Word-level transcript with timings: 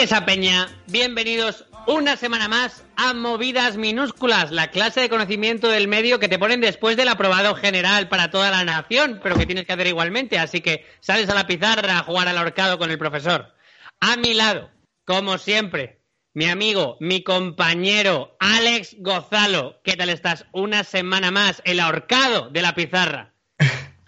esa 0.00 0.24
peña, 0.24 0.66
bienvenidos 0.86 1.66
una 1.86 2.16
semana 2.16 2.48
más 2.48 2.86
a 2.96 3.12
Movidas 3.12 3.76
Minúsculas, 3.76 4.50
la 4.50 4.70
clase 4.70 5.02
de 5.02 5.10
conocimiento 5.10 5.68
del 5.68 5.88
medio 5.88 6.18
que 6.18 6.28
te 6.28 6.38
ponen 6.38 6.62
después 6.62 6.96
del 6.96 7.08
aprobado 7.08 7.54
general 7.54 8.08
para 8.08 8.30
toda 8.30 8.50
la 8.50 8.64
nación, 8.64 9.20
pero 9.22 9.36
que 9.36 9.44
tienes 9.44 9.66
que 9.66 9.74
hacer 9.74 9.88
igualmente, 9.88 10.38
así 10.38 10.62
que 10.62 10.86
sales 11.00 11.28
a 11.28 11.34
la 11.34 11.46
pizarra 11.46 11.98
a 11.98 12.02
jugar 12.02 12.28
al 12.28 12.38
ahorcado 12.38 12.78
con 12.78 12.90
el 12.90 12.96
profesor. 12.96 13.52
A 14.00 14.16
mi 14.16 14.32
lado, 14.32 14.70
como 15.04 15.36
siempre, 15.36 16.00
mi 16.32 16.46
amigo, 16.46 16.96
mi 17.00 17.22
compañero 17.22 18.38
Alex 18.40 18.96
Gozalo. 19.00 19.82
¿Qué 19.84 19.96
tal 19.96 20.08
estás? 20.08 20.46
Una 20.52 20.82
semana 20.82 21.30
más, 21.30 21.60
el 21.66 21.78
ahorcado 21.78 22.48
de 22.48 22.62
la 22.62 22.74
pizarra. 22.74 23.34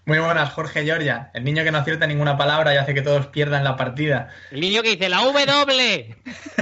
Muy 0.05 0.19
buenas, 0.19 0.53
Jorge 0.53 0.85
Giorgia. 0.85 1.31
El 1.33 1.45
niño 1.45 1.63
que 1.63 1.71
no 1.71 1.79
acierta 1.79 2.07
ninguna 2.09 2.37
palabra 2.37 2.75
y 2.75 2.77
hace 2.77 2.93
que 2.95 3.03
todos 3.03 3.29
pierdan 3.29 3.63
la 3.63 3.77
partida. 3.77 4.29
El 4.51 4.61
niño 4.61 4.83
que 4.83 4.91
dice 4.97 5.09
la 5.09 5.19
W, 5.25 6.17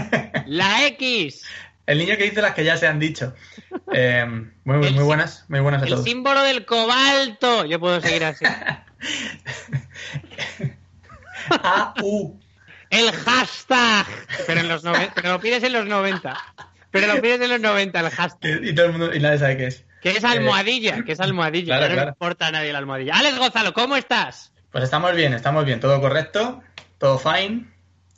la 0.46 0.86
X. 0.88 1.44
El 1.86 1.98
niño 1.98 2.16
que 2.18 2.24
dice 2.24 2.42
las 2.42 2.54
que 2.54 2.64
ya 2.64 2.76
se 2.76 2.86
han 2.86 2.98
dicho. 3.00 3.34
Eh, 3.92 4.24
muy, 4.64 4.76
muy, 4.76 4.86
El 4.88 4.92
muy 4.92 5.00
sí- 5.02 5.06
buenas, 5.06 5.44
muy 5.48 5.60
buenas 5.60 5.80
a 5.82 5.84
El 5.86 5.90
todos. 5.92 6.04
símbolo 6.04 6.42
del 6.42 6.64
cobalto. 6.66 7.64
Yo 7.64 7.80
puedo 7.80 8.00
seguir 8.00 8.24
así. 8.24 8.44
A, 11.50 11.94
U. 12.02 12.38
El 12.90 13.10
hashtag. 13.12 14.06
Pero, 14.46 14.60
en 14.60 14.68
los 14.68 14.84
noven- 14.84 15.10
pero 15.14 15.30
lo 15.32 15.40
pides 15.40 15.62
en 15.62 15.72
los 15.72 15.86
90. 15.86 16.36
Pero 16.90 17.06
lo 17.14 17.20
pides 17.22 17.40
en 17.40 17.48
los 17.50 17.60
90, 17.60 18.00
el 18.00 18.10
hashtag. 18.10 18.64
Y 18.64 18.74
todo 18.74 18.86
el 18.86 18.92
mundo, 18.92 19.14
y 19.14 19.20
nadie 19.20 19.38
sabe 19.38 19.56
qué 19.56 19.66
es. 19.68 19.84
Que 20.00 20.10
es 20.10 20.24
almohadilla, 20.24 21.04
que 21.04 21.12
es 21.12 21.20
almohadilla. 21.20 21.76
Claro, 21.76 21.88
no 21.88 21.94
claro. 21.94 22.08
importa 22.10 22.46
a 22.46 22.52
nadie 22.52 22.72
la 22.72 22.78
almohadilla. 22.78 23.14
Alex 23.16 23.38
Gonzalo, 23.38 23.72
¿cómo 23.74 23.96
estás? 23.96 24.52
Pues 24.70 24.84
estamos 24.84 25.14
bien, 25.14 25.34
estamos 25.34 25.64
bien. 25.64 25.80
Todo 25.80 26.00
correcto, 26.00 26.62
todo 26.98 27.18
fine, 27.18 27.66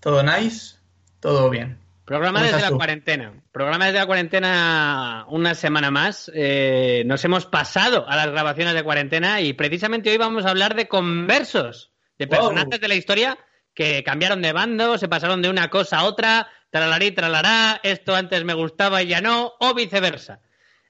todo 0.01 0.23
nice, 0.23 0.77
todo 1.21 1.51
bien. 1.51 1.79
Programa 2.05 2.41
¿Cómo 2.41 2.51
desde 2.51 2.63
la 2.63 2.69
tú? 2.71 2.77
cuarentena. 2.77 3.33
Programa 3.53 3.87
desde 3.87 3.99
la 4.01 4.07
cuarentena 4.07 5.25
una 5.29 5.55
semana 5.55 5.91
más. 5.91 6.31
Eh, 6.35 7.05
nos 7.07 7.25
hemos 7.25 7.47
pasado 7.47 8.07
a 8.09 8.17
las 8.17 8.27
grabaciones 8.31 8.75
de 8.75 8.83
cuarentena 8.83 9.41
y 9.41 9.53
precisamente 9.53 10.11
hoy 10.11 10.19
vamos 10.19 10.45
a 10.45 10.51
hablar 10.51 10.75
de 10.75 10.89
conversos, 10.89 11.93
de 12.19 12.27
Wow. 12.27 12.37
personajes 12.51 12.81
de 12.81 12.89
la 12.89 12.95
historia 12.97 13.39
que 13.75 14.03
cambiaron 14.05 14.43
de 14.43 14.53
bando, 14.53 14.99
se 14.99 15.09
pasaron 15.09 15.41
de 15.43 15.49
una 15.49 15.69
cosa 15.71 16.01
a 16.01 16.05
otra, 16.05 16.49
tralarí, 16.71 17.13
tralará, 17.13 17.81
esto 17.83 18.15
antes 18.15 18.45
me 18.45 18.53
gustaba 18.55 19.03
y 19.03 19.07
ya 19.07 19.21
no, 19.23 19.53
o 19.61 19.73
viceversa. 19.73 20.41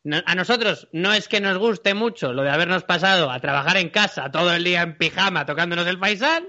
No- 0.05 0.23
a 0.27 0.35
nosotros 0.35 0.89
no 0.93 1.13
es 1.13 1.29
que 1.29 1.41
nos 1.41 1.59
guste 1.59 1.95
mucho 1.95 2.33
lo 2.33 2.43
de 2.43 2.51
habernos 2.51 2.83
pasado 2.85 3.31
a 3.31 3.39
trabajar 3.41 3.77
en 3.77 3.89
casa 3.91 4.31
todo 4.31 4.53
el 4.53 4.65
día 4.65 4.83
en 4.83 4.97
pijama 4.99 5.47
tocándonos 5.47 5.87
el 5.87 5.99
faisán, 5.99 6.45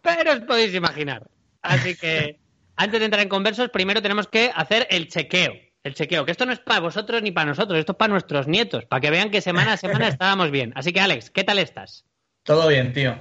pero 0.00 0.32
os 0.32 0.40
podéis 0.40 0.74
imaginar. 0.74 1.28
Así 1.62 1.94
que 1.96 2.40
antes 2.76 2.98
de 2.98 3.04
entrar 3.06 3.22
en 3.22 3.28
conversos, 3.28 3.70
primero 3.70 4.02
tenemos 4.02 4.26
que 4.26 4.50
hacer 4.54 4.86
el 4.90 5.08
chequeo. 5.08 5.52
El 5.84 5.94
chequeo, 5.94 6.24
que 6.24 6.30
esto 6.30 6.46
no 6.46 6.52
es 6.52 6.60
para 6.60 6.78
vosotros 6.80 7.22
ni 7.22 7.32
para 7.32 7.46
nosotros, 7.46 7.76
esto 7.78 7.92
es 7.92 7.98
para 7.98 8.12
nuestros 8.12 8.46
nietos, 8.46 8.84
para 8.84 9.00
que 9.00 9.10
vean 9.10 9.30
que 9.30 9.40
semana 9.40 9.72
a 9.72 9.76
semana 9.76 10.06
estábamos 10.08 10.50
bien. 10.52 10.72
Así 10.76 10.92
que 10.92 11.00
Alex, 11.00 11.30
¿qué 11.30 11.42
tal 11.44 11.58
estás? 11.58 12.04
Todo 12.44 12.68
bien, 12.68 12.92
tío. 12.92 13.16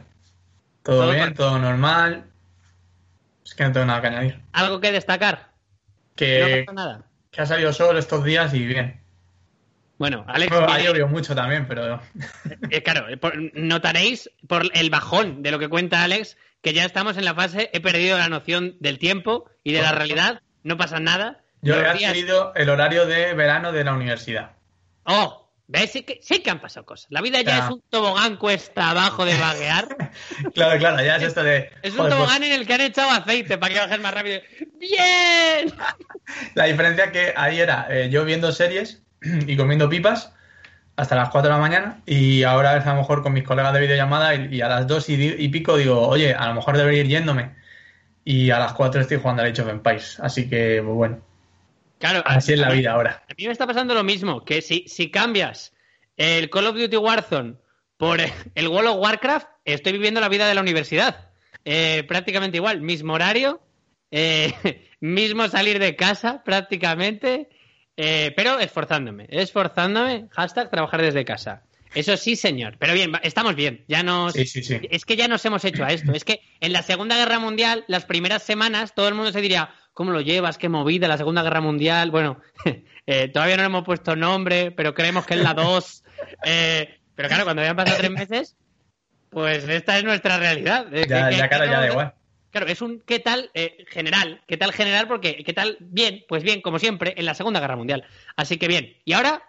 Todo, 0.83 1.01
Todo 1.03 1.11
bien, 1.11 1.33
todo 1.33 1.57
normal. 1.59 2.25
Es 3.45 3.53
que 3.55 3.63
no 3.63 3.71
tengo 3.71 3.85
nada 3.87 4.01
que 4.01 4.07
añadir. 4.07 4.39
¿Algo 4.53 4.79
que 4.79 4.91
destacar? 4.91 5.49
No 5.51 6.15
Que, 6.15 6.63
pasa 6.65 6.75
nada. 6.75 7.03
que 7.31 7.41
ha 7.41 7.45
salido 7.45 7.73
sol 7.73 7.97
estos 7.97 8.23
días 8.23 8.53
y 8.53 8.65
bien. 8.65 9.00
Bueno, 10.01 10.25
Alex, 10.27 10.49
Bueno, 10.49 10.65
ha 10.67 10.79
llovido 10.79 11.07
mucho 11.07 11.35
también, 11.35 11.67
pero 11.67 12.01
Eh, 12.71 12.81
claro, 12.81 13.07
eh, 13.07 13.19
notaréis 13.53 14.31
por 14.47 14.63
el 14.73 14.89
bajón 14.89 15.43
de 15.43 15.51
lo 15.51 15.59
que 15.59 15.69
cuenta 15.69 16.03
Alex 16.03 16.37
que 16.63 16.73
ya 16.73 16.85
estamos 16.85 17.17
en 17.17 17.25
la 17.25 17.35
fase 17.35 17.69
he 17.71 17.81
perdido 17.81 18.17
la 18.17 18.27
noción 18.27 18.77
del 18.79 18.97
tiempo 18.97 19.45
y 19.63 19.73
de 19.73 19.83
la 19.83 19.91
realidad, 19.91 20.41
no 20.63 20.75
pasa 20.75 20.99
nada. 20.99 21.41
yo 21.61 21.75
he 21.79 21.85
adquirido 21.87 22.51
el 22.55 22.71
horario 22.71 23.05
de 23.05 23.35
verano 23.35 23.71
de 23.71 23.83
la 23.83 23.93
universidad. 23.93 24.53
Oh, 25.03 25.47
¿ves? 25.67 25.91
Sí 25.91 26.01
que, 26.01 26.17
sí 26.23 26.39
que 26.41 26.49
han 26.49 26.61
pasado 26.61 26.83
cosas. 26.83 27.05
La 27.11 27.21
vida 27.21 27.39
ya 27.41 27.57
Ya. 27.59 27.65
es 27.65 27.69
un 27.71 27.83
tobogán 27.87 28.37
cuesta 28.37 28.89
abajo 28.89 29.23
de 29.23 29.37
vaguear. 29.37 29.87
Claro, 30.55 30.79
claro, 30.79 31.03
ya 31.03 31.17
es 31.17 31.23
esto 31.23 31.43
de. 31.43 31.69
Es 31.83 31.91
un 31.91 31.97
pues, 31.97 32.09
tobogán 32.09 32.41
en 32.43 32.53
el 32.53 32.65
que 32.65 32.73
han 32.73 32.81
echado 32.81 33.11
aceite 33.11 33.59
para 33.59 33.71
que 33.71 33.79
bajes 33.81 33.99
más 33.99 34.13
rápido. 34.15 34.41
¡Bien! 34.79 35.71
La 36.55 36.65
diferencia 36.65 37.11
que 37.11 37.33
ahí 37.37 37.59
era 37.59 37.85
eh, 37.91 38.09
yo 38.09 38.25
viendo 38.25 38.51
series 38.51 39.03
y 39.47 39.55
comiendo 39.57 39.89
pipas 39.89 40.33
hasta 40.95 41.15
las 41.15 41.29
4 41.29 41.49
de 41.49 41.55
la 41.55 41.61
mañana 41.61 42.01
y 42.05 42.43
ahora 42.43 42.71
a 42.73 42.85
lo 42.93 42.95
mejor 42.95 43.23
con 43.23 43.33
mis 43.33 43.43
colegas 43.43 43.73
de 43.73 43.79
videollamada 43.81 44.35
y, 44.35 44.55
y 44.55 44.61
a 44.61 44.67
las 44.67 44.87
2 44.87 45.09
y, 45.09 45.47
pico 45.49 45.77
digo, 45.77 46.07
oye, 46.07 46.33
a 46.33 46.47
lo 46.47 46.55
mejor 46.55 46.77
debería 46.77 47.01
ir 47.01 47.07
yéndome. 47.07 47.55
Y 48.23 48.51
a 48.51 48.59
las 48.59 48.73
4 48.73 49.01
estoy 49.01 49.17
jugando 49.17 49.41
al 49.41 49.51
Age 49.51 49.61
of 49.63 49.69
Empires. 49.69 50.19
Así 50.19 50.47
que, 50.49 50.81
pues 50.83 50.95
bueno, 50.95 51.21
Claro, 51.97 52.21
así 52.25 52.53
es 52.53 52.59
la 52.59 52.69
mí- 52.69 52.77
vida 52.77 52.91
ahora. 52.93 53.23
A 53.29 53.33
mí 53.37 53.45
me 53.45 53.51
está 53.51 53.65
pasando 53.67 53.93
lo 53.93 54.03
mismo, 54.03 54.43
que 54.43 54.61
si, 54.61 54.85
si 54.87 55.09
cambias 55.11 55.73
el 56.17 56.49
Call 56.49 56.67
of 56.67 56.75
Duty 56.75 56.97
Warzone 56.97 57.55
por 57.97 58.19
el 58.55 58.67
World 58.67 58.89
of 58.89 58.97
Warcraft, 58.97 59.47
estoy 59.65 59.93
viviendo 59.93 60.19
la 60.19 60.29
vida 60.29 60.47
de 60.47 60.55
la 60.55 60.61
universidad. 60.61 61.29
Eh, 61.63 62.03
prácticamente 62.07 62.57
igual, 62.57 62.81
mismo 62.81 63.13
horario, 63.13 63.61
eh, 64.11 64.53
mismo 64.99 65.47
salir 65.47 65.79
de 65.79 65.95
casa 65.95 66.43
prácticamente, 66.43 67.49
eh, 67.97 68.33
pero 68.35 68.59
esforzándome, 68.59 69.27
esforzándome, 69.29 70.27
hashtag 70.31 70.69
trabajar 70.69 71.01
desde 71.01 71.25
casa. 71.25 71.63
Eso 71.93 72.15
sí, 72.15 72.37
señor. 72.37 72.77
Pero 72.79 72.93
bien, 72.93 73.11
estamos 73.21 73.53
bien. 73.55 73.83
Ya 73.89 74.01
nos, 74.01 74.31
Sí, 74.33 74.45
sí, 74.45 74.63
sí. 74.63 74.79
es 74.89 75.03
que 75.03 75.17
ya 75.17 75.27
nos 75.27 75.43
hemos 75.43 75.65
hecho 75.65 75.83
a 75.83 75.89
esto. 75.91 76.13
Es 76.13 76.23
que 76.23 76.39
en 76.61 76.71
la 76.71 76.83
Segunda 76.83 77.17
Guerra 77.17 77.37
Mundial, 77.39 77.83
las 77.89 78.05
primeras 78.05 78.43
semanas, 78.43 78.93
todo 78.95 79.09
el 79.09 79.13
mundo 79.13 79.33
se 79.33 79.41
diría, 79.41 79.71
¿cómo 79.93 80.11
lo 80.11 80.21
llevas? 80.21 80.57
¿Qué 80.57 80.69
movida? 80.69 81.09
La 81.09 81.17
Segunda 81.17 81.43
Guerra 81.43 81.59
Mundial. 81.59 82.09
Bueno, 82.09 82.39
eh, 83.05 83.27
todavía 83.27 83.57
no 83.57 83.63
le 83.63 83.67
hemos 83.67 83.83
puesto 83.83 84.15
nombre, 84.15 84.71
pero 84.71 84.93
creemos 84.93 85.25
que 85.25 85.33
es 85.33 85.41
la 85.41 85.53
2. 85.53 86.03
Eh, 86.45 86.97
pero 87.13 87.27
claro, 87.27 87.43
cuando 87.43 87.61
habían 87.61 87.75
pasado 87.75 87.97
tres 87.97 88.11
meses, 88.11 88.55
pues 89.29 89.67
esta 89.67 89.97
es 89.97 90.05
nuestra 90.05 90.37
realidad. 90.39 90.85
Ya, 90.93 91.29
que- 91.29 91.35
ya 91.37 91.49
claro, 91.49 91.65
ya 91.65 91.79
da 91.81 91.87
igual. 91.89 92.13
Claro, 92.51 92.67
es 92.67 92.81
un 92.81 93.01
qué 93.01 93.19
tal 93.19 93.49
eh, 93.53 93.85
general. 93.89 94.41
¿Qué 94.47 94.57
tal 94.57 94.73
general? 94.73 95.07
Porque 95.07 95.43
¿qué 95.43 95.53
tal? 95.53 95.77
Bien, 95.79 96.23
pues 96.27 96.43
bien, 96.43 96.61
como 96.61 96.79
siempre, 96.79 97.13
en 97.17 97.25
la 97.25 97.33
Segunda 97.33 97.59
Guerra 97.59 97.77
Mundial. 97.77 98.05
Así 98.35 98.57
que 98.57 98.67
bien. 98.67 98.97
Y 99.05 99.13
ahora, 99.13 99.43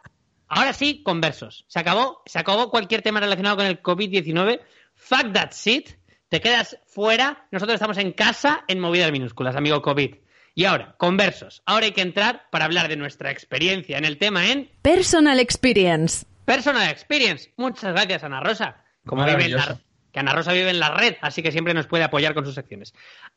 ahora 0.47 0.73
sí, 0.73 1.03
conversos. 1.03 1.65
Se 1.69 1.81
acabó, 1.81 2.23
se 2.27 2.39
acabó 2.39 2.71
cualquier 2.71 3.03
tema 3.03 3.21
relacionado 3.21 3.57
con 3.57 3.67
el 3.67 3.83
COVID-19. 3.83 4.61
Fuck 4.95 5.33
that 5.33 5.53
shit. 5.53 5.91
Te 6.29 6.41
quedas 6.41 6.79
fuera. 6.87 7.47
Nosotros 7.51 7.75
estamos 7.75 7.99
en 7.99 8.13
casa 8.13 8.65
en 8.69 8.79
movidas 8.79 9.11
minúsculas, 9.11 9.57
amigo 9.57 9.83
COVID. 9.83 10.15
Y 10.55 10.65
ahora, 10.65 10.95
conversos. 10.99 11.63
Ahora 11.67 11.87
hay 11.87 11.93
que 11.93 12.03
entrar 12.03 12.47
para 12.51 12.67
hablar 12.67 12.89
de 12.89 12.97
nuestra 12.97 13.31
experiencia 13.31 13.99
en 13.99 14.05
el 14.05 14.19
tema 14.19 14.47
en 14.49 14.71
Personal 14.83 15.41
Experience. 15.41 16.27
Personal 16.45 16.89
Experience. 16.89 17.53
Muchas 17.57 17.93
gracias, 17.93 18.23
Ana 18.23 18.41
Rosa. 18.41 18.85
Como 19.05 19.25
vive 19.25 19.47
en 19.47 19.57
la. 19.57 19.81
Que 20.13 20.21
Ana 20.21 20.33
Rosa 20.33 20.53
vive 20.53 20.71
en 20.71 20.79
la 20.79 20.95
red, 20.95 21.17
así 21.23 21.43
que 21.43 21.53
siempre 21.53 21.75
nos 21.75 21.87
puede 21.87 22.05
apoyar 22.05 22.35
con 22.35 22.45
sus 22.45 22.55
secciones. 22.55 22.93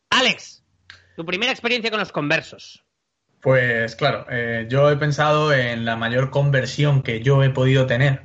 Alex, 0.09 0.63
tu 1.16 1.25
primera 1.25 1.52
experiencia 1.52 1.90
con 1.90 2.00
los 2.00 2.12
conversos. 2.12 2.84
Pues 3.41 3.96
claro, 3.96 4.25
eh, 4.30 4.66
yo 4.69 4.90
he 4.91 4.97
pensado 4.97 5.53
en 5.53 5.86
la 5.86 5.96
mayor 5.96 6.31
conversión 6.31 7.02
que 7.03 7.22
yo 7.22 7.44
he 7.44 7.50
podido 7.52 7.86
tener 7.86 8.24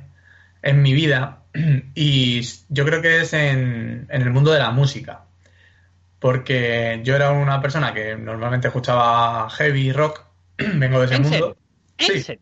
en 0.63 0.81
mi 0.81 0.93
vida 0.93 1.43
y 1.95 2.41
yo 2.69 2.85
creo 2.85 3.01
que 3.01 3.21
es 3.21 3.33
en, 3.33 4.07
en 4.09 4.21
el 4.21 4.29
mundo 4.31 4.51
de 4.51 4.59
la 4.59 4.71
música. 4.71 5.25
Porque 6.19 7.01
yo 7.03 7.15
era 7.15 7.31
una 7.31 7.61
persona 7.61 7.93
que 7.93 8.15
normalmente 8.15 8.67
escuchaba 8.67 9.49
heavy 9.49 9.91
rock, 9.91 10.23
vengo 10.57 10.99
de 10.99 11.05
ese 11.05 11.15
¿En 11.15 11.21
mundo. 11.23 11.57
serio? 11.97 12.15
¿En 12.17 12.23
Sí. 12.23 12.39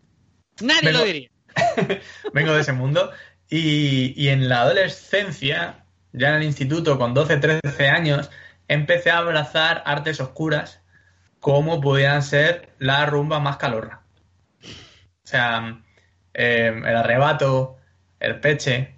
Nadie 0.66 0.82
Vengo- 0.90 1.00
lo 1.00 1.06
diría. 1.06 1.30
vengo 2.34 2.54
de 2.54 2.62
ese 2.62 2.74
mundo. 2.74 3.12
Y, 3.50 4.14
y 4.22 4.28
en 4.30 4.48
la 4.50 4.62
adolescencia, 4.62 5.86
ya 6.12 6.30
en 6.30 6.36
el 6.36 6.44
instituto, 6.44 6.98
con 6.98 7.14
12, 7.14 7.38
13 7.38 7.88
años, 7.90 8.30
empecé 8.68 9.12
a 9.12 9.18
abrazar 9.20 9.84
artes 9.86 10.20
oscuras 10.20 10.82
como 11.40 11.80
podían 11.82 12.22
ser 12.24 12.70
la 12.80 13.06
rumba 13.06 13.40
más 13.40 13.58
calorra. 13.58 14.02
O 14.64 15.28
sea, 15.30 15.80
eh, 16.34 16.74
el 16.86 16.96
arrebato, 16.96 17.78
el 18.20 18.40
peche. 18.40 18.96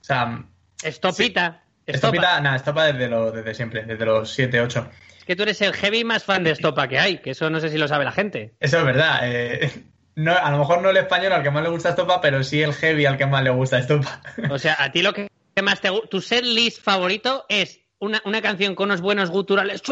O 0.00 0.04
sea, 0.04 0.44
Estopita. 0.82 1.62
estopita, 1.86 2.40
nada, 2.40 2.56
estopa 2.56 2.84
desde, 2.84 3.08
lo- 3.08 3.30
desde 3.32 3.54
siempre, 3.54 3.84
desde 3.84 4.04
los 4.04 4.32
7, 4.32 4.60
8. 4.60 4.90
Es 5.18 5.24
que 5.24 5.36
tú 5.36 5.42
eres 5.44 5.60
el 5.62 5.72
heavy 5.74 6.04
más 6.04 6.24
fan 6.24 6.44
de 6.44 6.50
estopa 6.50 6.88
que 6.88 6.98
hay, 6.98 7.18
que 7.18 7.30
eso 7.30 7.50
no 7.50 7.60
sé 7.60 7.68
si 7.68 7.78
lo 7.78 7.88
sabe 7.88 8.04
la 8.04 8.12
gente. 8.12 8.54
Eso 8.60 8.78
es 8.78 8.84
verdad. 8.84 9.20
eh, 9.24 9.70
no, 10.16 10.36
a 10.36 10.50
lo 10.50 10.58
mejor 10.58 10.82
no 10.82 10.90
el 10.90 10.96
español 10.96 11.32
al 11.32 11.42
que 11.44 11.50
más 11.50 11.62
le 11.62 11.68
gusta 11.68 11.90
estopa, 11.90 12.20
pero 12.20 12.42
sí 12.42 12.60
el 12.62 12.74
heavy 12.74 13.06
al 13.06 13.16
que 13.16 13.26
más 13.26 13.42
le 13.44 13.50
gusta 13.50 13.78
estopa. 13.78 14.20
O 14.50 14.58
sea, 14.58 14.76
a 14.78 14.90
ti 14.90 15.00
lo 15.02 15.12
que 15.12 15.27
más 15.62 15.80
te 15.80 15.90
tu 16.10 16.20
set 16.20 16.44
list 16.44 16.82
favorito 16.82 17.44
es 17.48 17.80
una, 17.98 18.22
una 18.24 18.40
canción 18.40 18.74
con 18.74 18.86
unos 18.86 19.00
buenos 19.00 19.30
guturales 19.30 19.82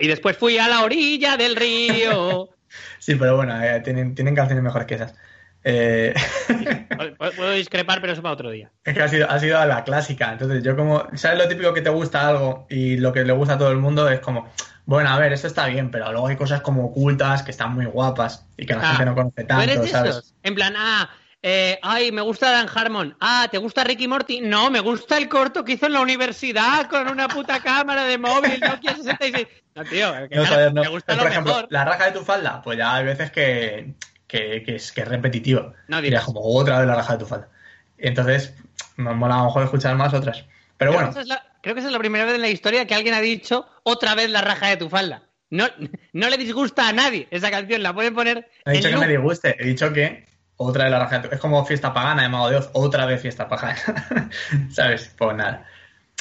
y 0.00 0.08
después 0.08 0.36
fui 0.36 0.58
a 0.58 0.68
la 0.68 0.82
orilla 0.82 1.36
del 1.36 1.56
río. 1.56 2.50
Sí, 2.98 3.14
pero 3.14 3.36
bueno, 3.36 3.62
eh, 3.62 3.80
tienen, 3.80 4.14
tienen 4.14 4.34
canciones 4.34 4.62
mejores 4.62 4.86
que 4.86 4.96
esas. 4.96 5.14
Eh, 5.62 6.12
Puedo 7.36 7.52
discrepar, 7.52 8.00
pero 8.00 8.12
eso 8.12 8.22
para 8.22 8.34
otro 8.34 8.50
día. 8.50 8.70
Es 8.84 8.92
que 8.92 9.02
ha 9.02 9.08
sido, 9.08 9.30
ha 9.30 9.38
sido 9.38 9.64
la 9.64 9.84
clásica. 9.84 10.32
Entonces, 10.32 10.62
yo 10.62 10.76
como, 10.76 11.06
¿sabes 11.14 11.38
lo 11.38 11.48
típico 11.48 11.72
que 11.72 11.80
te 11.80 11.90
gusta 11.90 12.28
algo 12.28 12.66
y 12.68 12.96
lo 12.98 13.12
que 13.12 13.24
le 13.24 13.32
gusta 13.32 13.54
a 13.54 13.58
todo 13.58 13.70
el 13.70 13.78
mundo 13.78 14.08
es 14.08 14.20
como, 14.20 14.52
bueno, 14.84 15.10
a 15.10 15.18
ver, 15.18 15.32
esto 15.32 15.46
está 15.46 15.66
bien, 15.66 15.90
pero 15.90 16.10
luego 16.12 16.26
hay 16.26 16.36
cosas 16.36 16.60
como 16.60 16.86
ocultas 16.86 17.42
que 17.42 17.52
están 17.52 17.72
muy 17.72 17.86
guapas 17.86 18.46
y 18.56 18.66
que 18.66 18.74
la 18.74 18.80
Ah, 18.82 18.86
gente 18.88 19.06
no 19.06 19.14
conoce 19.14 19.44
¿Tú 19.44 19.60
eres 19.60 19.74
tanto, 19.76 19.90
¿sabes? 19.90 20.34
En 20.42 20.54
plan, 20.54 20.74
ah, 20.76 21.08
eh, 21.48 21.78
ay, 21.80 22.10
me 22.10 22.22
gusta 22.22 22.50
Dan 22.50 22.66
Harmon. 22.74 23.16
Ah, 23.20 23.46
¿te 23.48 23.58
gusta 23.58 23.84
Ricky 23.84 24.08
Morty? 24.08 24.40
No, 24.40 24.68
me 24.68 24.80
gusta 24.80 25.16
el 25.16 25.28
corto 25.28 25.64
que 25.64 25.74
hizo 25.74 25.86
en 25.86 25.92
la 25.92 26.00
universidad 26.00 26.88
con 26.88 27.06
una 27.08 27.28
puta 27.28 27.60
cámara 27.60 28.02
de 28.02 28.18
móvil, 28.18 28.58
Nokia 28.58 28.96
66. 28.96 29.46
No, 29.76 29.84
tío, 29.84 30.12
que 30.28 30.34
No, 30.34 30.70
no. 30.72 30.82
me 30.82 30.88
gusta 30.88 31.12
Pero, 31.12 31.18
lo 31.18 31.22
por 31.22 31.30
ejemplo, 31.30 31.54
mejor. 31.54 31.68
la 31.70 31.84
raja 31.84 32.06
de 32.06 32.12
tu 32.18 32.24
falda, 32.24 32.60
pues 32.62 32.78
ya 32.78 32.96
hay 32.96 33.04
veces 33.04 33.30
que, 33.30 33.94
que, 34.26 34.64
que 34.64 34.74
es, 34.74 34.90
que 34.90 35.02
es 35.02 35.08
repetitivo. 35.08 35.72
No 35.86 35.98
como 36.24 36.40
otra 36.40 36.78
vez 36.78 36.88
la 36.88 36.96
raja 36.96 37.12
de 37.12 37.18
tu 37.20 37.26
falda. 37.26 37.48
Entonces, 37.96 38.52
me 38.96 39.14
mola 39.14 39.36
a 39.36 39.38
lo 39.38 39.44
mejor 39.44 39.62
escuchar 39.62 39.94
más 39.94 40.14
otras. 40.14 40.44
Pero 40.78 40.94
bueno, 40.94 41.10
es 41.16 41.28
la, 41.28 41.46
creo 41.62 41.76
que 41.76 41.78
esa 41.80 41.90
es 41.90 41.92
la 41.92 42.00
primera 42.00 42.24
vez 42.24 42.34
en 42.34 42.42
la 42.42 42.48
historia 42.48 42.88
que 42.88 42.94
alguien 42.96 43.14
ha 43.14 43.20
dicho 43.20 43.68
otra 43.84 44.16
vez 44.16 44.30
la 44.30 44.40
raja 44.40 44.66
de 44.66 44.78
tu 44.78 44.88
falda. 44.88 45.22
No, 45.50 45.68
no 46.12 46.28
le 46.28 46.38
disgusta 46.38 46.88
a 46.88 46.92
nadie 46.92 47.28
esa 47.30 47.52
canción, 47.52 47.84
la 47.84 47.94
pueden 47.94 48.16
poner 48.16 48.48
no 48.64 48.72
he 48.72 48.76
dicho 48.78 48.88
en 48.88 48.94
que 48.94 49.00
me 49.00 49.08
disguste, 49.12 49.56
he 49.60 49.64
dicho 49.64 49.92
que 49.92 50.26
otra 50.56 50.84
vez 50.84 50.92
la 50.92 50.98
raja 50.98 51.18
de 51.18 51.28
tu 51.28 51.34
Es 51.34 51.40
como 51.40 51.64
fiesta 51.66 51.92
pagana 51.92 52.22
de 52.22 52.28
Mago 52.28 52.50
de 52.50 52.64
otra 52.72 53.06
vez 53.06 53.20
fiesta 53.20 53.48
pagana. 53.48 53.76
¿Sabes? 54.70 55.14
Pues 55.16 55.36
nada. 55.36 55.66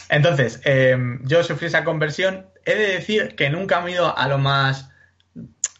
Entonces, 0.09 0.61
eh, 0.65 0.97
yo 1.23 1.43
sufrí 1.43 1.67
esa 1.67 1.83
conversión. 1.83 2.45
He 2.65 2.75
de 2.75 2.87
decir 2.93 3.35
que 3.35 3.49
nunca 3.49 3.81
me 3.81 3.91
he 3.91 3.93
ido 3.93 4.17
a 4.17 4.27
lo 4.27 4.37
más 4.37 4.89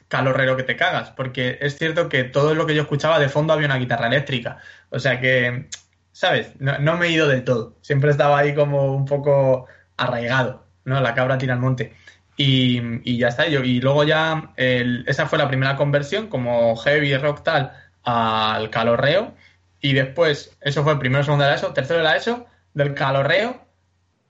calorrero 0.08 0.56
que 0.56 0.64
te 0.64 0.76
cagas, 0.76 1.12
porque 1.12 1.58
es 1.62 1.78
cierto 1.78 2.10
que 2.10 2.24
todo 2.24 2.54
lo 2.56 2.66
que 2.66 2.76
yo 2.76 2.84
escuchaba 2.84 3.20
de 3.20 3.30
fondo 3.30 3.54
había 3.54 3.68
una 3.68 3.78
guitarra 3.78 4.08
eléctrica. 4.08 4.60
O 4.90 5.00
sea 5.00 5.20
que, 5.20 5.68
¿sabes? 6.12 6.54
No, 6.60 6.78
no 6.80 6.98
me 6.98 7.08
he 7.08 7.12
ido 7.12 7.28
del 7.28 7.44
todo. 7.44 7.78
Siempre 7.82 8.12
estaba 8.12 8.38
ahí 8.40 8.56
como 8.56 8.94
un 8.96 9.06
poco 9.06 9.68
arraigado, 9.98 10.66
¿no? 10.86 11.02
La 11.02 11.14
cabra 11.16 11.38
tira 11.38 11.54
al 11.56 11.60
monte. 11.60 11.94
Y, 12.38 12.82
y 13.04 13.18
ya 13.18 13.30
está. 13.30 13.48
Yo, 13.48 13.64
y 13.64 13.82
luego 13.82 14.04
ya, 14.04 14.54
esa 14.56 15.28
fue 15.28 15.38
la 15.40 15.48
primera 15.48 15.76
conversión, 15.76 16.28
como 16.28 16.76
heavy 16.78 17.16
rock 17.18 17.44
tal, 17.44 17.72
al 18.06 18.70
calorreo. 18.70 19.34
Y 19.82 19.94
después, 19.94 20.56
eso 20.62 20.84
fue 20.84 20.94
el 20.94 21.00
primero, 21.00 21.24
segundo 21.24 21.44
de 21.44 21.52
la 21.52 21.56
ESO, 21.58 21.74
tercero 21.74 22.00
de 22.00 22.04
la 22.06 22.16
ESO, 22.16 22.46
del 22.74 22.94
calorreo 22.94 23.64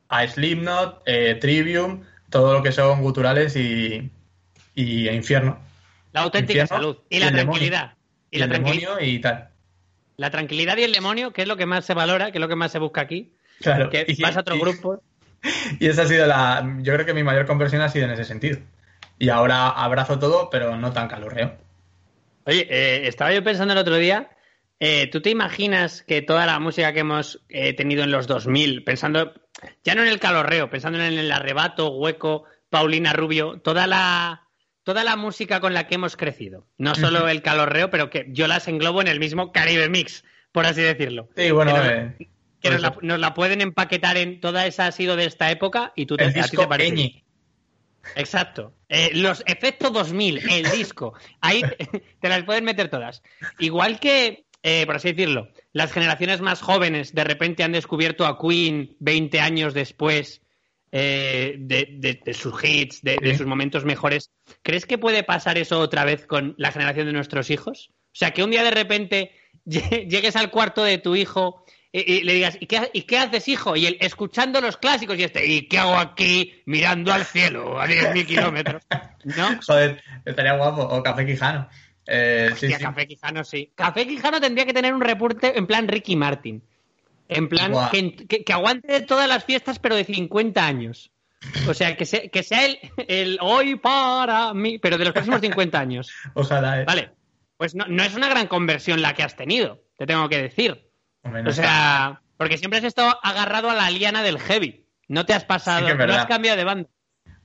a 0.09 0.27
Slipknot, 0.27 1.01
eh, 1.05 1.35
Trivium, 1.39 2.03
todo 2.29 2.53
lo 2.53 2.63
que 2.63 2.71
son 2.71 3.01
guturales 3.01 3.55
y, 3.55 4.11
y 4.75 5.09
infierno. 5.09 5.59
La 6.11 6.21
auténtica 6.21 6.61
Infierno 6.61 6.75
salud. 6.85 6.97
Y 7.09 7.19
la 7.19 7.31
tranquilidad. 7.31 7.93
Y, 8.31 8.37
Y, 8.37 8.39
la, 8.39 8.45
el 8.45 8.51
tranqui- 8.51 8.55
demonio 8.79 8.99
y 8.99 9.19
tal. 9.19 9.49
la 10.17 10.29
tranquilidad 10.29 10.77
y 10.77 10.83
el 10.83 10.91
demonio, 10.91 11.31
que 11.31 11.41
es 11.43 11.47
lo 11.47 11.57
que 11.57 11.65
más 11.65 11.85
se 11.85 11.93
valora, 11.93 12.31
que 12.31 12.37
es 12.37 12.41
lo 12.41 12.47
que 12.47 12.55
más 12.55 12.71
se 12.71 12.79
busca 12.79 13.01
aquí. 13.01 13.33
Claro. 13.61 13.89
Que 13.89 14.05
y, 14.07 14.21
vas 14.21 14.35
a 14.37 14.41
otro 14.41 14.55
y- 14.55 14.59
grupo. 14.59 15.01
y 15.79 15.87
esa 15.87 16.01
ha 16.03 16.07
sido 16.07 16.25
la. 16.27 16.65
Yo 16.81 16.93
creo 16.93 17.05
que 17.05 17.13
mi 17.13 17.23
mayor 17.23 17.45
conversión 17.45 17.81
ha 17.81 17.89
sido 17.89 18.05
en 18.05 18.11
ese 18.11 18.25
sentido. 18.25 18.59
Y 19.19 19.29
ahora 19.29 19.69
abrazo 19.69 20.19
todo, 20.19 20.49
pero 20.49 20.75
no 20.75 20.91
tan 20.91 21.07
calorreo. 21.07 21.55
Oye, 22.45 22.67
eh, 22.69 23.07
estaba 23.07 23.33
yo 23.33 23.43
pensando 23.43 23.73
el 23.73 23.79
otro 23.79 23.95
día, 23.95 24.29
eh, 24.79 25.07
¿tú 25.11 25.21
te 25.21 25.29
imaginas 25.29 26.03
que 26.03 26.21
toda 26.21 26.45
la 26.45 26.59
música 26.59 26.93
que 26.93 26.99
hemos 26.99 27.43
eh, 27.49 27.73
tenido 27.73 28.03
en 28.03 28.11
los 28.11 28.27
2000, 28.27 28.83
pensando, 28.83 29.33
ya 29.83 29.95
no 29.95 30.03
en 30.03 30.09
el 30.09 30.19
calorreo, 30.19 30.69
pensando 30.69 31.01
en 31.01 31.17
el 31.17 31.31
arrebato, 31.31 31.89
hueco, 31.91 32.43
Paulina 32.69 33.13
Rubio, 33.13 33.59
toda 33.61 33.87
la, 33.87 34.47
toda 34.83 35.03
la 35.03 35.15
música 35.15 35.59
con 35.59 35.73
la 35.73 35.87
que 35.87 35.95
hemos 35.95 36.15
crecido, 36.17 36.67
no 36.77 36.93
solo 36.93 37.27
el 37.27 37.41
calorreo, 37.41 37.89
pero 37.89 38.09
que 38.09 38.27
yo 38.29 38.47
las 38.47 38.67
englobo 38.67 39.01
en 39.01 39.07
el 39.07 39.19
mismo 39.19 39.51
Caribe 39.51 39.89
Mix, 39.89 40.23
por 40.51 40.65
así 40.65 40.81
decirlo. 40.81 41.29
Sí, 41.35 41.51
bueno, 41.51 41.73
Que 41.73 41.87
eh, 41.87 42.29
Que 42.59 42.69
nos 42.69 42.81
la, 42.81 42.89
eso. 42.89 42.99
nos 43.01 43.19
la 43.19 43.33
pueden 43.33 43.61
empaquetar 43.61 44.17
en 44.17 44.39
toda 44.39 44.67
esa 44.67 44.87
ha 44.87 44.91
sido 44.91 45.15
de 45.15 45.25
esta 45.25 45.49
época 45.49 45.93
y 45.95 46.05
tú 46.05 46.17
te, 46.17 46.25
el 46.25 46.29
a 46.29 46.33
te 46.33 46.41
disco 46.41 46.69
parece. 46.69 46.93
Eñi. 46.93 47.24
Exacto. 48.15 48.73
Eh, 48.89 49.11
los 49.13 49.43
efectos 49.45 49.91
2000, 49.93 50.39
el 50.49 50.69
disco. 50.71 51.13
Ahí 51.41 51.61
te 52.21 52.29
las 52.29 52.43
pueden 52.43 52.63
meter 52.63 52.89
todas. 52.89 53.21
Igual 53.59 53.99
que, 53.99 54.45
eh, 54.63 54.85
por 54.85 54.97
así 54.97 55.11
decirlo, 55.13 55.49
las 55.73 55.91
generaciones 55.91 56.41
más 56.41 56.61
jóvenes 56.61 57.13
de 57.13 57.23
repente 57.23 57.63
han 57.63 57.71
descubierto 57.71 58.25
a 58.25 58.37
Queen 58.39 58.95
20 58.99 59.39
años 59.39 59.73
después 59.73 60.41
eh, 60.91 61.55
de, 61.57 61.87
de- 61.97 62.21
de 62.23 62.33
sus 62.33 62.63
hits, 62.63 63.01
de, 63.01 63.17
de 63.21 63.37
sus 63.37 63.45
momentos 63.47 63.83
mejores. 63.83 64.31
¿Crees 64.61 64.85
que 64.85 64.97
puede 64.97 65.23
pasar 65.23 65.57
eso 65.57 65.79
otra 65.79 66.05
vez 66.05 66.25
con 66.25 66.55
la 66.57 66.71
generación 66.71 67.07
de 67.07 67.13
nuestros 67.13 67.49
hijos? 67.49 67.89
O 67.91 68.17
sea, 68.17 68.31
que 68.31 68.43
un 68.43 68.51
día 68.51 68.63
de 68.63 68.71
repente 68.71 69.31
lle- 69.65 70.07
llegues 70.09 70.35
al 70.37 70.51
cuarto 70.51 70.83
de 70.83 70.97
tu 70.99 71.15
hijo 71.17 71.64
y, 71.99 72.13
y 72.13 72.23
le 72.23 72.33
digas, 72.33 72.57
¿y 72.59 72.65
qué, 72.65 72.89
¿y 72.93 73.01
qué 73.03 73.17
haces, 73.17 73.47
hijo? 73.47 73.75
Y 73.75 73.85
él, 73.85 73.97
escuchando 74.01 74.59
los 74.61 74.77
clásicos 74.77 75.17
y 75.17 75.23
este, 75.23 75.45
¿y 75.45 75.67
qué 75.67 75.77
hago 75.79 75.95
aquí 75.97 76.61
mirando 76.65 77.13
al 77.13 77.25
cielo 77.25 77.79
a 77.79 77.87
10.000 77.87 78.25
kilómetros? 78.25 78.83
¿No? 79.23 79.59
Joder, 79.65 80.01
estaría 80.25 80.53
guapo. 80.53 80.81
O 80.83 81.01
Café 81.03 81.25
Quijano. 81.25 81.69
Eh, 82.07 82.47
sí, 82.49 82.65
Hostia, 82.67 82.77
sí. 82.77 82.83
Café 82.83 83.07
Quijano 83.07 83.43
sí. 83.43 83.71
Café 83.75 84.05
Quijano 84.07 84.39
tendría 84.41 84.65
que 84.65 84.73
tener 84.73 84.93
un 84.93 85.01
reporte 85.01 85.57
en 85.57 85.65
plan 85.67 85.87
Ricky 85.87 86.15
Martin. 86.15 86.61
En 87.27 87.49
plan 87.49 87.71
que, 87.91 88.15
que- 88.27 88.43
que 88.43 88.53
aguante 88.53 89.01
todas 89.01 89.27
las 89.27 89.43
fiestas, 89.45 89.79
pero 89.79 89.95
de 89.95 90.03
50 90.03 90.63
años. 90.65 91.11
O 91.67 91.73
sea, 91.73 91.95
que 91.97 92.05
sea, 92.05 92.27
que 92.29 92.43
sea 92.43 92.65
el, 92.65 92.77
el 93.07 93.37
hoy 93.41 93.75
para 93.75 94.53
mí, 94.53 94.77
pero 94.79 94.97
de 94.97 95.05
los 95.05 95.13
próximos 95.13 95.41
50 95.41 95.79
años. 95.79 96.11
Ojalá. 96.35 96.81
eh. 96.81 96.85
Vale. 96.85 97.11
Pues 97.57 97.73
no, 97.73 97.85
no 97.87 98.03
es 98.03 98.13
una 98.15 98.27
gran 98.29 98.47
conversión 98.47 99.01
la 99.01 99.13
que 99.13 99.23
has 99.23 99.35
tenido, 99.35 99.81
te 99.97 100.05
tengo 100.05 100.27
que 100.29 100.41
decir. 100.41 100.89
Hombre, 101.25 101.43
O 101.49 101.51
sea, 101.51 102.21
porque 102.37 102.57
siempre 102.57 102.79
has 102.79 102.85
estado 102.85 103.19
agarrado 103.21 103.69
a 103.69 103.73
la 103.75 103.89
liana 103.89 104.23
del 104.23 104.39
heavy. 104.39 104.85
No 105.09 105.25
te 105.25 105.33
has 105.33 105.43
pasado, 105.43 105.87
Sí 105.87 105.93
no 105.93 106.13
has 106.13 106.25
cambiado 106.27 106.57
de 106.57 106.63
banda. 106.63 106.89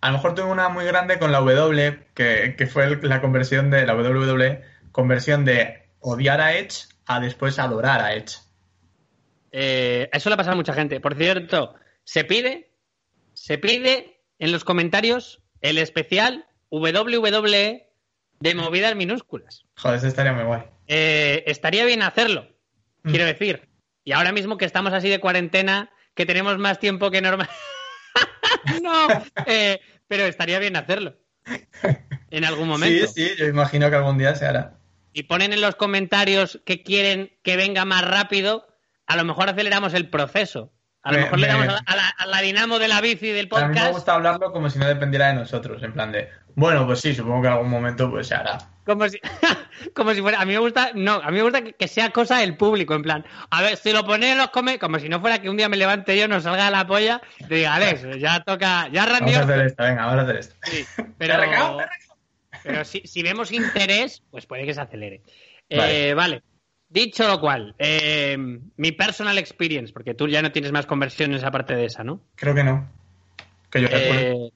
A 0.00 0.08
lo 0.08 0.12
mejor 0.14 0.34
tuve 0.34 0.46
una 0.46 0.68
muy 0.68 0.84
grande 0.84 1.18
con 1.18 1.32
la 1.32 1.38
W, 1.40 2.06
que, 2.14 2.54
que 2.56 2.66
fue 2.66 2.84
el- 2.84 3.00
la 3.02 3.20
conversión 3.20 3.70
de 3.70 3.84
la 3.84 3.94
WWE, 3.94 4.62
conversión 4.92 5.44
de 5.44 5.90
odiar 6.00 6.40
a 6.40 6.54
Edge 6.56 6.86
a 7.06 7.20
después 7.20 7.58
adorar 7.58 8.00
a 8.00 8.14
Edge. 8.14 8.36
Eh, 9.52 10.08
eso 10.12 10.28
le 10.30 10.34
ha 10.34 10.36
pasado 10.36 10.52
a 10.54 10.56
mucha 10.56 10.72
gente. 10.74 11.00
Por 11.00 11.16
cierto, 11.16 11.74
se 12.04 12.24
pide, 12.24 12.70
se 13.34 13.58
pide 13.58 14.22
en 14.38 14.52
los 14.52 14.64
comentarios 14.64 15.42
el 15.60 15.76
especial 15.78 16.46
WWE 16.70 17.88
de 18.40 18.54
movidas 18.54 18.94
minúsculas. 18.96 19.64
Joder, 19.76 19.98
eso 19.98 20.06
estaría 20.06 20.32
muy 20.32 20.44
guay. 20.44 20.62
Eh, 20.86 21.44
estaría 21.46 21.84
bien 21.84 22.02
hacerlo, 22.02 22.48
Mm. 23.02 23.10
quiero 23.10 23.24
decir. 23.26 23.68
Y 24.04 24.12
ahora 24.12 24.32
mismo 24.32 24.56
que 24.56 24.64
estamos 24.64 24.92
así 24.92 25.08
de 25.08 25.20
cuarentena, 25.20 25.90
que 26.14 26.26
tenemos 26.26 26.58
más 26.58 26.78
tiempo 26.78 27.10
que 27.10 27.20
normal. 27.20 27.48
no, 28.82 29.08
eh, 29.46 29.80
pero 30.08 30.24
estaría 30.24 30.58
bien 30.58 30.76
hacerlo. 30.76 31.16
En 32.30 32.44
algún 32.44 32.68
momento. 32.68 33.06
Sí, 33.08 33.28
sí, 33.28 33.34
yo 33.38 33.46
imagino 33.46 33.90
que 33.90 33.96
algún 33.96 34.18
día 34.18 34.34
se 34.34 34.46
hará. 34.46 34.78
y 35.12 35.24
ponen 35.24 35.52
en 35.52 35.60
los 35.60 35.74
comentarios 35.74 36.60
que 36.64 36.82
quieren 36.82 37.32
que 37.42 37.56
venga 37.56 37.84
más 37.84 38.06
rápido, 38.06 38.68
a 39.06 39.16
lo 39.16 39.24
mejor 39.24 39.48
aceleramos 39.48 39.94
el 39.94 40.08
proceso. 40.08 40.72
A 41.02 41.12
lo 41.12 41.16
Me- 41.18 41.24
mejor 41.24 41.38
le 41.38 41.46
damos 41.46 41.66
a 41.86 41.96
la, 41.96 42.08
a 42.08 42.26
la- 42.26 42.36
a 42.38 42.42
dinamo 42.42 42.78
de 42.78 42.88
la 42.88 43.00
bici 43.00 43.28
del 43.28 43.48
A 43.52 43.60
mí 43.60 43.62
me 43.62 43.68
podcast 43.74 43.92
gusta 43.92 44.14
hablarlo 44.14 44.52
como 44.52 44.68
si 44.68 44.78
no 44.78 44.86
dependiera 44.86 45.28
de 45.28 45.34
nosotros, 45.34 45.82
en 45.82 45.94
plan 45.94 46.12
de, 46.12 46.28
bueno, 46.56 46.86
pues 46.86 47.00
sí, 47.00 47.14
supongo 47.14 47.40
que 47.40 47.46
en 47.48 47.54
algún 47.54 47.70
momento 47.70 48.10
pues 48.10 48.26
se 48.26 48.34
hará. 48.34 48.58
como 48.84 49.08
si, 49.08 49.18
como 49.94 50.12
si 50.12 50.20
fuera. 50.20 50.40
A 50.42 50.44
mí 50.44 50.52
me 50.52 50.58
gusta, 50.58 50.90
no, 50.94 51.14
a 51.14 51.30
mí 51.30 51.38
me 51.38 51.42
gusta 51.42 51.62
que, 51.62 51.72
que 51.72 51.88
sea 51.88 52.10
cosa 52.10 52.38
del 52.38 52.54
público, 52.56 52.94
en 52.94 53.02
plan, 53.02 53.24
a 53.50 53.62
ver, 53.62 53.78
si 53.78 53.92
lo 53.92 54.04
ponen 54.04 54.32
en 54.32 54.38
los 54.38 54.50
comentarios, 54.50 54.80
como 54.80 54.98
si 54.98 55.08
no 55.08 55.20
fuera 55.20 55.40
que 55.40 55.48
un 55.48 55.56
día 55.56 55.70
me 55.70 55.78
levante 55.78 56.18
yo, 56.18 56.28
nos 56.28 56.42
salga 56.42 56.70
la 56.70 56.86
polla, 56.86 57.22
y 57.38 57.44
diga, 57.54 57.74
Alex, 57.76 58.02
ya 58.18 58.40
toca, 58.40 58.88
ya 58.88 59.06
Vamos 59.06 59.36
a 59.36 59.40
hacer 59.44 59.60
esto, 59.60 59.82
venga, 59.82 60.04
vamos 60.04 60.20
a 60.20 60.22
hacer 60.24 60.36
esto. 60.36 60.54
Sí, 60.64 60.84
pero, 61.18 61.78
pero 62.62 62.84
si, 62.84 63.00
si 63.06 63.22
vemos 63.22 63.52
interés, 63.52 64.22
pues 64.30 64.44
puede 64.44 64.66
que 64.66 64.74
se 64.74 64.80
acelere. 64.82 65.22
Vale. 65.70 66.10
Eh, 66.10 66.14
vale. 66.14 66.42
Dicho 66.92 67.26
lo 67.28 67.40
cual, 67.40 67.74
eh, 67.78 68.36
mi 68.76 68.90
personal 68.92 69.38
experience, 69.38 69.92
porque 69.92 70.14
tú 70.14 70.26
ya 70.26 70.42
no 70.42 70.50
tienes 70.50 70.72
más 70.72 70.86
conversiones 70.86 71.44
aparte 71.44 71.74
de 71.76 71.84
esa, 71.84 72.02
¿no? 72.02 72.20
Creo 72.34 72.52
que 72.54 72.64
no. 72.64 72.90
Que 73.70 73.82
yo. 73.82 73.88
Eh, 73.92 74.50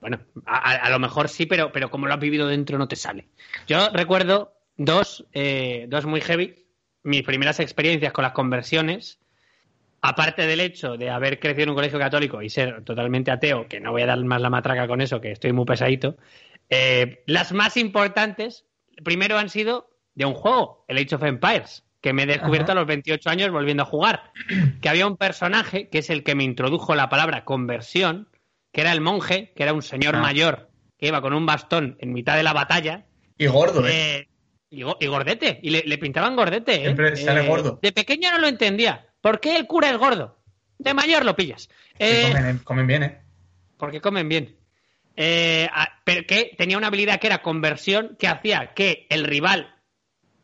bueno, 0.00 0.18
a, 0.46 0.56
a- 0.72 0.76
a 0.76 0.90
lo 0.90 0.98
mejor 0.98 1.28
sí, 1.28 1.44
pero, 1.44 1.70
pero 1.70 1.90
como 1.90 2.06
lo 2.06 2.14
has 2.14 2.20
vivido 2.20 2.48
dentro 2.48 2.78
no 2.78 2.88
te 2.88 2.96
sale. 2.96 3.28
Yo 3.66 3.90
recuerdo 3.90 4.54
dos, 4.78 5.26
eh, 5.34 5.84
dos 5.88 6.06
muy 6.06 6.22
heavy, 6.22 6.64
mis 7.02 7.22
primeras 7.22 7.60
experiencias 7.60 8.12
con 8.14 8.22
las 8.22 8.32
conversiones, 8.32 9.18
aparte 10.00 10.46
del 10.46 10.60
hecho 10.60 10.96
de 10.96 11.10
haber 11.10 11.38
crecido 11.38 11.64
en 11.64 11.68
un 11.70 11.76
colegio 11.76 11.98
católico 11.98 12.40
y 12.40 12.48
ser 12.48 12.82
totalmente 12.82 13.30
ateo, 13.30 13.68
que 13.68 13.78
no 13.78 13.92
voy 13.92 14.02
a 14.02 14.06
dar 14.06 14.24
más 14.24 14.40
la 14.40 14.48
matraca 14.50 14.88
con 14.88 15.02
eso, 15.02 15.20
que 15.20 15.32
estoy 15.32 15.52
muy 15.52 15.66
pesadito, 15.66 16.16
eh, 16.70 17.22
las 17.26 17.52
más 17.52 17.76
importantes, 17.76 18.64
primero 19.04 19.36
han 19.36 19.50
sido 19.50 19.90
de 20.14 20.24
un 20.24 20.34
juego, 20.34 20.84
el 20.88 20.98
Age 20.98 21.14
of 21.14 21.22
Empires, 21.24 21.84
que 22.00 22.12
me 22.12 22.24
he 22.24 22.26
descubierto 22.26 22.72
Ajá. 22.72 22.78
a 22.78 22.80
los 22.82 22.86
28 22.88 23.30
años 23.30 23.50
volviendo 23.50 23.82
a 23.84 23.86
jugar, 23.86 24.32
que 24.80 24.88
había 24.88 25.06
un 25.06 25.16
personaje 25.16 25.88
que 25.88 25.98
es 25.98 26.10
el 26.10 26.22
que 26.24 26.34
me 26.34 26.44
introdujo 26.44 26.94
la 26.94 27.08
palabra 27.08 27.44
conversión, 27.44 28.28
que 28.72 28.80
era 28.82 28.92
el 28.92 29.00
monje, 29.00 29.52
que 29.56 29.62
era 29.62 29.72
un 29.72 29.82
señor 29.82 30.16
Ah. 30.16 30.20
mayor 30.20 30.70
que 30.98 31.08
iba 31.08 31.20
con 31.20 31.32
un 31.34 31.46
bastón 31.46 31.96
en 32.00 32.12
mitad 32.12 32.36
de 32.36 32.42
la 32.44 32.52
batalla. 32.52 33.06
Y 33.36 33.46
gordo, 33.46 33.86
¿eh? 33.86 34.18
Eh, 34.18 34.28
Y, 34.70 34.82
go- 34.84 34.96
y 35.00 35.06
gordete, 35.06 35.58
y 35.62 35.70
le, 35.70 35.82
le 35.84 35.98
pintaban 35.98 36.34
gordete. 36.36 36.76
¿eh? 36.76 36.80
Siempre 36.82 37.16
sale 37.16 37.46
gordo. 37.46 37.78
De 37.82 37.92
pequeño 37.92 38.30
no 38.30 38.38
lo 38.38 38.46
entendía. 38.46 39.06
¿Por 39.20 39.38
qué 39.40 39.56
el 39.56 39.66
cura 39.66 39.90
es 39.90 39.98
gordo? 39.98 40.38
De 40.78 40.94
mayor 40.94 41.24
lo 41.24 41.36
pillas. 41.36 41.68
Eh, 41.98 42.30
comen, 42.32 42.58
comen 42.58 42.86
bien, 42.86 43.02
¿eh? 43.02 43.20
porque 43.76 44.00
comen 44.00 44.28
bien. 44.28 44.56
Eh, 45.16 45.68
pero 46.04 46.22
que 46.26 46.54
tenía 46.56 46.78
una 46.78 46.86
habilidad 46.86 47.20
que 47.20 47.26
era 47.26 47.42
conversión 47.42 48.16
que 48.18 48.28
hacía 48.28 48.72
que 48.74 49.06
el 49.10 49.24
rival 49.24 49.74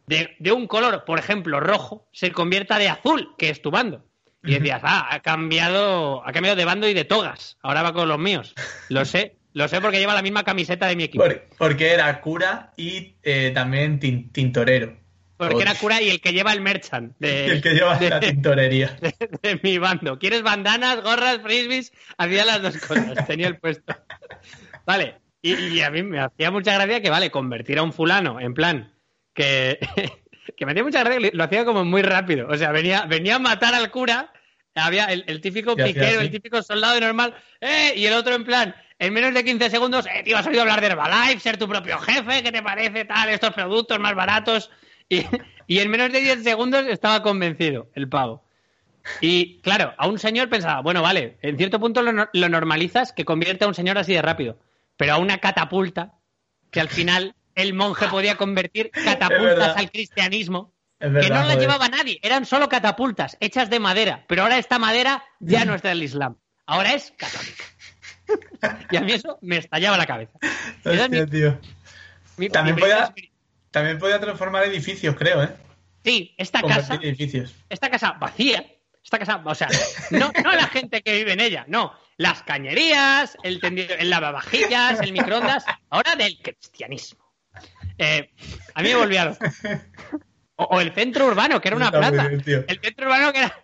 de, 0.09 0.37
de 0.39 0.53
un 0.53 0.67
color, 0.67 1.05
por 1.05 1.19
ejemplo, 1.19 1.61
rojo, 1.61 2.09
se 2.13 2.33
convierta 2.33 2.79
de 2.79 2.89
azul, 2.89 3.35
que 3.39 3.51
es 3.51 3.63
tu 3.63 3.71
bando. 3.71 4.05
Y 4.45 4.55
decías, 4.55 4.81
ah, 4.85 5.09
ha 5.11 5.21
cambiado, 5.21 6.27
ha 6.27 6.33
cambiado 6.33 6.57
de 6.57 6.65
bando 6.65 6.89
y 6.89 6.95
de 6.95 7.05
togas. 7.05 7.59
Ahora 7.63 7.83
va 7.83 7.93
con 7.93 8.09
los 8.09 8.19
míos. 8.19 8.55
Lo 8.89 9.05
sé, 9.05 9.37
lo 9.53 9.67
sé 9.69 9.81
porque 9.81 9.99
lleva 9.99 10.15
la 10.15 10.23
misma 10.23 10.45
camiseta 10.45 10.87
de 10.87 10.97
mi 10.97 11.03
equipo. 11.05 11.25
Por- 11.25 11.49
porque 11.59 11.93
era 11.93 12.21
cura 12.21 12.73
y 12.77 13.17
eh, 13.23 13.51
también 13.55 13.99
tin- 14.01 14.31
tintorero. 14.33 14.97
Porque 15.37 15.63
era 15.63 15.75
cura 15.75 16.01
y 16.01 16.09
el 16.11 16.21
que 16.21 16.33
lleva 16.33 16.53
el 16.53 16.61
merchant 16.61 17.15
de, 17.19 17.47
El 17.53 17.63
que 17.63 17.71
lleva 17.75 17.97
de- 17.99 18.11
la 18.11 18.21
tintorería. 18.21 18.97
de, 19.01 19.13
de 19.43 19.61
mi 19.63 19.77
bando. 19.79 20.19
¿Quieres 20.19 20.43
bandanas, 20.43 21.03
gorras, 21.03 21.41
frisbees? 21.43 21.93
Hacía 22.17 22.45
las 22.45 22.63
dos 22.63 22.77
cosas, 22.79 23.27
tenía 23.27 23.49
el 23.49 23.59
puesto. 23.59 23.95
Vale, 24.87 25.17
y, 25.43 25.55
y 25.55 25.81
a 25.83 25.91
mí 25.91 26.03
me 26.03 26.21
hacía 26.21 26.51
mucha 26.51 26.75
gracia 26.75 27.03
que, 27.03 27.11
vale, 27.11 27.31
convertir 27.31 27.79
a 27.79 27.83
un 27.83 27.93
fulano, 27.93 28.41
en 28.41 28.55
plan, 28.55 28.93
que, 29.39 29.79
que 30.57 30.67
me 30.67 30.73
hacía 30.73 30.85
mucha 30.85 31.05
gracia 31.05 31.31
lo 31.33 31.45
hacía 31.45 31.65
como 31.65 31.85
muy 31.85 32.03
rápido. 32.03 32.49
O 32.49 32.57
sea, 32.57 32.73
venía, 32.73 33.07
venía 33.07 33.37
a 33.37 33.39
matar 33.39 33.75
al 33.75 33.91
cura, 33.91 34.33
había 34.75 35.07
el, 35.07 35.25
el 35.29 35.41
típico 35.41 35.77
piquero, 35.77 36.21
el 36.21 36.31
típico 36.31 36.61
soldado 36.63 37.01
normal, 37.01 37.35
¡eh! 37.61 37.93
Y 37.97 38.07
el 38.07 38.15
otro 38.15 38.35
en 38.35 38.45
plan, 38.45 38.75
en 38.99 39.13
menos 39.15 39.33
de 39.33 39.45
15 39.45 39.71
segundos, 39.71 40.07
¡eh, 40.07 40.23
tío, 40.25 40.37
has 40.37 40.47
oído 40.47 40.63
hablar 40.63 40.81
de 40.81 40.89
Herbalife, 40.89 41.41
ser 41.41 41.57
tu 41.57 41.69
propio 41.69 41.99
jefe, 41.99 42.43
¿qué 42.43 42.51
te 42.51 42.63
parece 42.63 43.05
tal, 43.05 43.29
estos 43.29 43.55
productos 43.55 43.99
más 44.01 44.15
baratos? 44.15 44.71
Y, 45.09 45.25
y 45.67 45.79
en 45.79 45.91
menos 45.91 46.13
de 46.13 46.21
10 46.21 46.43
segundos 46.43 46.87
estaba 46.87 47.23
convencido 47.23 47.91
el 47.95 48.09
pavo. 48.09 48.45
Y 49.21 49.61
claro, 49.63 49.95
a 49.97 50.07
un 50.07 50.19
señor 50.19 50.51
pensaba, 50.51 50.83
bueno, 50.83 51.01
vale, 51.01 51.39
en 51.41 51.57
cierto 51.57 51.81
punto 51.81 52.03
lo, 52.03 52.29
lo 52.31 52.49
normalizas 52.49 53.13
que 53.13 53.25
convierte 53.25 53.65
a 53.65 53.69
un 53.69 53.75
señor 53.75 53.97
así 53.97 54.13
de 54.13 54.21
rápido, 54.21 54.59
pero 54.97 55.15
a 55.15 55.19
una 55.19 55.39
catapulta, 55.39 56.15
que 56.71 56.81
al 56.81 56.89
final 56.89 57.35
el 57.59 57.75
monje 57.75 58.07
podía 58.11 58.37
convertir 58.37 58.91
catapultas 58.91 59.77
al 59.77 59.91
cristianismo, 59.91 60.73
que 60.99 61.09
no 61.09 61.45
la 61.45 61.55
llevaba 61.55 61.89
nadie, 61.89 62.19
eran 62.23 62.45
solo 62.47 62.69
catapultas 62.69 63.37
hechas 63.41 63.71
de 63.71 63.79
madera, 63.81 64.25
pero 64.29 64.43
ahora 64.43 64.59
esta 64.59 64.79
madera 64.79 65.23
ya 65.41 65.65
no 65.65 65.75
es 65.75 65.83
del 65.83 66.03
Islam, 66.03 66.37
ahora 66.67 66.95
es 66.95 67.13
católica. 67.17 67.65
Y 68.91 68.97
a 68.97 69.01
mí 69.01 69.13
eso 69.13 69.39
me 69.41 69.57
estallaba 69.57 69.97
la 69.97 70.05
cabeza. 70.07 70.39
Mi- 70.85 70.99
Hostia, 70.99 71.27
tío. 71.27 71.59
mi- 72.37 72.51
También 72.51 72.77
mi 72.77 72.83
podía- 72.83 72.99
experiencia. 73.05 73.39
También 73.71 73.99
podía 73.99 74.21
transformar 74.21 74.65
edificios, 74.65 75.15
creo, 75.17 75.43
¿eh? 75.45 75.51
Sí, 76.05 76.35
esta 76.39 76.61
Convertir 76.61 76.89
casa 76.89 77.01
edificios. 77.07 77.55
esta 77.69 77.91
casa 77.91 78.13
vacía, 78.13 78.65
esta 79.03 79.19
casa, 79.19 79.43
o 79.45 79.55
sea, 79.55 79.69
no, 80.11 80.31
no 80.43 80.53
la 80.53 80.67
gente 80.69 81.01
que 81.03 81.15
vive 81.17 81.33
en 81.33 81.41
ella, 81.41 81.65
no, 81.69 81.93
las 82.19 82.43
cañerías, 82.43 83.37
el 83.43 83.61
tendido, 83.61 83.95
el 83.99 84.11
lavavajillas, 84.11 85.01
el 85.01 85.13
microondas, 85.13 85.65
ahora 85.91 86.15
del 86.17 86.39
cristianismo. 86.43 87.25
Eh, 87.99 88.31
a 88.75 88.83
mí 88.83 88.89
me 88.91 88.95
volvía. 88.97 89.37
O, 90.57 90.65
o 90.65 90.81
el 90.81 90.93
centro 90.93 91.27
urbano, 91.27 91.61
que 91.61 91.69
era 91.69 91.77
una 91.77 91.91
plaza. 91.91 92.29
bien. 92.29 92.65
El 92.69 92.81
centro 92.81 93.07
urbano 93.07 93.33
que 93.33 93.39
era, 93.41 93.61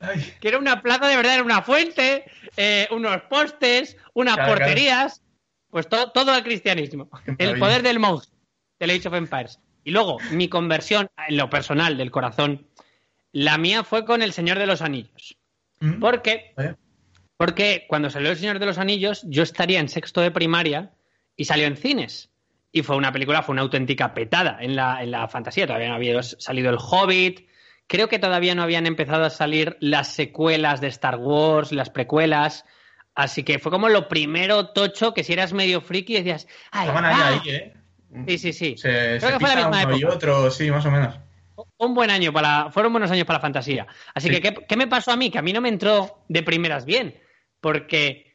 Ay, 0.00 0.34
que 0.40 0.48
era 0.48 0.58
una 0.58 0.80
plaza 0.82 1.06
de 1.08 1.16
verdad, 1.16 1.34
era 1.34 1.42
una 1.42 1.62
fuente, 1.62 2.24
eh, 2.56 2.86
unos 2.90 3.22
postes, 3.22 3.96
unas 4.14 4.34
Claro, 4.34 4.54
claro. 4.54 4.60
porterías, 4.66 5.22
pues 5.70 5.88
todo, 5.88 6.10
todo 6.12 6.32
al 6.32 6.42
cristianismo. 6.44 7.10
El 7.38 7.58
poder 7.58 7.82
del 7.82 7.98
monje, 7.98 8.28
del 8.78 8.90
Age 8.90 9.08
of 9.08 9.14
Empires. 9.14 9.58
Y 9.84 9.90
luego, 9.90 10.18
mi 10.30 10.48
conversión 10.48 11.08
en 11.28 11.36
lo 11.36 11.50
personal, 11.50 11.96
del 11.96 12.10
corazón, 12.10 12.66
la 13.32 13.58
mía 13.58 13.84
fue 13.84 14.04
con 14.04 14.22
El 14.22 14.32
Señor 14.32 14.58
de 14.58 14.66
los 14.66 14.80
Anillos. 14.82 15.36
mm, 15.80 15.98
¿Por 16.00 16.22
qué? 16.22 16.54
Porque 17.36 17.84
cuando 17.88 18.10
salió 18.10 18.30
El 18.30 18.36
Señor 18.36 18.58
de 18.58 18.66
los 18.66 18.78
Anillos, 18.78 19.22
yo 19.26 19.42
estaría 19.42 19.80
en 19.80 19.88
sexto 19.88 20.20
de 20.20 20.30
primaria 20.30 20.92
y 21.36 21.44
salió 21.44 21.66
en 21.66 21.76
cines. 21.76 22.30
Y 22.70 22.82
fue 22.82 22.96
una 22.96 23.12
película, 23.12 23.42
fue 23.42 23.54
una 23.54 23.62
auténtica 23.62 24.12
petada 24.14 24.58
en 24.60 24.76
la, 24.76 25.02
en 25.02 25.10
la 25.10 25.26
fantasía. 25.28 25.66
Todavía 25.66 25.88
no 25.88 25.94
había 25.94 26.22
salido 26.22 26.70
El 26.70 26.76
Hobbit. 26.78 27.48
Creo 27.86 28.08
que 28.08 28.18
todavía 28.18 28.54
no 28.54 28.62
habían 28.62 28.86
empezado 28.86 29.24
a 29.24 29.30
salir 29.30 29.76
las 29.80 30.08
secuelas 30.12 30.80
de 30.82 30.88
Star 30.88 31.16
Wars, 31.16 31.72
las 31.72 31.88
precuelas. 31.90 32.64
Así 33.14 33.42
que 33.42 33.58
fue 33.58 33.72
como 33.72 33.88
lo 33.88 34.06
primero 34.08 34.68
tocho 34.68 35.14
que 35.14 35.24
si 35.24 35.32
eras 35.32 35.52
medio 35.52 35.80
friki 35.80 36.14
decías, 36.14 36.46
¡ay, 36.70 36.88
Estaban 36.88 37.04
ahí, 37.06 37.14
ah". 37.18 37.40
ahí, 37.42 37.50
¿eh? 37.50 37.74
Sí, 38.26 38.38
sí, 38.38 38.52
sí. 38.52 38.74
Se, 38.76 38.88
Creo 39.18 39.20
se 39.20 39.32
que 39.32 39.40
fue 39.40 39.48
la 39.48 39.56
misma 39.56 39.82
uno 39.84 39.96
y 39.96 40.00
época. 40.00 40.14
otro, 40.14 40.50
sí, 40.50 40.70
más 40.70 40.84
o 40.86 40.90
menos. 40.90 41.18
un 41.78 41.94
buen 41.94 42.10
año 42.10 42.32
para 42.32 42.70
fueron 42.70 42.92
buenos 42.92 43.10
años 43.10 43.24
para 43.26 43.38
la 43.38 43.42
fantasía 43.42 43.86
así 44.14 44.28
Sí. 44.28 44.34
que 44.34 44.40
¿qué, 44.40 44.66
qué 44.68 44.76
me 44.76 44.86
pasó 44.86 45.10
a 45.12 45.16
mí 45.16 45.30
que 45.30 45.38
a 45.38 45.42
mí 45.42 45.52
no 45.52 45.60
me 45.60 45.68
entró 45.68 46.24
de 46.28 46.42
primeras 46.42 46.84
bien 46.84 47.18
porque 47.60 48.27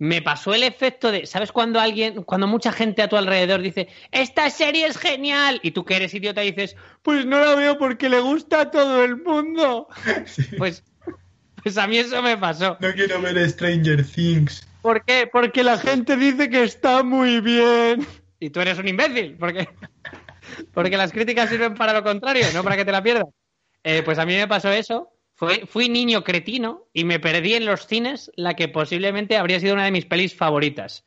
me 0.00 0.22
pasó 0.22 0.54
el 0.54 0.64
efecto 0.64 1.12
de 1.12 1.26
sabes 1.26 1.52
cuando 1.52 1.78
alguien 1.78 2.24
cuando 2.24 2.48
mucha 2.48 2.72
gente 2.72 3.02
a 3.02 3.08
tu 3.08 3.16
alrededor 3.16 3.60
dice 3.60 3.86
esta 4.10 4.50
serie 4.50 4.86
es 4.86 4.96
genial 4.96 5.60
y 5.62 5.70
tú 5.70 5.84
que 5.84 5.96
eres 5.96 6.14
idiota 6.14 6.40
dices 6.40 6.74
pues 7.02 7.26
no 7.26 7.38
la 7.38 7.54
veo 7.54 7.78
porque 7.78 8.08
le 8.08 8.20
gusta 8.20 8.62
a 8.62 8.70
todo 8.70 9.04
el 9.04 9.22
mundo 9.22 9.88
pues 10.58 10.82
pues 11.62 11.76
a 11.76 11.86
mí 11.86 11.98
eso 11.98 12.22
me 12.22 12.36
pasó 12.36 12.78
No 12.80 12.92
quiero 12.92 13.20
ver 13.20 13.48
Stranger 13.48 14.04
Things. 14.04 14.66
¿Por 14.82 15.04
qué? 15.04 15.28
Porque 15.30 15.62
la 15.62 15.78
gente 15.78 16.16
dice 16.16 16.48
que 16.48 16.62
está 16.62 17.02
muy 17.02 17.40
bien. 17.40 18.06
Y 18.38 18.50
tú 18.50 18.60
eres 18.60 18.78
un 18.78 18.88
imbécil, 18.88 19.36
porque, 19.38 19.68
porque 20.72 20.96
las 20.96 21.12
críticas 21.12 21.50
sirven 21.50 21.74
para 21.74 21.92
lo 21.92 22.02
contrario, 22.02 22.46
no 22.54 22.64
para 22.64 22.76
que 22.76 22.86
te 22.86 22.92
la 22.92 23.02
pierdas. 23.02 23.26
Eh, 23.84 24.02
pues 24.02 24.18
a 24.18 24.24
mí 24.24 24.34
me 24.34 24.48
pasó 24.48 24.70
eso. 24.70 25.12
Fue, 25.40 25.64
fui 25.64 25.88
niño 25.88 26.22
cretino 26.22 26.84
y 26.92 27.04
me 27.04 27.18
perdí 27.18 27.54
en 27.54 27.64
los 27.64 27.86
cines 27.86 28.30
la 28.36 28.56
que 28.56 28.68
posiblemente 28.68 29.38
habría 29.38 29.58
sido 29.58 29.72
una 29.72 29.86
de 29.86 29.90
mis 29.90 30.04
pelis 30.04 30.36
favoritas. 30.36 31.02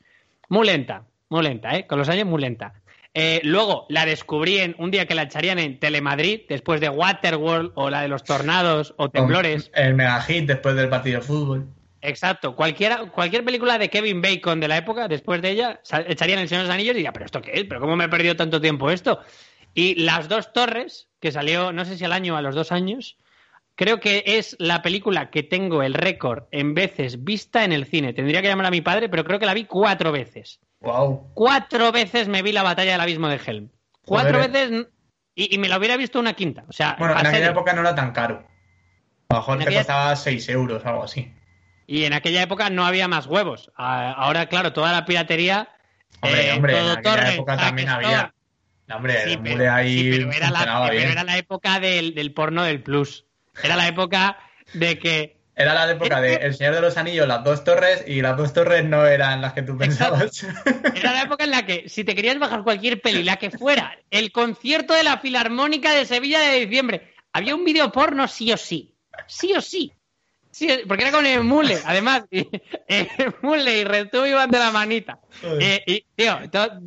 Muy 0.48 0.66
lenta, 0.66 1.04
muy 1.28 1.44
lenta, 1.44 1.76
¿eh? 1.76 1.86
Con 1.86 2.00
los 2.00 2.08
años 2.08 2.26
muy 2.26 2.40
lenta. 2.40 2.74
Eh, 3.14 3.40
luego 3.44 3.86
la 3.88 4.04
descubrí 4.04 4.58
en 4.58 4.74
un 4.76 4.90
día 4.90 5.06
que 5.06 5.14
la 5.14 5.22
echarían 5.22 5.60
en 5.60 5.78
Telemadrid, 5.78 6.40
después 6.48 6.80
de 6.80 6.88
Waterworld 6.88 7.70
o 7.76 7.90
la 7.90 8.02
de 8.02 8.08
los 8.08 8.24
tornados 8.24 8.92
o 8.96 9.08
temblores. 9.08 9.70
El 9.72 9.94
mega 9.94 10.20
hit 10.22 10.46
después 10.46 10.74
del 10.74 10.88
partido 10.88 11.20
de 11.20 11.26
fútbol. 11.26 11.68
Exacto. 12.00 12.56
Cualquiera, 12.56 13.06
cualquier 13.12 13.44
película 13.44 13.78
de 13.78 13.88
Kevin 13.88 14.20
Bacon 14.20 14.58
de 14.58 14.66
la 14.66 14.78
época, 14.78 15.06
después 15.06 15.42
de 15.42 15.50
ella, 15.52 15.80
echarían 16.08 16.40
el 16.40 16.48
Señor 16.48 16.62
de 16.62 16.66
los 16.70 16.74
Anillos 16.74 16.94
y 16.94 16.96
diría, 16.96 17.12
¿pero 17.12 17.26
esto 17.26 17.40
qué 17.40 17.52
es? 17.54 17.64
¿Pero 17.68 17.80
cómo 17.80 17.94
me 17.94 18.06
he 18.06 18.08
perdido 18.08 18.34
tanto 18.34 18.60
tiempo 18.60 18.90
esto? 18.90 19.20
Y 19.74 19.94
Las 20.02 20.28
Dos 20.28 20.52
Torres, 20.52 21.06
que 21.20 21.30
salió, 21.30 21.72
no 21.72 21.84
sé 21.84 21.96
si 21.96 22.04
al 22.04 22.12
año 22.12 22.34
o 22.34 22.36
a 22.36 22.42
los 22.42 22.56
dos 22.56 22.72
años, 22.72 23.16
creo 23.74 24.00
que 24.00 24.22
es 24.26 24.56
la 24.58 24.82
película 24.82 25.30
que 25.30 25.42
tengo 25.42 25.82
el 25.82 25.94
récord 25.94 26.44
en 26.50 26.74
veces 26.74 27.24
vista 27.24 27.64
en 27.64 27.72
el 27.72 27.86
cine. 27.86 28.12
Tendría 28.12 28.42
que 28.42 28.48
llamar 28.48 28.66
a 28.66 28.70
mi 28.70 28.80
padre, 28.80 29.08
pero 29.08 29.24
creo 29.24 29.38
que 29.38 29.46
la 29.46 29.54
vi 29.54 29.64
cuatro 29.64 30.12
veces. 30.12 30.60
Wow. 30.80 31.30
Cuatro 31.34 31.92
veces 31.92 32.28
me 32.28 32.42
vi 32.42 32.52
la 32.52 32.62
batalla 32.62 32.92
del 32.92 33.00
abismo 33.00 33.28
de 33.28 33.40
Helm. 33.44 33.70
Cuatro 34.04 34.34
Joder, 34.38 34.50
veces 34.50 34.86
y, 35.34 35.54
y 35.54 35.58
me 35.58 35.68
la 35.68 35.78
hubiera 35.78 35.96
visto 35.96 36.20
una 36.20 36.34
quinta. 36.34 36.64
O 36.68 36.72
sea, 36.72 36.96
Bueno, 36.98 37.18
en 37.18 37.26
aquella 37.26 37.50
época 37.50 37.72
no 37.72 37.80
era 37.80 37.94
tan 37.94 38.12
caro. 38.12 38.46
A 39.30 39.34
lo 39.34 39.40
mejor 39.40 39.54
En 39.54 39.58
te 39.60 39.64
aquella- 39.64 39.80
costaba 39.80 40.16
6 40.16 40.48
euros, 40.50 40.84
algo 40.84 41.04
así. 41.04 41.32
Y 41.86 42.04
en 42.04 42.12
aquella 42.12 42.42
época 42.42 42.70
no 42.70 42.86
había 42.86 43.08
más 43.08 43.26
huevos. 43.26 43.70
Ahora, 43.76 44.46
claro, 44.46 44.72
toda 44.72 44.92
la 44.92 45.04
piratería. 45.04 45.68
Hombre, 46.20 46.48
eh, 46.48 46.52
hombre, 46.52 46.72
en 46.72 46.78
todo 46.78 46.92
aquella 46.92 47.02
torrent, 47.16 47.34
época 47.34 47.56
también 47.56 47.88
Crack 47.88 48.04
había. 48.04 48.34
No, 48.86 48.96
hombre, 48.96 49.24
Sí, 49.24 49.32
el 49.32 49.38
pero, 49.40 49.72
ahí 49.72 49.98
sí, 49.98 50.10
pero 50.18 50.32
era, 50.32 50.50
la, 50.50 50.86
pero 50.88 51.10
era 51.10 51.24
la 51.24 51.36
época 51.38 51.80
del, 51.80 52.14
del 52.14 52.32
porno 52.32 52.62
del 52.62 52.82
plus. 52.82 53.24
Era 53.62 53.76
la 53.76 53.88
época 53.88 54.38
de 54.72 54.98
que. 54.98 55.36
Era 55.56 55.72
la 55.74 55.90
época 55.90 56.20
de 56.20 56.34
El 56.34 56.54
Señor 56.54 56.74
de 56.74 56.80
los 56.80 56.96
Anillos, 56.96 57.28
las 57.28 57.44
dos 57.44 57.62
torres, 57.62 58.04
y 58.08 58.20
las 58.20 58.36
dos 58.36 58.52
torres 58.52 58.84
no 58.84 59.06
eran 59.06 59.40
las 59.40 59.52
que 59.52 59.62
tú 59.62 59.78
pensabas. 59.78 60.44
Era 60.96 61.12
la 61.12 61.22
época 61.22 61.44
en 61.44 61.50
la 61.50 61.64
que, 61.64 61.88
si 61.88 62.02
te 62.02 62.16
querías 62.16 62.40
bajar 62.40 62.64
cualquier 62.64 63.00
peli, 63.00 63.22
la 63.22 63.36
que 63.36 63.52
fuera, 63.52 63.96
el 64.10 64.32
concierto 64.32 64.94
de 64.94 65.04
la 65.04 65.18
Filarmónica 65.18 65.92
de 65.92 66.06
Sevilla 66.06 66.40
de 66.40 66.58
diciembre, 66.58 67.14
había 67.32 67.54
un 67.54 67.64
vídeo 67.64 67.92
porno 67.92 68.26
sí 68.26 68.52
o 68.52 68.56
sí. 68.56 68.96
Sí 69.28 69.52
o 69.54 69.60
sí. 69.60 69.92
Sí, 70.54 70.68
porque 70.86 71.02
era 71.02 71.10
con 71.10 71.26
el 71.26 71.42
mule, 71.42 71.78
además. 71.84 72.24
Y, 72.30 72.48
el 72.88 73.34
mule 73.42 73.78
y 73.78 73.84
Retu 73.84 74.24
iban 74.24 74.50
de 74.50 74.58
la 74.60 74.70
manita. 74.70 75.18
Eh, 75.42 75.82
y, 75.84 76.06
tío, 76.14 76.38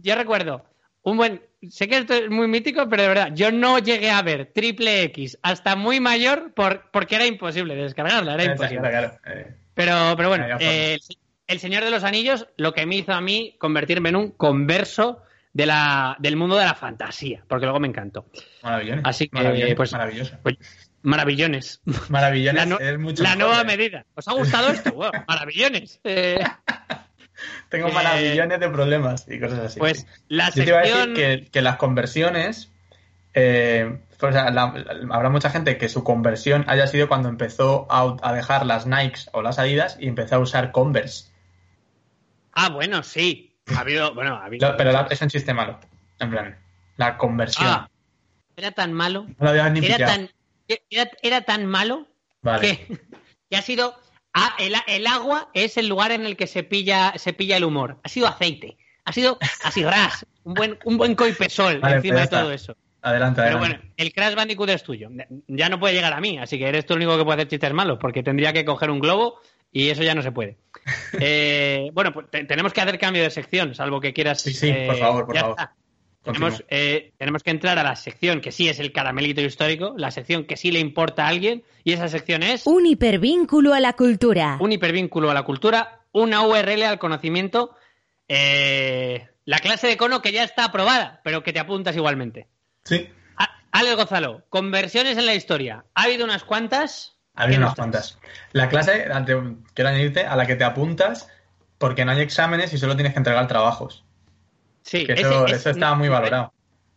yo 0.01 0.15
recuerdo 0.15 0.65
un 1.03 1.17
buen. 1.17 1.41
Sé 1.69 1.87
que 1.87 1.97
esto 1.97 2.13
es 2.13 2.29
muy 2.29 2.47
mítico, 2.47 2.87
pero 2.87 3.01
de 3.03 3.07
verdad, 3.09 3.31
yo 3.33 3.51
no 3.51 3.79
llegué 3.79 4.11
a 4.11 4.21
ver 4.21 4.51
Triple 4.53 5.03
X 5.03 5.39
hasta 5.41 5.75
muy 5.75 5.99
mayor 5.99 6.53
por, 6.53 6.89
porque 6.91 7.15
era 7.15 7.25
imposible 7.25 7.75
descargarla, 7.75 8.35
era 8.35 8.43
imposible. 8.45 8.89
Claro, 8.89 9.17
eh, 9.25 9.55
Pero, 9.73 10.13
pero 10.15 10.29
bueno, 10.29 10.45
eh, 10.59 10.93
el, 10.95 10.99
el 11.47 11.59
Señor 11.59 11.83
de 11.83 11.89
los 11.91 12.03
Anillos 12.03 12.47
lo 12.57 12.73
que 12.73 12.85
me 12.85 12.95
hizo 12.97 13.11
a 13.13 13.21
mí 13.21 13.55
convertirme 13.59 14.09
en 14.09 14.15
un 14.17 14.31
converso 14.31 15.23
de 15.51 15.65
la, 15.65 16.15
del 16.19 16.35
mundo 16.35 16.55
de 16.57 16.65
la 16.65 16.75
fantasía, 16.75 17.43
porque 17.47 17.65
luego 17.65 17.79
me 17.79 17.87
encantó. 17.87 18.27
maravillones. 18.61 19.03
Así 19.05 19.27
que, 19.27 19.37
Maravillones, 19.37 19.75
pues- 19.75 19.91
maravilloso. 19.93 20.37
Pues, 20.43 20.57
maravillones. 21.01 21.81
Maravillones 22.09 22.61
La, 22.61 22.65
no- 22.67 22.79
es 22.79 22.99
mucho 22.99 23.23
la 23.23 23.35
mejor, 23.35 23.47
nueva 23.55 23.61
eh. 23.61 23.65
medida. 23.77 24.05
¿Os 24.13 24.27
ha 24.27 24.33
gustado 24.33 24.69
esto? 24.69 24.91
Wow, 24.93 25.09
maravillones. 25.27 25.99
Eh, 26.03 26.37
Tengo 27.69 27.87
Eh, 27.89 27.93
maravillones 27.93 28.59
de 28.59 28.69
problemas 28.69 29.25
y 29.27 29.39
cosas 29.39 29.59
así. 29.59 29.79
pues 29.79 30.05
la 30.27 30.49
Yo 30.49 30.63
te 30.63 30.69
iba 30.69 30.79
a 30.79 30.81
decir 30.83 31.13
que, 31.13 31.47
que 31.51 31.61
las 31.61 31.77
conversiones 31.77 32.71
eh, 33.33 33.99
la- 34.21 34.49
la- 34.51 34.73
habrá 35.11 35.29
mucha 35.29 35.49
gente 35.51 35.77
que 35.77 35.89
su 35.89 36.03
conversión 36.03 36.65
haya 36.67 36.87
sido 36.87 37.07
cuando 37.07 37.29
empezó 37.29 37.85
a, 37.89 38.15
a 38.23 38.33
dejar 38.33 38.65
las 38.65 38.87
Nikes 38.87 39.29
o 39.33 39.41
las 39.43 39.59
Adidas 39.59 39.97
y 39.99 40.07
empezó 40.07 40.35
a 40.35 40.39
usar 40.39 40.71
Converse. 40.71 41.31
Ah, 42.53 42.69
bueno, 42.69 43.03
sí. 43.03 43.53
Ha 43.75 43.81
habido, 43.81 44.13
bueno, 44.15 44.35
ha 44.35 44.45
habido. 44.45 44.75
Pero 44.77 44.91
la- 44.91 45.07
es 45.09 45.21
un 45.21 45.29
chiste 45.29 45.53
malo. 45.53 45.79
En 46.19 46.31
plan, 46.31 46.57
la 46.95 47.17
conversión. 47.17 47.67
Ah, 47.67 47.89
era 48.55 48.71
tan 48.71 48.91
malo. 48.93 49.25
no 49.27 49.35
lo 49.39 49.49
habías 49.49 49.71
ni 49.71 49.85
Era 49.85 50.07
tan, 50.07 50.29
era, 50.89 51.11
era 51.21 51.41
tan 51.41 51.65
malo 51.67 52.07
Vale. 52.41 52.61
que, 52.87 52.97
que 53.51 53.55
ha 53.57 53.61
sido. 53.61 53.95
Ah, 54.37 54.55
el, 54.59 54.73
el 54.87 55.07
agua 55.07 55.49
es 55.53 55.77
el 55.77 55.87
lugar 55.87 56.11
en 56.11 56.25
el 56.25 56.35
que 56.37 56.47
se 56.47 56.63
pilla, 56.63 57.13
se 57.17 57.33
pilla 57.33 57.57
el 57.57 57.63
humor. 57.63 57.97
Ha 58.03 58.09
sido 58.09 58.27
aceite. 58.27 58.77
Ha 59.05 59.13
sido 59.13 59.37
así 59.63 59.83
ras. 59.83 60.25
Un 60.43 60.53
buen, 60.53 60.79
un 60.85 60.97
buen 60.97 61.15
coipesol 61.15 61.79
Vale, 61.79 61.95
encima 61.97 62.15
pues 62.19 62.29
de 62.29 62.37
todo 62.37 62.51
eso. 62.51 62.75
Adelante, 63.01 63.41
Pero 63.41 63.57
adelante. 63.57 63.77
bueno, 63.79 63.93
el 63.97 64.13
Crash 64.13 64.35
Bandicoot 64.35 64.69
es 64.69 64.83
tuyo. 64.83 65.09
Ya 65.47 65.69
no 65.69 65.79
puede 65.79 65.93
llegar 65.93 66.13
a 66.13 66.19
mí, 66.19 66.37
así 66.39 66.57
que 66.57 66.67
eres 66.67 66.85
tú 66.85 66.93
el 66.93 66.99
único 66.99 67.17
que 67.17 67.23
puede 67.23 67.37
hacer 67.37 67.47
chistes 67.49 67.73
malos, 67.73 67.99
porque 68.01 68.21
tendría 68.23 68.51
que 68.53 68.65
coger 68.65 68.89
un 68.89 68.99
globo 68.99 69.39
y 69.71 69.89
eso 69.89 70.03
ya 70.03 70.13
no 70.15 70.21
se 70.21 70.31
puede. 70.31 70.57
Eh, 71.19 71.89
bueno, 71.93 72.11
pues 72.13 72.29
te- 72.29 72.43
tenemos 72.45 72.73
que 72.73 72.81
hacer 72.81 72.99
cambio 72.99 73.23
de 73.23 73.29
sección, 73.29 73.73
salvo 73.75 73.99
que 74.01 74.13
quieras. 74.13 74.41
Sí, 74.41 74.53
sí, 74.53 74.69
eh, 74.69 74.85
por 74.87 74.97
favor, 74.97 75.25
por 75.25 75.37
favor. 75.37 75.55
está. 75.59 75.75
Tenemos, 76.33 76.63
eh, 76.69 77.13
tenemos 77.17 77.43
que 77.43 77.51
entrar 77.51 77.77
a 77.79 77.83
la 77.83 77.95
sección 77.95 78.41
que 78.41 78.51
sí 78.51 78.69
es 78.69 78.79
el 78.79 78.91
caramelito 78.91 79.41
histórico, 79.41 79.93
la 79.97 80.11
sección 80.11 80.45
que 80.45 80.57
sí 80.57 80.71
le 80.71 80.79
importa 80.79 81.25
a 81.25 81.29
alguien, 81.29 81.63
y 81.83 81.93
esa 81.93 82.07
sección 82.07 82.43
es 82.43 82.65
Un 82.65 82.85
hipervínculo 82.85 83.73
a 83.73 83.79
la 83.79 83.93
cultura. 83.93 84.57
un 84.59 84.71
hipervínculo 84.71 85.31
a 85.31 85.33
la 85.33 85.43
cultura, 85.43 86.01
una 86.11 86.41
URL 86.41 86.83
al 86.83 86.99
conocimiento, 86.99 87.75
eh, 88.27 89.27
la 89.45 89.59
clase 89.59 89.87
de 89.87 89.97
cono 89.97 90.21
que 90.21 90.31
ya 90.31 90.43
está 90.43 90.65
aprobada, 90.65 91.21
pero 91.23 91.43
que 91.43 91.53
te 91.53 91.59
apuntas 91.59 91.95
igualmente. 91.95 92.47
Sí, 92.83 93.09
Alex 93.71 93.95
Gonzalo, 93.95 94.43
conversiones 94.49 95.17
en 95.17 95.27
la 95.27 95.35
historia. 95.35 95.85
Ha 95.93 96.03
habido 96.03 96.25
unas 96.25 96.43
cuantas. 96.43 97.15
había 97.35 97.57
¿Qué 97.57 97.63
unas 97.63 97.75
cuantas. 97.75 98.17
La 98.51 98.69
clase, 98.69 99.05
quiero 99.75 99.89
añadirte, 99.89 100.25
a 100.25 100.35
la 100.35 100.47
que 100.47 100.55
te 100.55 100.63
apuntas 100.63 101.29
porque 101.77 102.03
no 102.03 102.11
hay 102.11 102.21
exámenes 102.21 102.73
y 102.73 102.79
solo 102.79 102.95
tienes 102.95 103.13
que 103.13 103.19
entregar 103.19 103.47
trabajos. 103.47 104.03
Sí, 104.89 105.05
Que 105.05 105.13
ese 105.13 105.21
eso, 105.23 105.45
es- 105.47 105.53
eso 105.53 105.69
está 105.71 105.89
no- 105.91 105.97
muy 105.97 106.07
valorado. 106.09 106.53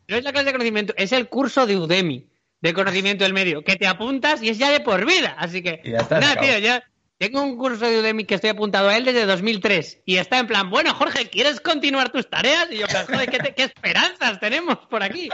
No 0.08 0.16
es 0.16 0.24
la 0.24 0.30
clase 0.32 0.46
de 0.46 0.52
conocimiento, 0.52 0.94
es 0.96 1.12
el 1.12 1.28
curso 1.28 1.66
de 1.66 1.76
Udemy 1.76 2.26
de 2.62 2.74
conocimiento 2.74 3.24
del 3.24 3.32
medio, 3.32 3.64
que 3.64 3.76
te 3.76 3.86
apuntas 3.86 4.42
y 4.42 4.48
es 4.50 4.58
ya 4.58 4.70
de 4.70 4.80
por 4.80 5.04
vida. 5.06 5.34
Así 5.38 5.62
que, 5.62 5.80
Y 5.84 5.90
ya 5.92 5.98
está, 5.98 6.16
se 6.16 6.20
nada, 6.20 6.32
acabó. 6.34 6.46
tío, 6.48 6.58
ya 6.58 6.84
tengo 7.18 7.42
un 7.42 7.56
curso 7.56 7.86
de 7.86 7.98
Udemy 8.00 8.24
que 8.24 8.34
estoy 8.34 8.50
apuntado 8.50 8.88
a 8.90 8.96
él 8.96 9.04
desde 9.04 9.24
2003 9.26 10.02
y 10.04 10.16
está 10.18 10.38
en 10.38 10.46
plan, 10.46 10.68
bueno, 10.70 10.94
Jorge, 10.94 11.28
¿quieres 11.30 11.60
continuar 11.60 12.10
tus 12.10 12.28
tareas? 12.30 12.68
Y 12.70 12.78
yo, 12.78 12.86
plan, 12.86 13.06
joder, 13.06 13.28
¿qué, 13.30 13.38
te- 13.38 13.54
qué 13.54 13.64
esperanzas 13.64 14.38
tenemos 14.40 14.76
por 14.90 15.02
aquí? 15.02 15.28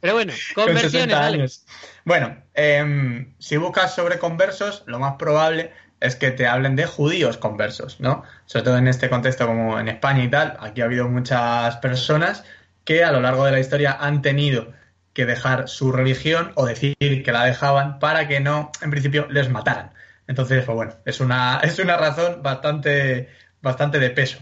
Pero 0.00 0.14
bueno, 0.14 0.32
Con 0.54 0.64
conversiones, 0.64 0.92
60 1.16 1.26
Alex. 1.26 1.38
años. 1.40 1.66
Bueno, 2.04 2.42
em, 2.54 3.34
si 3.38 3.56
buscas 3.56 3.94
sobre 3.94 4.18
conversos, 4.18 4.82
lo 4.86 4.98
más 4.98 5.14
probable 5.16 5.72
es 6.02 6.16
que 6.16 6.30
te 6.30 6.46
hablen 6.46 6.76
de 6.76 6.86
judíos 6.86 7.38
conversos, 7.38 8.00
¿no? 8.00 8.24
Sobre 8.46 8.64
todo 8.64 8.78
en 8.78 8.88
este 8.88 9.08
contexto 9.08 9.46
como 9.46 9.78
en 9.78 9.88
España 9.88 10.24
y 10.24 10.28
tal, 10.28 10.56
aquí 10.60 10.80
ha 10.80 10.84
habido 10.84 11.08
muchas 11.08 11.76
personas 11.76 12.44
que 12.84 13.04
a 13.04 13.12
lo 13.12 13.20
largo 13.20 13.44
de 13.44 13.52
la 13.52 13.60
historia 13.60 13.96
han 13.98 14.22
tenido 14.22 14.72
que 15.12 15.26
dejar 15.26 15.68
su 15.68 15.92
religión 15.92 16.52
o 16.54 16.66
decir 16.66 16.96
que 16.98 17.32
la 17.32 17.44
dejaban 17.44 17.98
para 17.98 18.28
que 18.28 18.40
no, 18.40 18.72
en 18.80 18.90
principio, 18.90 19.26
les 19.30 19.48
mataran. 19.48 19.92
Entonces, 20.26 20.64
pues 20.64 20.74
bueno, 20.74 20.96
es 21.04 21.20
una, 21.20 21.60
es 21.62 21.78
una 21.78 21.96
razón 21.96 22.42
bastante, 22.42 23.28
bastante 23.60 23.98
de 23.98 24.10
peso. 24.10 24.38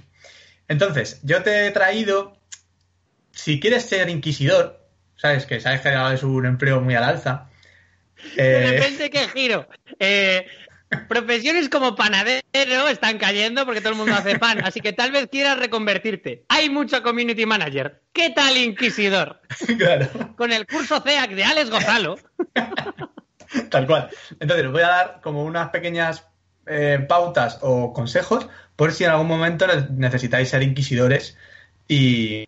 Entonces, 0.69 1.21
yo 1.23 1.43
te 1.43 1.67
he 1.67 1.71
traído, 1.73 2.39
si 3.33 3.61
quieres 3.61 3.85
ser 3.85 4.09
inquisidor, 4.09 4.81
sabes 5.17 5.45
que 5.45 5.61
sabes 5.61 5.81
que 5.81 6.15
es 6.15 6.23
un 6.23 6.47
empleo 6.47 6.81
muy 6.81 6.95
al 6.95 7.05
alza. 7.05 7.49
De 8.37 8.71
repente, 8.71 9.11
qué 9.11 9.29
giro. 9.29 9.69
Eh, 10.03 10.47
profesiones 11.09 11.69
como 11.69 11.95
panadero 11.95 12.89
están 12.89 13.19
cayendo 13.19 13.65
porque 13.65 13.81
todo 13.81 13.93
el 13.93 13.99
mundo 13.99 14.15
hace 14.15 14.39
pan, 14.39 14.63
así 14.65 14.81
que 14.81 14.93
tal 14.93 15.13
vez 15.13 15.29
quieras 15.31 15.59
reconvertirte. 15.59 16.45
Hay 16.49 16.69
mucho 16.69 17.03
community 17.03 17.47
manager. 17.47 18.03
¿Qué 18.13 18.31
tal, 18.31 18.57
Inquisidor? 18.57 19.41
claro, 19.79 20.09
Con 20.37 20.53
el 20.53 20.67
curso 20.67 21.01
CEAC 21.01 21.31
de 21.31 21.45
Alex 21.45 21.71
Gonzalo. 21.71 22.19
tal 23.71 23.87
cual. 23.87 24.11
Entonces, 24.41 24.67
os 24.67 24.73
voy 24.73 24.83
a 24.83 24.89
dar 24.89 25.21
como 25.23 25.45
unas 25.45 25.71
pequeñas 25.71 26.27
eh, 26.67 27.05
pautas 27.09 27.59
o 27.63 27.93
consejos 27.93 28.49
por 28.77 28.93
si 28.93 29.05
en 29.05 29.11
algún 29.11 29.27
momento 29.29 29.67
necesitáis 29.91 30.49
ser 30.49 30.63
inquisidores 30.63 31.37
y, 31.87 32.45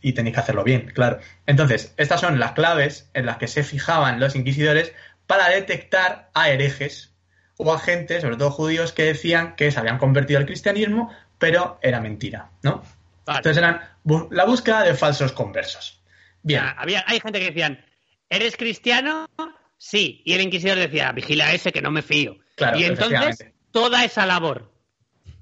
y 0.00 0.12
tenéis 0.14 0.34
que 0.34 0.40
hacerlo 0.40 0.64
bien, 0.64 0.90
claro. 0.94 1.18
Entonces, 1.46 1.94
estas 1.96 2.20
son 2.20 2.38
las 2.38 2.52
claves 2.52 3.10
en 3.14 3.26
las 3.26 3.36
que 3.36 3.46
se 3.46 3.62
fijaban 3.62 4.20
los 4.20 4.34
inquisidores 4.34 4.92
para 5.26 5.48
detectar 5.48 6.30
a 6.34 6.48
herejes 6.48 7.14
o 7.62 7.72
a 7.74 7.78
gente, 7.78 8.20
sobre 8.20 8.36
todo 8.36 8.50
judíos, 8.50 8.92
que 8.92 9.04
decían 9.04 9.54
que 9.56 9.70
se 9.70 9.78
habían 9.78 9.98
convertido 9.98 10.38
al 10.40 10.46
cristianismo, 10.46 11.10
pero 11.38 11.78
era 11.82 12.00
mentira, 12.00 12.50
¿no? 12.62 12.82
Vale. 13.26 13.38
Entonces 13.38 13.58
eran 13.58 13.80
la 14.30 14.44
búsqueda 14.44 14.82
de 14.82 14.94
falsos 14.94 15.32
conversos. 15.32 16.02
Bien, 16.42 16.62
Ya, 16.62 16.70
había, 16.70 17.04
hay 17.06 17.20
gente 17.20 17.38
que 17.38 17.46
decían, 17.46 17.84
¿eres 18.28 18.56
cristiano? 18.56 19.26
Sí. 19.76 20.22
Y 20.24 20.32
el 20.34 20.40
Inquisidor 20.40 20.78
decía, 20.78 21.12
vigila 21.12 21.52
ese 21.52 21.70
que 21.72 21.82
no 21.82 21.90
me 21.90 22.02
fío. 22.02 22.36
Claro, 22.56 22.78
y 22.78 22.84
entonces, 22.84 23.46
toda 23.70 24.04
esa 24.04 24.24
labor. 24.26 24.72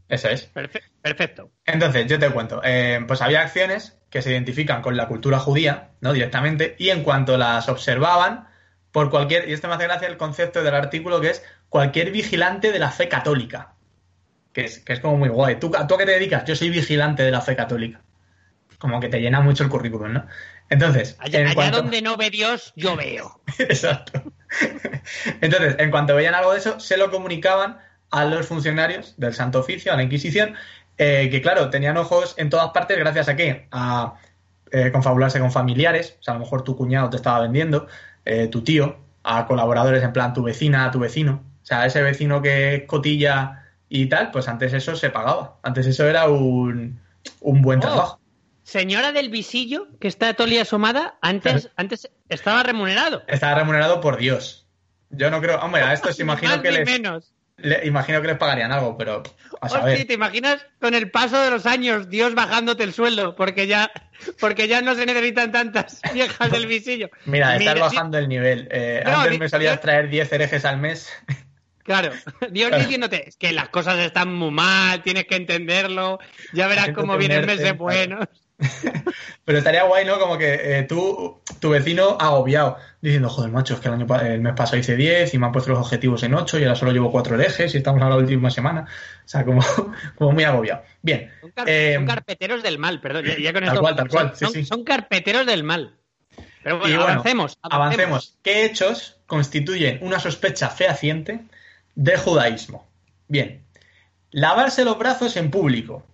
eso 0.09 0.29
es. 0.29 0.53
Perfe- 0.53 0.83
perfecto. 1.03 1.51
Entonces, 1.67 2.07
yo 2.07 2.19
te 2.19 2.31
cuento. 2.31 2.61
Eh, 2.65 3.01
pues 3.07 3.23
había 3.23 3.43
acciones 3.43 3.97
que 4.11 4.23
se 4.23 4.31
identifican 4.33 4.83
con 4.83 4.97
la 4.97 5.07
cultura 5.07 5.39
judía, 5.39 5.91
¿no? 6.01 6.13
Directamente, 6.13 6.75
y 6.79 6.91
en 6.91 7.03
cuanto 7.03 7.37
las 7.37 7.69
observaban, 7.69 8.48
por 8.99 9.11
cualquier, 9.11 9.49
y 9.49 9.53
esto 9.53 9.69
me 9.69 9.75
hace 9.75 9.85
gracia 9.85 10.09
el 10.09 10.17
concepto 10.17 10.65
del 10.65 10.75
artículo 10.75 11.21
que 11.21 11.31
es 11.31 11.45
cualquier 11.69 12.11
vigilante 12.11 12.73
de 12.73 12.81
la 12.81 12.91
fe 12.91 13.09
católica. 13.09 13.75
Que 14.53 14.65
es, 14.65 14.81
que 14.81 14.93
es 14.93 14.99
como 14.99 15.17
muy 15.17 15.29
guay. 15.29 15.61
¿Tú, 15.61 15.71
¿Tú 15.71 15.95
a 15.95 15.99
qué 15.99 16.05
te 16.05 16.11
dedicas? 16.11 16.45
Yo 16.47 16.57
soy 16.57 16.69
vigilante 16.71 17.23
de 17.23 17.31
la 17.31 17.41
fe 17.41 17.55
católica. 17.55 18.01
Como 18.79 18.99
que 18.99 19.09
te 19.09 19.21
llena 19.21 19.41
mucho 19.41 19.63
el 19.63 19.71
currículum, 19.71 20.15
¿no? 20.15 20.27
Entonces, 20.69 21.15
Allá, 21.21 21.39
en 21.41 21.47
allá 21.47 21.55
cuanto- 21.55 21.77
donde 21.83 22.03
no 22.03 22.17
ve 22.17 22.31
Dios, 22.31 22.73
yo 22.75 22.97
veo. 22.97 23.41
Exacto. 23.61 24.21
Entonces, 25.41 25.77
en 25.79 25.93
cuanto 25.93 26.17
veían 26.17 26.35
algo 26.35 26.53
de 26.53 26.59
eso, 26.59 26.81
se 26.81 26.97
lo 26.97 27.13
comunicaban 27.13 27.79
a 28.11 28.25
los 28.25 28.47
funcionarios 28.47 29.15
del 29.17 29.33
Santo 29.33 29.61
Oficio, 29.61 29.93
a 29.93 29.97
la 29.97 30.03
Inquisición, 30.03 30.55
eh, 30.97 31.29
que 31.31 31.41
claro, 31.41 31.71
tenían 31.71 31.97
ojos 31.97 32.35
en 32.37 32.51
todas 32.51 32.71
partes 32.71 32.99
gracias 32.99 33.29
a 33.29 33.37
qué? 33.37 33.69
A 33.71 34.15
eh, 34.73 34.91
confabularse 34.91 35.39
con 35.39 35.53
familiares, 35.53 36.17
o 36.19 36.23
sea, 36.25 36.35
a 36.35 36.39
lo 36.39 36.41
mejor 36.45 36.65
tu 36.65 36.77
cuñado 36.77 37.09
te 37.11 37.17
estaba 37.17 37.41
vendiendo, 37.41 37.87
eh, 38.29 38.47
tu 38.49 38.63
tío, 38.63 38.97
a 39.25 39.47
colaboradores 39.47 40.03
en 40.03 40.13
plan 40.13 40.35
tu 40.35 40.43
vecina, 40.43 40.91
tu 40.91 40.99
vecino, 41.01 41.43
o 41.63 41.67
sea, 41.67 41.87
ese 41.87 42.03
vecino 42.03 42.41
que 42.43 42.75
es 42.75 42.83
cotilla 42.85 43.65
y 43.89 44.07
tal, 44.07 44.31
pues 44.31 44.49
antes 44.49 44.73
eso 44.75 44.95
se 44.97 45.11
pagaba, 45.11 45.57
antes 45.63 45.87
eso 45.87 46.07
era 46.07 46.29
un, 46.29 47.01
un 47.41 47.63
buen 47.63 47.79
Oh. 47.79 47.83
trabajo. 47.83 48.21
Señora 48.63 49.13
del 49.13 49.31
visillo, 49.31 49.89
que 49.99 50.09
está 50.09 50.35
día 50.35 50.63
asomada, 50.63 51.17
antes, 51.23 51.71
antes 51.77 52.11
estaba 52.29 52.63
remunerado. 52.63 53.23
Estaba 53.27 53.55
remunerado 53.55 54.03
por 54.03 54.19
Dios. 54.19 54.67
Yo 55.09 55.31
no 55.31 55.41
creo, 55.41 55.59
hombre, 55.61 55.81
a 55.81 55.95
estos 55.95 56.21
imagino 56.21 56.61
que 56.61 56.71
les, 56.71 56.85
menos. 56.87 57.33
Le- 57.59 57.87
imagino 57.87 58.21
que 58.23 58.29
les 58.29 58.37
pagarían 58.39 58.73
algo, 58.73 58.97
pero 58.97 59.23
a 59.61 59.67
Hostia, 59.67 59.81
saber. 59.81 60.07
¿te 60.07 60.15
imaginas 60.15 60.65
con 60.81 60.95
el 60.95 61.11
paso 61.11 61.41
de 61.43 61.51
los 61.51 61.67
años 61.67 62.09
Dios 62.09 62.35
bajándote 62.35 62.85
el 62.85 62.93
sueldo? 62.93 63.35
Porque 63.37 63.67
ya, 63.67 63.91
porque 64.41 64.69
ya 64.69 64.81
no 64.83 64.95
se 64.95 65.07
necesitan 65.07 65.53
tantas 65.53 66.01
viejas 66.15 66.51
del 66.51 66.67
visillo. 66.67 67.11
Mira, 67.27 67.57
estás 67.57 67.75
Mira, 67.75 67.87
bajando 67.87 68.19
el 68.19 68.29
nivel. 68.29 68.69
Eh, 68.71 69.03
No, 69.05 69.21
antes 69.21 69.39
me 69.39 69.49
solías 69.49 69.75
yo- 69.77 69.81
traer 69.81 70.09
10 70.09 70.33
herejes 70.33 70.65
al 70.65 70.79
mes. 70.79 71.11
Claro, 71.89 72.13
Dios 72.51 72.69
Claro. 72.69 72.83
diciéndote, 72.85 73.31
es 73.31 73.39
que 73.39 73.51
las 73.51 73.71
cosas 73.71 73.99
están 74.01 74.35
muy 74.35 74.51
mal, 74.51 75.03
tienes 75.03 75.25
que 75.25 75.37
entenderlo, 75.37 76.19
ya 76.53 76.67
verás 76.69 76.91
cómo 76.91 77.17
vienen 77.17 77.47
meses 77.47 77.73
claro. 77.73 77.79
Pero 79.45 79.59
estaría 79.59 79.85
guay, 79.85 80.05
¿no? 80.05 80.19
Como 80.19 80.37
que 80.37 80.79
eh, 80.79 80.83
tú, 80.83 81.41
tu 81.61 81.71
vecino 81.71 82.17
agobiado, 82.21 82.77
diciendo, 83.01 83.29
joder, 83.31 83.51
macho, 83.51 83.75
es 83.75 83.81
que 83.81 83.89
el, 83.89 83.95
año, 83.95 84.07
el 84.21 84.41
mes 84.41 84.53
pasado 84.55 84.77
hice 84.79 84.97
10 84.97 85.33
y 85.33 85.39
me 85.39 85.47
han 85.47 85.53
puesto 85.53 85.71
los 85.71 85.79
objetivos 85.81 86.23
en 86.25 86.35
8 86.35 86.59
y 86.59 86.65
ahora 86.65 86.75
solo 86.75 86.93
llevo 86.93 87.11
4 87.11 87.35
herejes 87.37 87.75
y 87.75 87.79
estamos 87.79 88.03
a 88.03 88.09
la 88.09 88.17
última 88.17 88.51
semana. 88.51 88.83
O 89.25 89.29
sea, 89.29 89.45
como, 89.45 89.63
como 90.17 90.33
muy 90.33 90.45
agobiado. 90.45 90.83
Bien. 91.03 91.31
Son, 91.41 91.51
car- 91.53 91.69
Eh, 91.69 91.95
son 91.95 92.07
carpeteros 92.07 92.63
del 92.63 92.79
mal, 92.79 93.01
perdón, 93.01 93.25
ya, 93.25 93.39
ya 93.39 93.53
con 93.53 93.63
Tal 93.63 93.69
esto- 93.75 93.81
cual, 93.81 93.97
tal 93.97 94.09
cual, 94.09 94.27
son, 94.29 94.37
sí, 94.37 94.45
son- 94.45 94.53
sí. 94.55 94.65
son 94.65 94.85
carpeteros 94.85 95.47
del 95.47 95.65
mal. 95.65 95.95
Pero 96.63 96.79
bueno, 96.81 96.95
y 96.95 96.97
bueno, 96.99 97.13
avancemos, 97.13 97.59
avancemos. 97.63 98.37
¿Qué 98.43 98.65
hechos 98.65 99.17
constituyen 99.27 100.01
una 100.03 100.19
sospecha 100.19 100.69
fehaciente 100.69 101.41
de 101.95 102.17
judaísmo? 102.19 102.87
Bien. 103.29 103.63
Lavarse 104.31 104.85
los 104.85 104.99
brazos 104.99 105.37
en 105.37 105.51
público. 105.51 106.05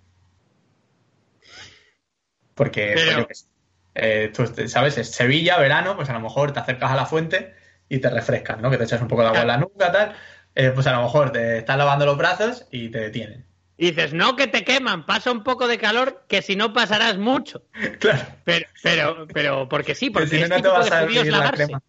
Porque, 2.54 2.92
Pero- 2.94 3.26
pues, 3.26 3.48
eh, 3.94 4.32
tú 4.34 4.46
sabes, 4.68 4.98
es 4.98 5.10
Sevilla, 5.10 5.58
verano, 5.58 5.96
pues 5.96 6.08
a 6.10 6.12
lo 6.12 6.20
mejor 6.20 6.52
te 6.52 6.60
acercas 6.60 6.90
a 6.90 6.96
la 6.96 7.06
fuente 7.06 7.54
y 7.88 7.98
te 7.98 8.10
refrescas, 8.10 8.60
¿no? 8.60 8.70
Que 8.70 8.78
te 8.78 8.84
echas 8.84 9.00
un 9.00 9.08
poco 9.08 9.22
de 9.22 9.28
agua 9.28 9.42
en 9.42 9.48
la 9.48 9.56
nuca, 9.58 9.92
tal. 9.92 10.14
Eh, 10.54 10.70
pues 10.74 10.86
a 10.86 10.92
lo 10.92 11.02
mejor 11.02 11.32
te 11.32 11.58
estás 11.58 11.76
lavando 11.76 12.06
los 12.06 12.16
brazos 12.16 12.66
y 12.70 12.88
te 12.88 12.98
detienen. 12.98 13.46
Y 13.76 13.90
dices, 13.90 14.14
no, 14.14 14.36
que 14.36 14.46
te 14.46 14.64
queman, 14.64 15.04
pasa 15.04 15.32
un 15.32 15.42
poco 15.42 15.66
de 15.66 15.78
calor, 15.78 16.24
que 16.28 16.42
si 16.42 16.54
no 16.54 16.72
pasarás 16.72 17.18
mucho. 17.18 17.64
Claro. 17.98 18.22
Pero, 18.44 18.66
pero, 18.82 19.26
pero, 19.32 19.68
porque 19.68 19.94
sí, 19.94 20.10
porque 20.10 20.28
si 20.28 20.40
no, 20.40 20.48
no 20.48 20.62
te 20.62 20.68
vas 20.68 20.90
a 20.90 21.02
la 21.02 21.50
crema. 21.50 21.82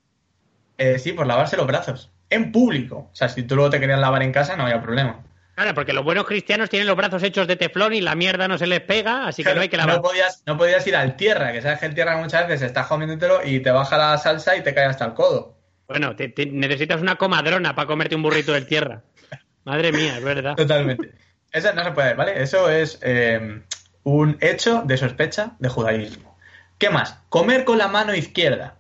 Eh, 0.78 1.00
sí, 1.00 1.14
por 1.14 1.28
lavarse 1.28 1.58
los 1.58 1.68
brazos. 1.68 2.12
En 2.30 2.52
público. 2.52 3.10
O 3.12 3.16
sea, 3.16 3.30
si 3.30 3.44
tú 3.44 3.56
luego 3.56 3.70
te 3.70 3.80
querías 3.80 4.00
lavar 4.00 4.24
en 4.24 4.32
casa, 4.32 4.58
no 4.58 4.64
había 4.64 4.82
problema. 4.82 5.24
Claro, 5.56 5.74
porque 5.74 5.94
los 5.94 6.04
buenos 6.04 6.26
cristianos 6.26 6.70
tienen 6.70 6.86
los 6.88 6.98
brazos 6.98 7.24
hechos 7.24 7.48
de 7.48 7.56
teflón 7.56 7.94
y 7.94 8.02
la 8.02 8.14
mierda 8.16 8.48
no 8.48 8.58
se 8.58 8.68
les 8.68 8.82
pega, 8.82 9.26
así 9.28 9.42
que 9.44 9.56
no 9.56 9.62
hay 9.62 9.70
que 9.70 9.78
lavar. 9.78 9.96
No 9.96 10.02
podías, 10.02 10.44
no 10.46 10.58
podías 10.58 10.86
ir 10.86 10.96
al 10.98 11.16
tierra, 11.16 11.54
que 11.54 11.62
sabes 11.62 11.80
que 11.80 11.86
el 11.86 11.96
tierra 11.96 12.18
muchas 12.18 12.46
veces 12.48 12.68
estás 12.68 12.88
comiéndotelo 12.88 13.40
y 13.46 13.62
te 13.62 13.72
baja 13.72 13.98
la 13.98 14.18
salsa 14.18 14.58
y 14.58 14.64
te 14.64 14.74
cae 14.74 14.86
hasta 14.86 15.06
el 15.06 15.14
codo. 15.14 15.58
Bueno, 15.88 16.16
te- 16.16 16.28
te- 16.30 16.46
necesitas 16.48 17.00
una 17.02 17.16
comadrona 17.16 17.74
para 17.74 17.88
comerte 17.88 18.16
un 18.16 18.24
burrito 18.24 18.52
de 18.52 18.64
tierra. 18.64 19.04
Madre 19.64 19.92
mía, 19.94 20.18
es 20.18 20.24
verdad. 20.24 20.56
Totalmente. 20.56 21.14
Eso 21.52 21.72
no 21.74 21.84
se 21.86 21.92
puede, 21.92 22.16
¿vale? 22.16 22.42
Eso 22.44 22.70
es 22.70 23.00
eh, 23.02 23.62
un 24.04 24.38
hecho 24.42 24.82
de 24.86 24.98
sospecha 24.98 25.52
de 25.60 25.70
judaísmo. 25.70 26.38
¿Qué 26.78 26.90
más? 26.90 27.20
Comer 27.30 27.64
con 27.64 27.78
la 27.78 27.88
mano 27.88 28.14
izquierda. 28.14 28.76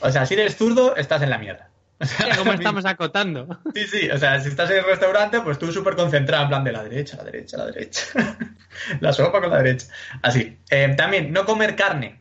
O 0.00 0.10
sea, 0.10 0.26
si 0.26 0.34
eres 0.34 0.56
zurdo, 0.56 0.96
estás 0.96 1.22
en 1.22 1.30
la 1.30 1.38
mierda. 1.38 1.70
O 2.00 2.04
sea, 2.04 2.36
cómo 2.36 2.52
estamos 2.52 2.84
acotando. 2.84 3.58
Sí, 3.74 3.86
sí, 3.86 4.10
o 4.10 4.18
sea, 4.18 4.38
si 4.40 4.50
estás 4.50 4.70
en 4.70 4.78
el 4.78 4.84
restaurante, 4.84 5.40
pues 5.40 5.58
tú 5.58 5.72
súper 5.72 5.96
concentrado, 5.96 6.42
en 6.44 6.48
plan 6.50 6.64
de 6.64 6.72
la 6.72 6.82
derecha, 6.82 7.16
la 7.16 7.24
derecha, 7.24 7.56
la 7.56 7.66
derecha. 7.66 8.02
la 9.00 9.12
sopa 9.14 9.40
con 9.40 9.50
la 9.50 9.58
derecha. 9.62 9.86
Así. 10.22 10.58
Eh, 10.68 10.92
también, 10.96 11.32
no 11.32 11.46
comer 11.46 11.74
carne. 11.74 12.20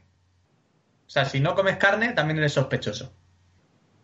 O 1.05 1.09
sea, 1.09 1.25
si 1.25 1.39
no 1.41 1.55
comes 1.55 1.75
carne, 1.77 2.13
también 2.13 2.37
eres 2.39 2.53
sospechoso. 2.53 3.13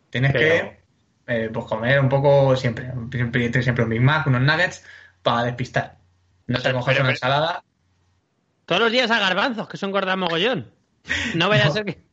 Tienes 0.09 0.33
Pero- 0.33 0.71
que, 0.71 0.81
eh, 1.27 1.49
pues, 1.53 1.65
comer 1.65 1.99
un 2.01 2.09
poco 2.09 2.55
siempre. 2.57 2.91
Siempre, 3.11 3.63
siempre 3.63 3.83
un 3.85 3.89
Big 3.89 4.01
Mac, 4.01 4.27
unos 4.27 4.41
nuggets, 4.41 4.83
para 5.23 5.43
despistar. 5.43 5.97
No 6.47 6.57
te 6.57 6.63
pero- 6.63 6.79
una 7.01 7.09
ensalada. 7.11 7.63
Todos 8.65 8.81
los 8.81 8.91
días 8.91 9.09
a 9.09 9.19
garbanzos, 9.19 9.69
que 9.69 9.77
son 9.77 9.91
gorda 9.91 10.15
mogollón. 10.17 10.69
No 11.35 11.47
vaya 11.49 11.63
a 11.63 11.67
No. 11.67 11.73
ser 11.73 11.85
que. 11.85 12.10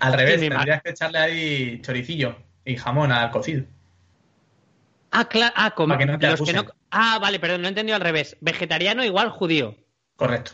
Al 0.00 0.12
revés, 0.14 0.40
tendrías 0.40 0.82
que 0.82 0.90
echarle 0.90 1.18
ahí 1.18 1.80
choricillo 1.82 2.36
y 2.64 2.76
jamón 2.76 3.12
al 3.12 3.30
cocido. 3.30 3.64
Ah, 5.10 5.24
claro. 5.28 5.52
Ah, 5.56 5.72
como 5.72 5.96
no 5.96 6.16
los 6.18 6.42
que 6.42 6.52
no... 6.52 6.64
Ah, 6.90 7.18
vale, 7.20 7.38
perdón, 7.40 7.62
no 7.62 7.68
he 7.68 7.70
entendido 7.70 7.96
al 7.96 8.02
revés. 8.02 8.36
Vegetariano 8.40 9.04
igual 9.04 9.30
judío. 9.30 9.76
Correcto. 10.16 10.52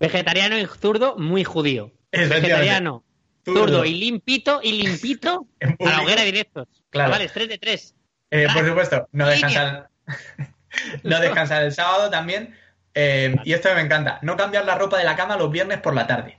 Vegetariano 0.00 0.58
y 0.58 0.66
zurdo, 0.66 1.16
muy 1.16 1.44
judío. 1.44 1.92
Vegetariano, 2.10 3.04
Zurdo. 3.44 3.60
zurdo 3.60 3.84
y 3.84 3.94
limpito 3.94 4.60
y 4.62 4.72
limpito 4.82 5.46
a 5.80 5.88
la 5.90 6.02
hoguera 6.02 6.22
directos. 6.22 6.68
Claro. 6.90 7.10
Vale, 7.12 7.28
tres 7.28 7.48
de 7.48 7.58
tres. 7.58 7.94
Eh, 8.30 8.46
por 8.52 8.64
Ah, 8.64 8.68
supuesto, 8.68 9.08
no 9.12 9.26
descansar, 9.28 9.88
no 11.02 11.20
descansar 11.20 11.62
el 11.64 11.72
sábado 11.72 12.10
también. 12.10 12.56
Eh, 12.94 13.36
y 13.44 13.52
esto 13.52 13.74
me 13.74 13.80
encanta, 13.80 14.18
no 14.22 14.36
cambiar 14.36 14.64
la 14.66 14.74
ropa 14.76 14.98
de 14.98 15.04
la 15.04 15.16
cama 15.16 15.36
los 15.36 15.50
viernes 15.50 15.78
por 15.80 15.94
la 15.94 16.06
tarde. 16.06 16.38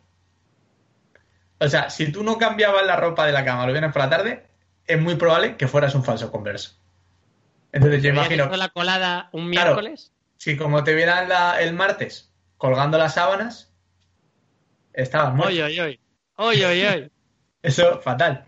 O 1.63 1.69
sea, 1.69 1.89
si 1.89 2.11
tú 2.11 2.23
no 2.23 2.37
cambiabas 2.37 2.85
la 2.85 2.95
ropa 2.97 3.25
de 3.25 3.31
la 3.31 3.45
cama 3.45 3.65
los 3.65 3.73
viernes 3.73 3.93
por 3.93 4.01
la 4.01 4.09
tarde, 4.09 4.45
es 4.85 4.99
muy 4.99 5.15
probable 5.15 5.55
que 5.55 5.67
fueras 5.67 5.95
un 5.95 6.03
falso 6.03 6.29
converso. 6.31 6.77
Entonces 7.71 8.03
yo 8.03 8.11
¿Te 8.13 8.19
habías 8.19 8.31
imagino, 8.33 8.57
la 8.57 8.69
colada 8.69 9.29
un 9.31 9.49
Claro. 9.51 9.71
miércoles? 9.75 10.11
si 10.37 10.57
como 10.57 10.83
te 10.83 10.93
vieran 10.93 11.29
la- 11.29 11.61
el 11.61 11.73
martes 11.73 12.33
colgando 12.57 12.97
las 12.97 13.13
sábanas, 13.13 13.71
estabas 14.93 15.33
muerto. 15.33 15.53
Oy, 15.53 15.61
oy, 15.61 15.79
oy. 15.79 15.99
Oy, 16.35 16.63
oy, 16.65 16.85
oy. 16.85 17.11
Eso, 17.61 18.01
fatal. 18.01 18.45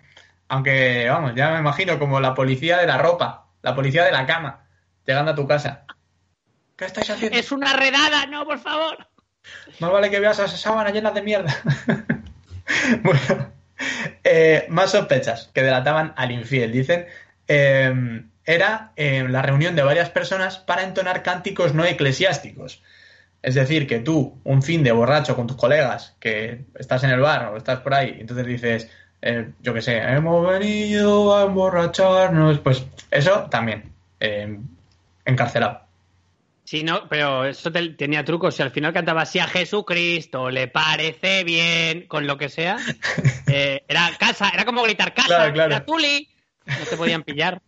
Aunque, 0.50 1.08
vamos, 1.10 1.34
ya 1.36 1.52
me 1.52 1.60
imagino 1.60 1.98
como 1.98 2.20
la 2.20 2.34
policía 2.34 2.78
de 2.78 2.86
la 2.88 2.98
ropa, 2.98 3.48
la 3.62 3.74
policía 3.74 4.04
de 4.04 4.12
la 4.12 4.26
cama, 4.26 4.68
llegando 5.06 5.32
a 5.32 5.36
tu 5.36 5.48
casa. 5.48 5.86
¿Qué 6.76 6.84
estáis 6.86 7.10
haciendo? 7.10 7.38
Es 7.40 7.52
una 7.54 7.74
redada, 7.74 8.26
no, 8.26 8.46
por 8.46 8.60
favor. 8.60 9.08
Más 9.80 9.92
vale 9.92 10.10
que 10.12 10.20
veas 10.20 10.38
esas 10.38 10.60
sábanas 10.60 10.92
llenas 10.94 11.14
de 11.14 11.22
mierda. 11.22 11.56
bueno, 13.04 13.52
eh, 14.24 14.66
más 14.70 14.92
sospechas 14.92 15.50
que 15.54 15.64
delataban 15.64 16.14
al 16.16 16.32
infiel. 16.32 16.72
Dicen, 16.72 17.06
eh, 17.48 18.24
era 18.46 18.92
eh, 18.96 19.26
la 19.28 19.42
reunión 19.42 19.76
de 19.76 19.84
varias 19.84 20.10
personas 20.10 20.58
para 20.58 20.84
entonar 20.84 21.24
cánticos 21.24 21.74
no 21.74 21.84
eclesiásticos. 21.84 22.84
Es 23.42 23.56
decir, 23.56 23.88
que 23.88 24.00
tú, 24.00 24.40
un 24.44 24.64
fin 24.64 24.84
de 24.84 24.92
borracho 24.92 25.36
con 25.36 25.48
tus 25.48 25.58
colegas, 25.58 26.16
que 26.20 26.66
estás 26.76 27.04
en 27.04 27.12
el 27.12 27.20
bar 27.20 27.54
o 27.54 27.58
estás 27.58 27.80
por 27.80 27.94
ahí, 27.94 28.18
entonces 28.20 28.46
dices, 28.46 28.90
eh, 29.22 29.52
yo 29.62 29.74
qué 29.74 29.82
sé, 29.82 29.98
hemos 29.98 30.48
venido 30.48 31.36
a 31.36 31.44
emborracharnos, 31.44 32.60
pues 32.60 32.86
eso 33.12 33.48
también, 33.50 33.92
eh, 34.20 34.60
encarcelado. 35.26 35.85
Sí, 36.66 36.84
no, 36.84 37.08
pero 37.08 37.46
eso 37.46 37.72
te- 37.72 37.90
tenía 37.92 38.26
trucos. 38.26 38.56
Si 38.56 38.64
al 38.64 38.72
final 38.72 38.92
cantaba 38.92 39.22
así 39.22 39.38
a 39.40 39.46
Jesucristo, 39.48 40.50
le 40.50 40.68
parece 40.68 41.44
bien, 41.44 42.08
con 42.08 42.26
lo 42.28 42.38
que 42.38 42.50
sea, 42.50 42.78
eh, 43.48 43.84
era 43.88 44.10
casa, 44.20 44.50
era 44.50 44.66
como 44.66 44.82
gritar 44.84 45.14
casa, 45.14 45.28
Claro, 45.28 45.54
claro. 45.54 45.76
era 45.76 45.86
Tuli. 45.86 46.28
No 46.66 46.86
te 46.90 46.98
podían 46.98 47.22
pillar. 47.24 47.62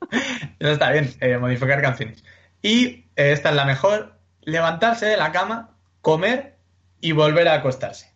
Eso 0.58 0.72
está 0.72 0.90
bien, 0.90 1.10
eh, 1.20 1.38
modificar 1.38 1.80
canciones. 1.80 2.22
Y 2.60 2.86
eh, 3.16 3.32
esta 3.32 3.48
es 3.48 3.54
la 3.56 3.64
mejor, 3.64 4.18
levantarse 4.42 5.06
de 5.06 5.16
la 5.16 5.32
cama, 5.32 5.70
comer 6.02 6.56
y 7.00 7.12
volver 7.12 7.48
a 7.48 7.54
acostarse. 7.54 8.12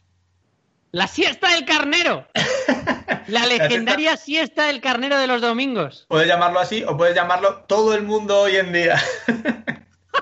La 0.93 1.07
siesta 1.07 1.51
del 1.55 1.65
carnero. 1.65 2.27
La 3.29 3.45
legendaria 3.45 4.17
siesta 4.17 4.67
del 4.69 4.81
carnero 4.81 5.19
de 5.19 5.27
los 5.27 5.43
domingos. 5.43 6.07
Puedes 6.09 6.27
llamarlo 6.29 6.61
así 6.61 6.83
o 6.85 6.97
puedes 6.97 7.15
llamarlo 7.15 7.65
todo 7.69 7.95
el 7.95 8.03
mundo 8.03 8.41
hoy 8.41 8.57
en 8.57 8.73
día. 8.73 8.99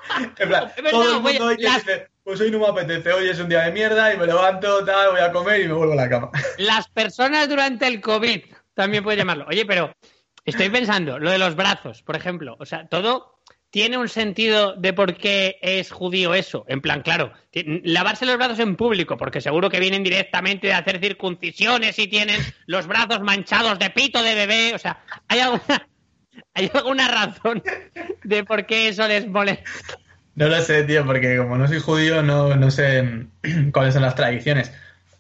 en 0.38 0.49
plan, 0.49 0.64
Es 0.77 0.83
verdad, 0.83 0.90
todo 0.90 1.16
el 1.16 1.23
mundo 1.23 1.45
hoy 1.47 1.57
que 1.57 1.62
las- 1.64 1.85
dice, 1.85 2.09
pues 2.23 2.40
hoy 2.40 2.51
no 2.51 2.59
me 2.59 2.66
apetece, 2.66 3.12
hoy 3.12 3.29
es 3.29 3.38
un 3.38 3.49
día 3.49 3.61
de 3.62 3.73
mierda 3.73 4.12
y 4.12 4.16
me 4.19 4.27
levanto, 4.27 4.85
tal, 4.85 5.11
voy 5.12 5.21
a 5.21 5.33
comer 5.33 5.61
y 5.61 5.69
me 5.69 5.75
vuelvo 5.75 5.92
a 5.92 5.97
la 5.97 6.09
cama. 6.09 6.31
Las 6.59 6.88
personas 6.88 7.49
durante 7.49 7.87
el 7.87 8.01
COVID, 8.01 8.40
también 8.75 9.05
puedes 9.05 9.19
llamarlo. 9.19 9.47
Oye, 9.49 9.64
pero 9.64 9.92
estoy 10.45 10.69
pensando, 10.71 11.19
lo 11.19 11.31
de 11.31 11.38
los 11.38 11.55
brazos, 11.57 12.03
por 12.03 12.16
ejemplo. 12.16 12.57
O 12.59 12.66
sea, 12.66 12.87
todo 12.88 13.40
tiene 13.71 13.99
un 13.99 14.09
sentido 14.09 14.75
de 14.77 14.92
por 14.92 15.16
qué 15.16 15.59
es 15.61 15.90
judío 15.90 16.35
eso. 16.35 16.64
En 16.69 16.81
plan, 16.81 17.03
claro, 17.03 17.33
lavarse 17.53 18.25
los 18.27 18.37
brazos 18.37 18.59
en 18.59 18.75
público, 18.77 19.16
porque 19.16 19.40
seguro 19.40 19.69
que 19.71 19.81
vienen 19.81 20.03
directamente 20.03 20.69
de 20.69 20.73
hacer 20.75 20.99
circuncisiones 21.01 21.99
y 21.99 22.07
tienen 22.09 22.40
los 22.66 22.87
brazos 22.87 23.21
manchados 23.21 23.79
de 23.79 23.90
pito 23.90 24.23
de 24.23 24.35
bebé. 24.35 24.73
O 24.75 24.79
sea, 24.79 25.03
¿hay 25.29 25.40
alguna, 25.40 25.88
¿hay 26.55 26.70
alguna 26.72 27.09
razón 27.09 27.62
de 28.25 28.44
por 28.44 28.66
qué 28.66 28.88
eso 28.88 29.07
les 29.07 29.27
molesta? 29.29 29.64
No 30.35 30.49
lo 30.49 30.61
sé, 30.61 30.85
tío, 30.85 31.05
porque 31.07 31.38
como 31.38 31.57
no 31.57 31.66
soy 31.66 31.81
judío, 31.81 32.22
no, 32.22 32.55
no 32.57 32.70
sé 32.70 33.27
cuáles 33.72 33.94
son 33.94 34.03
las 34.03 34.14
tradiciones. 34.14 34.72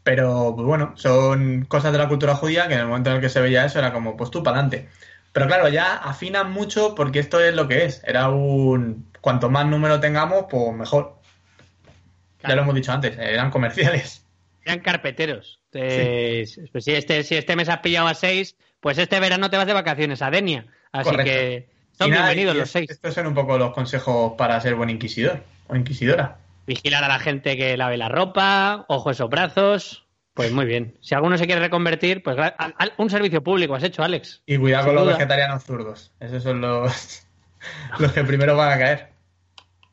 Pero, 0.02 0.52
pues 0.54 0.66
bueno, 0.66 0.92
son 0.96 1.64
cosas 1.64 1.90
de 1.92 1.98
la 1.98 2.08
cultura 2.08 2.36
judía 2.36 2.68
que 2.68 2.74
en 2.74 2.80
el 2.80 2.86
momento 2.86 3.10
en 3.10 3.16
el 3.16 3.22
que 3.22 3.28
se 3.28 3.40
veía 3.40 3.64
eso 3.64 3.78
era 3.78 3.92
como, 3.92 4.16
pues 4.16 4.30
tú 4.30 4.42
para 4.42 4.58
adelante. 4.58 4.88
Pero 5.32 5.48
claro, 5.48 5.68
ya 5.68 5.96
afinan 5.96 6.52
mucho 6.52 6.94
porque 6.94 7.18
esto 7.18 7.40
es 7.40 7.54
lo 7.54 7.66
que 7.66 7.84
es. 7.84 8.02
Era 8.06 8.28
un. 8.28 9.10
Cuanto 9.20 9.50
más 9.50 9.66
número 9.66 10.00
tengamos, 10.00 10.46
pues 10.48 10.74
mejor. 10.74 11.18
Ya 12.42 12.54
lo 12.54 12.62
hemos 12.62 12.74
dicho 12.74 12.92
antes, 12.92 13.18
eran 13.18 13.50
comerciales. 13.50 14.24
Eran 14.64 14.80
carpeteros. 14.80 15.60
Entonces, 15.72 16.60
pues 16.72 16.84
si, 16.84 16.92
este, 16.92 17.22
si 17.22 17.34
este 17.34 17.54
mes 17.56 17.68
has 17.68 17.80
pillado 17.80 18.06
a 18.06 18.14
seis, 18.14 18.56
pues 18.80 18.98
este 18.98 19.20
verano 19.20 19.50
te 19.50 19.56
vas 19.56 19.66
de 19.66 19.72
vacaciones 19.72 20.22
a 20.22 20.30
Denia. 20.30 20.66
Así 21.00 21.10
Correcto. 21.10 21.24
que 21.32 21.68
son 21.98 22.10
nada, 22.10 22.26
bienvenidos 22.26 22.56
los 22.56 22.70
seis. 22.70 22.90
Estos 22.90 23.14
son 23.14 23.26
un 23.26 23.34
poco 23.34 23.58
los 23.58 23.72
consejos 23.72 24.32
para 24.36 24.60
ser 24.60 24.74
buen 24.74 24.90
inquisidor 24.90 25.42
o 25.68 25.76
inquisidora. 25.76 26.38
Vigilar 26.66 27.04
a 27.04 27.08
la 27.08 27.18
gente 27.18 27.56
que 27.56 27.76
lave 27.76 27.96
la 27.96 28.08
ropa, 28.08 28.84
ojo 28.88 29.10
esos 29.10 29.28
brazos. 29.30 30.04
Pues 30.34 30.52
muy 30.52 30.66
bien. 30.66 30.98
Si 31.00 31.14
alguno 31.14 31.38
se 31.38 31.46
quiere 31.46 31.60
reconvertir, 31.62 32.22
pues 32.22 32.36
un 32.98 33.08
servicio 33.10 33.42
público 33.42 33.74
has 33.74 33.82
hecho, 33.84 34.02
Alex. 34.02 34.42
Y 34.46 34.58
cuidado 34.58 34.84
Sin 34.84 34.94
con 34.94 35.04
los 35.06 35.14
vegetarianos 35.16 35.64
zurdos. 35.64 36.12
Esos 36.20 36.42
son 36.42 36.60
los, 36.60 37.26
los 37.98 38.12
que 38.12 38.22
primero 38.24 38.56
van 38.56 38.72
a 38.72 38.78
caer. 38.78 39.08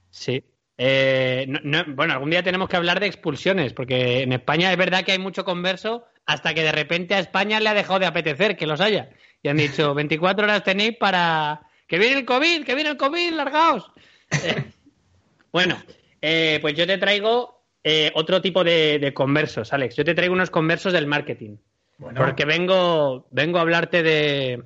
Sí. 0.09 0.43
Eh, 0.77 1.45
no- 1.47 1.59
no- 1.63 1.95
bueno, 1.95 2.13
algún 2.13 2.31
día 2.31 2.43
tenemos 2.43 2.67
que 2.67 2.75
hablar 2.75 2.99
de 2.99 3.05
expulsiones, 3.05 3.73
porque 3.73 4.23
en 4.23 4.33
España 4.33 4.71
es 4.71 4.77
verdad 4.77 5.03
que 5.05 5.11
hay 5.13 5.19
mucho 5.19 5.45
converso 5.45 6.05
hasta 6.25 6.53
que 6.53 6.63
de 6.63 6.71
repente 6.71 7.13
a 7.15 7.19
España 7.19 7.59
le 7.59 7.69
ha 7.69 7.73
dejado 7.73 7.99
de 7.99 8.05
apetecer 8.07 8.57
que 8.57 8.65
los 8.67 8.81
haya. 8.81 9.09
Y 9.43 9.49
han 9.49 9.57
dicho, 9.57 9.93
24 9.93 10.45
horas 10.45 10.63
tenéis 10.63 10.97
para... 10.97 11.61
Que 11.85 11.99
viene 11.99 12.19
el 12.19 12.25
COVID, 12.25 12.63
que 12.63 12.75
viene 12.75 12.89
el 12.91 12.97
COVID, 12.97 13.33
largaos. 13.33 13.91
Eh, 14.31 14.71
bueno, 15.51 15.77
eh, 16.21 16.57
pues 16.61 16.73
yo 16.75 16.87
te 16.87 16.97
traigo 16.97 17.61
eh, 17.83 18.11
otro 18.15 18.41
tipo 18.41 18.63
de, 18.63 18.97
de 18.99 19.13
conversos, 19.13 19.73
Alex. 19.73 19.97
Yo 19.97 20.05
te 20.05 20.15
traigo 20.15 20.33
unos 20.33 20.49
conversos 20.49 20.93
del 20.93 21.05
marketing. 21.07 21.57
Bueno, 21.97 22.21
Porque 22.21 22.45
vengo, 22.45 23.27
vengo 23.31 23.57
a 23.59 23.61
hablarte 23.61 24.01
de... 24.01 24.63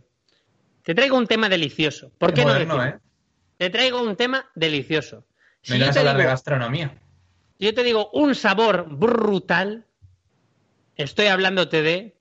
Te 0.83 0.95
traigo 0.95 1.17
un 1.17 1.27
tema 1.27 1.49
delicioso. 1.49 2.11
¿Por 2.17 2.29
qué 2.29 2.41
qué 2.41 2.41
no 2.45 2.53
moderno? 2.53 2.85
¿eh? 2.85 2.99
Te 3.57 3.69
traigo 3.71 4.01
un 4.01 4.15
tema 4.15 4.49
delicioso. 4.55 5.25
Si 5.61 5.73
Me 5.73 5.79
vas 5.85 5.97
a 5.97 5.99
hablar 5.99 6.15
de 6.15 6.21
digo, 6.21 6.31
gastronomía. 6.31 7.01
si 7.57 7.65
yo 7.65 7.73
te 7.73 7.83
digo 7.83 8.09
un 8.13 8.35
sabor 8.35 8.87
brutal, 8.89 9.85
estoy 10.95 11.25
hablándote 11.25 11.81
de 11.81 12.16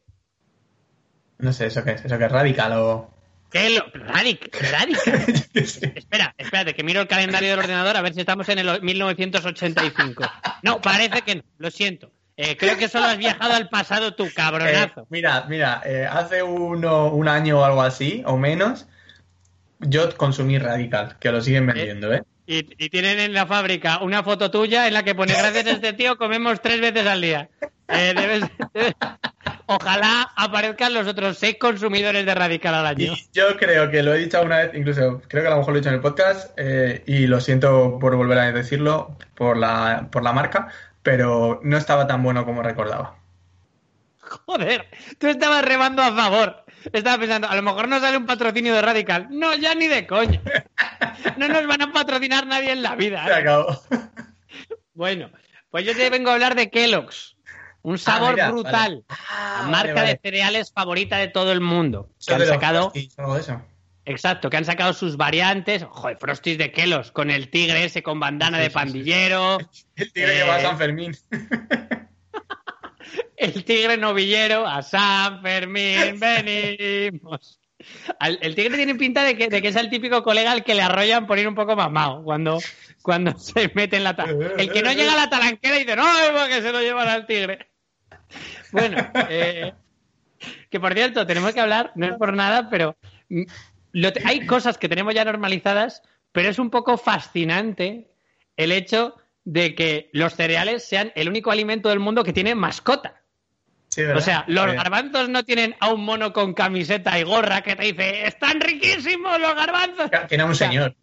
No 1.39 1.53
sé, 1.53 1.67
¿eso 1.67 1.85
qué 1.85 1.93
es? 1.93 2.05
¿Eso 2.05 2.19
qué 2.19 2.25
es 2.25 2.33
radical 2.33 2.73
o...? 2.73 3.11
Kellogg, 3.51 3.95
Radic, 3.95 4.55
Radical. 4.73 5.25
Espera, 5.95 6.35
espérate, 6.37 6.75
que 6.75 6.83
miro 6.83 7.01
el 7.01 7.07
calendario 7.07 7.51
del 7.51 7.61
ordenador 7.61 7.97
a 7.97 8.03
ver 8.03 8.13
si 8.13 8.21
estamos 8.21 8.49
en 8.49 8.59
el 8.59 8.83
1985. 8.83 10.25
No, 10.63 10.81
parece 10.81 11.23
que 11.23 11.37
no, 11.37 11.43
lo 11.59 11.71
siento. 11.71 12.11
Eh, 12.37 12.57
creo 12.57 12.77
que 12.77 12.89
solo 12.89 13.07
has 13.07 13.17
viajado 13.17 13.55
al 13.55 13.69
pasado 13.69 14.15
tú, 14.15 14.29
cabronazo. 14.35 15.03
Eh, 15.03 15.07
mira, 15.09 15.47
mira, 15.49 15.81
eh, 15.87 16.07
hace 16.11 16.43
uno, 16.43 17.09
un 17.09 17.29
año 17.29 17.61
o 17.61 17.65
algo 17.65 17.83
así, 17.83 18.23
o 18.27 18.37
menos, 18.37 18.87
yo 19.79 20.15
consumí 20.17 20.59
Radical, 20.59 21.17
que 21.19 21.33
lo 21.33 21.41
siguen 21.41 21.67
vendiendo, 21.67 22.13
¿eh? 22.13 22.25
Y, 22.47 22.85
y, 22.85 22.91
tienen 22.91 23.19
en 23.19 23.33
la 23.33 23.47
fábrica 23.47 23.99
una 24.03 24.23
foto 24.23 24.51
tuya 24.51 24.87
en 24.87 24.95
la 24.95 25.03
que 25.03 25.17
pone 25.17 25.35
gracias 25.35 25.67
a 25.67 25.71
este 25.73 25.93
tío 25.95 26.17
comemos 26.17 26.61
tres 26.63 26.81
veces 26.81 27.07
al 27.07 27.21
día. 27.21 27.49
Eh, 27.89 28.15
debes, 28.17 28.45
debes... 28.73 28.95
Ojalá 29.67 30.31
aparezcan 30.37 30.95
los 30.95 31.09
otros 31.09 31.39
seis 31.39 31.57
consumidores 31.59 32.25
de 32.25 32.35
Radical 32.35 32.75
al 32.75 32.87
año. 32.87 33.13
Y 33.15 33.29
yo 33.33 33.57
creo 33.57 33.91
que 33.91 34.03
lo 34.03 34.15
he 34.15 34.19
dicho 34.19 34.41
una 34.41 34.59
vez, 34.59 34.71
incluso 34.75 35.23
creo 35.27 35.43
que 35.43 35.49
a 35.49 35.51
lo 35.51 35.59
mejor 35.59 35.73
lo 35.73 35.79
he 35.79 35.81
dicho 35.81 35.89
en 35.89 35.97
el 35.97 36.01
podcast, 36.01 36.53
eh, 36.57 37.03
y 37.07 37.27
lo 37.27 37.41
siento 37.41 37.99
por 37.99 38.15
volver 38.15 38.39
a 38.39 38.53
decirlo 38.53 39.17
por 39.35 39.57
la, 39.57 40.09
por 40.13 40.23
la 40.23 40.33
marca, 40.33 40.69
pero 41.03 41.61
no 41.65 41.77
estaba 41.77 42.07
tan 42.07 42.23
bueno 42.23 42.45
como 42.45 42.63
recordaba. 42.63 43.17
Joder, 44.21 44.89
tú 45.19 45.27
estabas 45.27 45.65
remando 45.65 46.03
a 46.03 46.13
favor. 46.13 46.65
Estaba 46.93 47.19
pensando, 47.19 47.49
a 47.49 47.57
lo 47.57 47.63
mejor 47.63 47.89
no 47.89 47.99
sale 48.01 48.17
un 48.17 48.27
patrocinio 48.27 48.75
de 48.75 48.83
Radical. 48.83 49.27
No, 49.31 49.55
ya 49.55 49.75
ni 49.75 49.89
de 49.89 50.07
coña. 50.07 50.41
No 51.37 51.49
nos 51.49 51.67
van 51.67 51.83
a 51.83 51.93
patrocinar 51.93 52.47
nadie 52.47 52.73
en 52.73 52.83
la 52.83 52.95
vida. 52.95 53.25
Se 53.25 53.31
¿eh? 53.31 53.35
acabó. 53.35 53.83
Bueno, 54.95 55.31
pues 55.71 55.85
yo 55.85 55.95
te 55.97 56.09
vengo 56.11 56.31
a 56.31 56.35
hablar 56.35 56.55
de 56.55 56.71
Kellogg's. 56.71 57.37
Un 57.83 57.99
sabor 57.99 58.31
Ah, 58.31 58.33
mira, 58.33 58.51
brutal. 58.51 58.73
vale. 58.73 59.05
Ah, 59.09 59.59
la 59.63 59.69
marca 59.69 59.77
vale, 59.89 59.93
vale. 59.95 60.09
de 60.15 60.21
cereales 60.23 60.73
favorita 60.73 61.19
de 61.19 61.29
todo 61.29 61.53
el 61.53 61.61
mundo. 61.61 62.09
Que 62.27 62.35
han 62.35 62.47
sacado, 62.47 62.93
eso. 62.95 63.63
exacto, 64.05 64.51
que 64.51 64.57
han 64.57 64.65
sacado 64.65 64.93
sus 64.93 65.17
variantes. 65.17 65.85
Joder, 65.89 66.17
Frosties 66.19 66.59
de 66.59 66.73
Kellogg's, 66.73 67.13
con 67.13 67.31
el 67.31 67.49
tigre 67.51 67.85
ese 67.85 68.03
con 68.03 68.19
bandana 68.19 68.57
Sí, 68.59 68.63
de 68.63 68.69
sí, 68.69 68.71
sí. 68.71 68.75
pandillero. 68.75 69.59
El 69.97 70.13
tigre 70.13 70.37
Eh, 70.39 70.43
que 70.43 70.49
va 70.49 70.57
a 70.57 70.61
San 70.63 70.79
Fermín. 70.79 71.17
El 73.37 73.65
tigre 73.65 73.97
novillero, 73.97 74.67
a 74.67 74.83
San 74.83 75.43
Fermín, 75.43 76.19
venimos. 76.19 77.61
Al- 78.19 78.39
el 78.41 78.55
tigre 78.55 78.77
tiene 78.77 78.95
pinta 78.95 79.23
de 79.23 79.37
que, 79.37 79.49
de 79.49 79.61
que 79.63 79.69
es 79.69 79.77
el 79.77 79.91
típico 79.91 80.23
colega 80.23 80.51
al 80.53 80.65
que 80.65 80.75
le 80.75 80.83
arrollan 80.83 81.27
por 81.27 81.39
ir 81.39 81.47
un 81.47 81.55
poco 81.55 81.77
mamado 81.77 82.23
cuando, 82.25 82.59
cuando 83.03 83.39
se 83.39 83.71
mete 83.75 83.97
en 83.99 84.05
la 84.05 84.17
ta- 84.17 84.27
El 84.59 84.73
que 84.73 84.83
no 84.83 84.93
llega 84.93 85.13
a 85.13 85.17
la 85.17 85.29
talanquera 85.31 85.77
y 85.77 85.81
dice, 85.81 85.95
no, 85.97 86.05
porque 86.39 86.63
se 86.63 86.73
lo 86.73 86.81
llevan 86.81 87.09
al 87.09 87.27
tigre. 87.27 87.69
Bueno, 88.73 88.97
eh, 89.29 89.73
que 90.71 90.81
por 90.81 90.95
cierto, 90.95 91.27
tenemos 91.27 91.53
que 91.53 91.61
hablar, 91.61 91.93
no 91.95 92.07
es 92.07 92.15
por 92.15 92.33
nada, 92.35 92.69
pero 92.71 92.97
mm, 93.29 93.43
lo 93.93 94.11
hay 94.25 94.47
cosas 94.47 94.79
que 94.79 94.89
tenemos 94.89 95.15
ya 95.15 95.25
normalizadas, 95.25 96.03
pero 96.33 96.49
es 96.49 96.59
un 96.59 96.71
poco 96.71 96.97
fascinante 96.99 98.11
el 98.57 98.73
hecho 98.73 99.15
de 99.47 99.75
que 99.75 100.11
los 100.13 100.35
cereales 100.35 100.87
sean 100.87 101.13
el 101.15 101.29
único 101.29 101.51
alimento 101.51 101.89
del 101.89 102.01
mundo 102.01 102.23
que 102.25 102.33
tiene 102.35 102.55
mascota. 102.55 103.23
O 104.15 104.21
sea, 104.21 104.45
los 104.49 104.67
garbanzos 104.75 105.31
no 105.31 105.45
tienen 105.45 105.75
a 105.81 105.89
un 105.91 106.05
mono 106.05 106.35
con 106.35 106.53
camiseta 106.53 107.19
y 107.19 107.23
gorra 107.23 107.63
que 107.63 107.77
te 107.77 107.85
dice, 107.85 108.27
están 108.27 108.61
riquísimos 108.61 109.41
los 109.41 109.55
garbanzos. 109.55 110.11
Era 110.29 110.45
un 110.45 110.51
O 110.51 110.55
sea, 110.55 110.69
señor. 110.69 110.95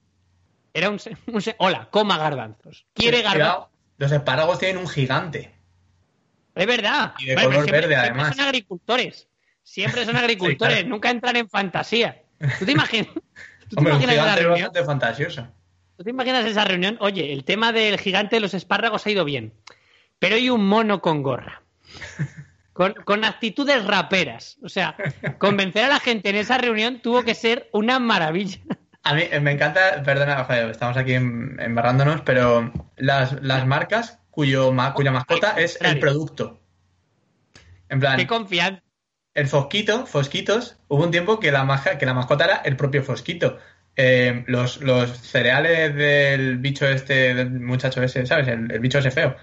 Era 0.76 0.90
un, 0.90 1.00
un 1.28 1.42
se- 1.42 1.56
hola, 1.58 1.88
coma 1.90 2.18
garbanzos. 2.20 2.86
Quiere 2.94 3.24
Cuidado, 3.24 3.40
garbanzos. 3.40 3.70
Los 3.98 4.12
espárragos 4.12 4.60
tienen 4.60 4.78
un 4.78 4.88
gigante. 4.88 5.56
Es 6.54 6.68
verdad. 6.68 7.14
Y 7.18 7.26
de 7.28 7.34
Bueno, 7.36 7.50
color 7.50 7.64
siempre- 7.64 7.82
verde, 7.88 7.96
siempre 7.96 8.12
además. 8.12 8.36
son 8.36 8.46
agricultores. 8.46 9.28
Siempre 9.64 10.06
son 10.06 10.16
agricultores, 10.18 10.76
claro. 10.76 10.90
nunca 10.90 11.10
entran 11.10 11.36
en 11.38 11.50
fantasía. 11.50 12.22
¿Tú 12.60 12.66
te 12.66 12.72
imaginas? 12.74 13.08
¿Tú 13.14 13.22
te 13.70 13.76
Hombre, 13.78 13.94
imaginas 13.94 14.16
gigante 14.16 14.40
es 14.42 14.46
reunión? 14.46 14.68
bastante 14.68 14.86
fantasioso. 14.86 15.48
¿Tú 15.98 16.04
te 16.04 16.10
imaginas 16.10 16.46
esa 16.46 16.64
reunión? 16.66 16.98
Oye, 17.00 17.34
el 17.34 17.44
tema 17.44 17.72
del 17.72 18.00
gigante 18.00 18.36
de 18.36 18.40
los 18.42 18.54
espárragos 18.54 19.06
ha 19.06 19.12
ido 19.12 19.26
bien, 19.26 19.54
pero 20.20 20.36
hay 20.36 20.50
un 20.50 20.66
mono 20.66 21.02
con 21.02 21.22
gorra. 21.24 21.62
Con, 22.74 22.96
con 23.06 23.24
actitudes 23.24 23.86
raperas. 23.86 24.58
O 24.64 24.68
sea, 24.68 24.96
convencer 25.38 25.84
a 25.84 25.90
la 25.90 26.00
gente 26.00 26.30
en 26.32 26.38
esa 26.38 26.58
reunión 26.58 27.02
tuvo 27.04 27.22
que 27.24 27.36
ser 27.36 27.70
una 27.72 28.00
maravilla. 28.00 28.58
A 29.04 29.14
mí 29.14 29.22
eh, 29.30 29.40
me 29.40 29.52
encanta, 29.52 30.02
perdona, 30.04 30.44
joder, 30.44 30.72
estamos 30.72 30.98
aquí 30.98 31.14
em- 31.14 31.60
embarrándonos, 31.60 32.22
pero 32.22 32.74
las, 32.98 33.40
las 33.44 33.68
marcas 33.68 34.18
cuyo 34.32 34.72
ma- 34.72 34.96
cuya 34.96 35.12
mascota 35.12 35.52
es 35.52 35.80
el 35.82 36.00
producto. 36.00 36.60
En 37.90 38.00
plan, 38.00 38.18
Qué 38.18 38.26
confianza. 38.26 38.82
el 39.36 39.48
Fosquito, 39.48 40.08
Fosquitos, 40.08 40.78
hubo 40.88 41.04
un 41.04 41.12
tiempo 41.12 41.40
que 41.40 41.52
la, 41.52 41.66
maja- 41.66 42.00
que 42.00 42.08
la 42.08 42.16
mascota 42.16 42.46
era 42.46 42.56
el 42.66 42.76
propio 42.76 43.04
Fosquito. 43.04 43.60
Eh, 43.96 44.44
los, 44.48 44.82
los 44.82 45.10
cereales 45.20 45.96
del 45.96 46.58
bicho 46.58 46.88
este, 46.88 47.34
del 47.36 47.52
muchacho 47.52 48.02
ese, 48.02 48.26
¿sabes? 48.26 48.48
El, 48.48 48.72
el 48.72 48.80
bicho 48.80 49.00
ese 49.00 49.12
feo. 49.12 49.36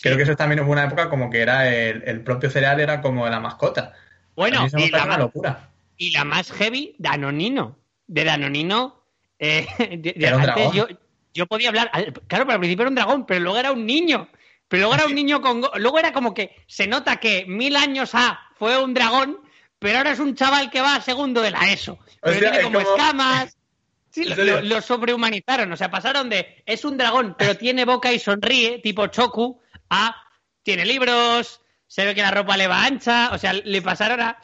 Creo 0.00 0.16
que 0.16 0.22
eso 0.22 0.36
también 0.36 0.60
hubo 0.60 0.72
una 0.72 0.84
época 0.84 1.10
como 1.10 1.28
que 1.28 1.40
era 1.40 1.68
el, 1.68 2.02
el 2.06 2.20
propio 2.22 2.48
cereal 2.50 2.80
era 2.80 3.00
como 3.00 3.28
la 3.28 3.40
mascota. 3.40 3.92
Bueno, 4.36 4.66
y 4.78 4.88
la, 4.90 4.98
una 4.98 5.06
más, 5.06 5.18
locura. 5.18 5.68
y 5.98 6.10
la 6.12 6.24
más 6.24 6.50
heavy, 6.52 6.94
Danonino. 6.98 7.76
De 8.06 8.24
Danonino, 8.24 9.04
eh, 9.38 9.66
de- 9.78 10.14
de- 10.16 10.28
antes 10.28 10.72
yo, 10.72 10.86
yo 11.34 11.46
podía 11.46 11.68
hablar. 11.68 11.90
Claro, 12.28 12.44
pero 12.46 12.52
al 12.52 12.58
principio 12.60 12.82
era 12.82 12.88
un 12.88 12.94
dragón, 12.94 13.26
pero 13.26 13.40
luego 13.40 13.58
era 13.58 13.72
un 13.72 13.84
niño. 13.84 14.28
Pero 14.68 14.82
luego 14.82 14.94
era 14.94 15.06
un 15.06 15.14
niño 15.16 15.40
con. 15.42 15.60
go- 15.60 15.72
Luego 15.76 15.98
era 15.98 16.12
como 16.12 16.32
que 16.32 16.54
se 16.68 16.86
nota 16.86 17.16
que 17.16 17.44
mil 17.46 17.74
años 17.76 18.14
A 18.14 18.38
fue 18.56 18.82
un 18.82 18.94
dragón, 18.94 19.38
pero 19.80 19.98
ahora 19.98 20.12
es 20.12 20.20
un 20.20 20.34
chaval 20.36 20.70
que 20.70 20.80
va 20.80 20.94
a 20.94 21.00
segundo 21.02 21.42
de 21.42 21.50
la 21.50 21.70
ESO. 21.72 21.98
Pero 22.22 22.38
tiene 22.38 22.56
es 22.58 22.62
como- 22.64 22.80
escamas. 22.80 23.56
Sí, 24.10 24.22
¿En 24.22 24.30
lo, 24.30 24.34
serio? 24.36 24.60
lo- 24.60 24.62
lo 24.62 24.80
sobrehumanizaron. 24.82 25.72
O 25.72 25.76
sea, 25.76 25.90
pasaron 25.90 26.28
de 26.30 26.62
es 26.66 26.84
un 26.84 26.96
dragón, 26.96 27.36
pero 27.38 27.56
tiene 27.56 27.84
boca 27.84 28.12
y 28.12 28.18
sonríe, 28.18 28.78
tipo 28.80 29.06
Choku, 29.06 29.60
a 29.88 30.16
tiene 30.62 30.84
libros, 30.84 31.60
se 31.86 32.04
ve 32.04 32.14
que 32.14 32.22
la 32.22 32.30
ropa 32.30 32.56
le 32.56 32.66
va 32.66 32.84
ancha. 32.84 33.30
O 33.32 33.38
sea, 33.38 33.52
le 33.52 33.82
pasaron 33.82 34.20
a. 34.20 34.38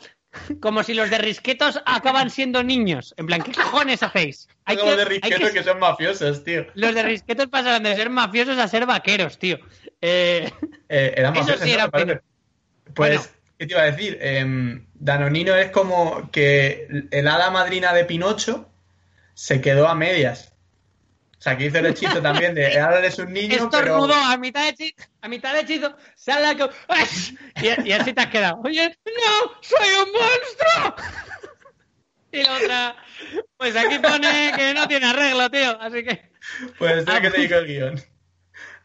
Como 0.61 0.83
si 0.83 0.93
los 0.93 1.09
de 1.09 1.17
risquetos 1.17 1.81
acaban 1.87 2.29
siendo 2.29 2.63
niños. 2.63 3.15
En 3.17 3.25
plan, 3.27 3.41
¿qué 3.43 3.53
cojones 3.53 4.03
hacéis? 4.03 4.49
Hay 4.67 4.77
Como 4.77 4.91
que- 4.91 4.97
de 4.97 5.03
hay 5.03 5.09
risquetos 5.09 5.49
que- 5.51 5.59
que 5.59 5.65
son 5.65 5.79
mafiosos, 5.79 6.45
tío. 6.45 6.67
Los 6.75 6.95
de 6.95 7.03
risquetos 7.03 7.47
pasaron 7.47 7.83
de 7.85 7.97
ser 7.97 8.11
mafiosos 8.11 8.59
a 8.59 8.69
ser 8.69 8.85
vaqueros, 8.85 9.39
tío. 9.39 9.59
Eh, 10.01 10.51
Eh, 10.89 11.15
eran 11.17 11.33
Eso 11.35 11.41
mafiosos, 11.43 11.65
sí 11.65 11.73
era. 11.73 11.89
Pues, 11.91 12.05
Bueno. 12.95 13.23
¿qué 13.59 13.67
te 13.67 13.73
iba 13.73 13.83
a 13.83 13.87
decir? 13.91 14.19
Em, 14.21 14.87
Danonino 14.95 15.55
es 15.57 15.71
como 15.71 16.31
que 16.31 16.87
el 17.11 17.27
hada 17.29 17.51
madrina 17.51 17.93
de 17.95 18.05
Pinocho 18.05 18.69
se 19.37 19.61
quedó 19.61 19.87
a 19.87 19.95
medias. 19.95 20.55
O 21.39 21.43
sea, 21.43 21.57
que 21.57 21.67
hizo 21.67 21.79
el 21.79 21.87
hechizo 21.87 22.23
también 22.23 22.55
de 22.55 22.81
ahora 22.81 22.99
eres 22.99 23.19
un 23.19 23.33
niño, 23.33 23.49
pero... 23.51 23.65
estornudó 23.67 24.15
a 24.15 24.37
mitad 24.39 24.63
de 24.63 24.71
hechizo, 24.71 25.09
a 25.21 25.29
mitad 25.29 25.53
de 25.53 25.61
hechizo, 25.61 25.95
sale 26.17 26.43
la 26.43 26.71
y, 27.63 27.89
y 27.89 27.93
así 27.93 28.13
te 28.15 28.21
has 28.23 28.29
quedado. 28.29 28.61
Oye, 28.65 28.99
no, 29.05 29.53
soy 29.61 29.89
un 30.03 30.13
monstruo. 30.13 31.07
Y 32.33 32.43
la 32.43 32.55
otra, 32.55 32.97
pues 33.59 33.77
aquí 33.77 33.99
pone 33.99 34.53
que 34.57 34.75
no 34.75 34.89
tiene 34.89 35.07
arreglo, 35.07 35.51
tío. 35.51 35.81
Así 35.81 36.03
que. 36.03 36.31
Pues 36.79 37.05
Ah, 37.07 37.21
que 37.21 37.31
te 37.31 37.41
digo 37.43 37.57
el 37.59 37.67
guion. 37.67 38.01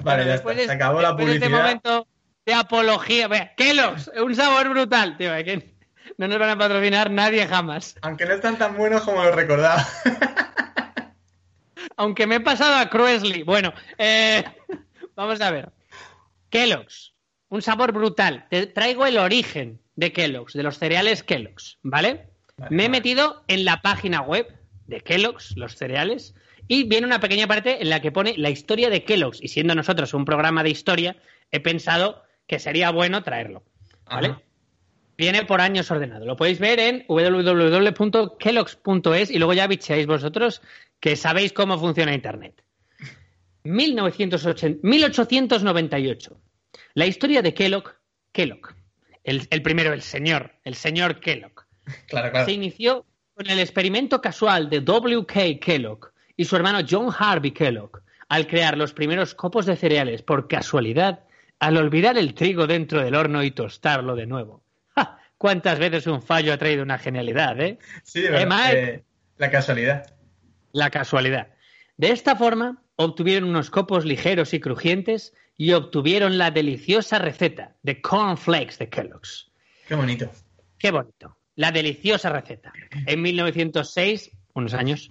Vale, 0.03 0.25
ya 0.25 0.35
está. 0.35 0.53
Se 0.53 0.71
acabó 0.71 1.01
la 1.01 1.09
este 1.11 1.23
publicidad. 1.23 1.49
momento 1.49 2.07
de 2.45 2.53
apología. 2.53 3.55
Kellogg's, 3.55 4.11
un 4.21 4.35
sabor 4.35 4.69
brutal, 4.69 5.17
tío. 5.17 5.33
es 5.33 5.45
que 5.45 5.70
no 6.17 6.27
nos 6.27 6.39
van 6.39 6.49
a 6.49 6.57
patrocinar 6.57 7.11
nadie 7.11 7.47
jamás. 7.47 7.95
Aunque 8.01 8.25
no 8.25 8.33
están 8.33 8.57
tan 8.57 8.77
buenos 8.77 9.03
como 9.03 9.23
lo 9.23 9.31
recordaba. 9.31 9.85
Aunque 11.97 12.27
me 12.27 12.35
he 12.35 12.39
pasado 12.39 12.75
a 12.75 12.89
Cruesley. 12.89 13.43
Bueno, 13.43 13.73
eh, 13.97 14.43
vamos 15.15 15.41
a 15.41 15.51
ver. 15.51 15.71
Kellogg's, 16.49 17.13
un 17.49 17.61
sabor 17.61 17.91
brutal. 17.91 18.47
Te 18.49 18.67
traigo 18.67 19.05
el 19.05 19.17
origen 19.17 19.79
de 19.95 20.11
Kellogg's, 20.11 20.53
de 20.53 20.63
los 20.63 20.77
cereales 20.77 21.23
Kellogg's, 21.23 21.77
¿vale? 21.81 22.29
Vale, 22.57 22.75
me 22.75 22.83
he 22.83 22.87
vale. 22.87 22.99
metido 22.99 23.43
en 23.47 23.65
la 23.65 23.81
página 23.81 24.21
web 24.21 24.47
de 24.87 25.01
Kellogg's, 25.01 25.55
los 25.57 25.75
cereales, 25.75 26.35
y 26.67 26.83
viene 26.83 27.07
una 27.07 27.19
pequeña 27.19 27.47
parte 27.47 27.81
en 27.81 27.89
la 27.89 28.01
que 28.01 28.11
pone 28.11 28.35
la 28.37 28.49
historia 28.49 28.89
de 28.89 29.03
Kellogg's. 29.03 29.41
Y 29.41 29.47
siendo 29.47 29.75
nosotros 29.75 30.13
un 30.13 30.25
programa 30.25 30.63
de 30.63 30.69
historia, 30.69 31.17
he 31.51 31.59
pensado 31.59 32.23
que 32.47 32.59
sería 32.59 32.91
bueno 32.91 33.23
traerlo, 33.23 33.63
¿vale? 34.05 34.29
Ajá. 34.29 34.41
Viene 35.21 35.45
por 35.45 35.61
años 35.61 35.91
ordenado. 35.91 36.25
Lo 36.25 36.35
podéis 36.35 36.57
ver 36.57 36.79
en 36.79 37.05
www.kellogg's.es 37.07 39.29
y 39.29 39.37
luego 39.37 39.53
ya 39.53 39.67
bicheáis 39.67 40.07
vosotros 40.07 40.63
que 40.99 41.15
sabéis 41.15 41.53
cómo 41.53 41.77
funciona 41.77 42.15
Internet. 42.15 42.63
1980 43.63 44.79
1898. 44.81 46.41
La 46.95 47.05
historia 47.05 47.43
de 47.43 47.53
Kellogg, 47.53 47.93
Kellogg, 48.31 48.73
el, 49.23 49.47
el 49.51 49.61
primero, 49.61 49.93
el 49.93 50.01
señor, 50.01 50.53
el 50.63 50.73
señor 50.73 51.19
Kellogg, 51.19 51.67
Claro, 52.07 52.31
claro. 52.31 52.47
se 52.47 52.53
inició 52.53 53.05
con 53.35 53.47
el 53.47 53.59
experimento 53.59 54.21
casual 54.21 54.71
de 54.71 54.81
W.K. 54.81 55.59
Kellogg 55.63 56.13
y 56.35 56.45
su 56.45 56.55
hermano 56.55 56.79
John 56.89 57.13
Harvey 57.15 57.51
Kellogg 57.51 58.01
al 58.27 58.47
crear 58.47 58.75
los 58.75 58.93
primeros 58.93 59.35
copos 59.35 59.67
de 59.67 59.75
cereales 59.75 60.23
por 60.23 60.47
casualidad 60.47 61.25
al 61.59 61.77
olvidar 61.77 62.17
el 62.17 62.33
trigo 62.33 62.65
dentro 62.65 63.03
del 63.03 63.13
horno 63.13 63.43
y 63.43 63.51
tostarlo 63.51 64.15
de 64.15 64.25
nuevo. 64.25 64.60
Cuántas 65.41 65.79
veces 65.79 66.05
un 66.05 66.21
fallo 66.21 66.53
ha 66.53 66.57
traído 66.59 66.83
una 66.83 66.99
genialidad, 66.99 67.59
¿eh? 67.59 67.79
Sí, 68.03 68.21
verdad. 68.21 68.75
Eh, 68.75 69.03
la 69.39 69.49
casualidad. 69.49 70.13
La 70.71 70.91
casualidad. 70.91 71.47
De 71.97 72.11
esta 72.11 72.35
forma, 72.35 72.83
obtuvieron 72.95 73.49
unos 73.49 73.71
copos 73.71 74.05
ligeros 74.05 74.53
y 74.53 74.59
crujientes 74.59 75.33
y 75.57 75.71
obtuvieron 75.71 76.37
la 76.37 76.51
deliciosa 76.51 77.17
receta 77.17 77.75
de 77.81 78.03
cornflakes 78.03 78.77
de 78.77 78.89
Kellogg's. 78.89 79.51
Qué 79.87 79.95
bonito. 79.95 80.31
Qué 80.77 80.91
bonito. 80.91 81.35
La 81.55 81.71
deliciosa 81.71 82.29
receta. 82.29 82.71
En 83.07 83.23
1906, 83.23 84.29
unos 84.53 84.75
años, 84.75 85.09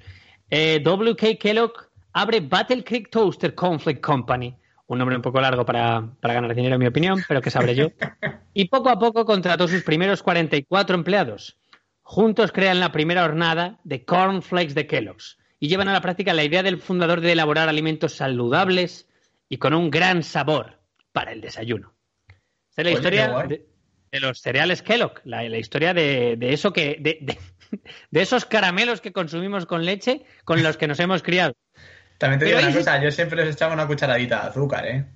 eh, 0.49 0.79
W.K. 0.85 1.39
Kellogg 1.41 1.73
abre 2.13 2.39
Battle 2.39 2.85
Creek 2.85 3.11
Toaster 3.11 3.53
Cornflake 3.53 4.01
Company. 4.01 4.57
Un 4.91 4.99
nombre 4.99 5.15
un 5.15 5.23
poco 5.23 5.41
largo 5.41 5.65
para, 5.65 6.17
para 6.21 6.35
ganar 6.35 6.53
dinero, 6.53 6.75
en 6.75 6.81
mi 6.81 6.87
opinión, 6.89 7.23
pero 7.29 7.41
que 7.41 7.53
sabré 7.53 7.77
yo. 7.77 7.91
Y 8.53 8.65
poco 8.65 8.89
a 8.89 8.99
poco 8.99 9.25
contrató 9.25 9.69
sus 9.69 9.85
primeros 9.85 10.25
44 10.25 10.97
empleados. 10.97 11.57
Juntos 12.03 12.51
crean 12.51 12.81
la 12.81 12.91
primera 12.91 13.25
hornada 13.25 13.79
de 13.85 14.05
cornflakes 14.05 14.75
de 14.75 14.89
Kellogg's 14.89 15.39
y 15.61 15.69
llevan 15.69 15.87
a 15.87 15.93
la 15.93 16.01
práctica 16.01 16.35
la 16.35 16.43
idea 16.43 16.65
del 16.65 16.81
fundador 16.81 17.21
de 17.21 17.31
elaborar 17.31 17.69
alimentos 17.69 18.15
saludables 18.15 19.09
y 19.49 19.59
con 19.59 19.75
un 19.75 19.93
gran 19.93 20.25
sabor 20.25 20.81
para 21.13 21.31
el 21.31 21.41
desayuno. 21.41 21.95
Esta 22.71 22.83
es 22.83 22.87
la 22.87 22.91
historia 22.91 23.47
de, 23.47 24.21
los 24.21 24.41
cereales 24.41 24.83
Kellogg, 24.83 25.21
la, 25.23 25.45
historia 25.57 25.95
de, 25.95 26.37
eso 26.41 26.73
que 26.73 26.97
de, 26.99 28.21
esos 28.21 28.45
caramelos 28.45 29.01
que 29.01 29.13
consumimos 29.13 29.67
con 29.67 29.85
leche 29.85 30.25
con 30.43 30.65
los 30.65 30.77
que 30.77 30.89
nos 30.89 30.99
hemos 30.99 31.23
criado. 31.23 31.55
También 32.21 32.39
te 32.39 32.45
digo 32.45 32.59
una 32.59 32.71
cosa, 32.71 33.03
yo 33.03 33.11
siempre 33.11 33.43
les 33.43 33.55
echaba 33.55 33.73
una 33.73 33.87
cucharadita 33.87 34.43
de 34.43 34.49
azúcar, 34.51 34.87
¿eh? 34.87 35.07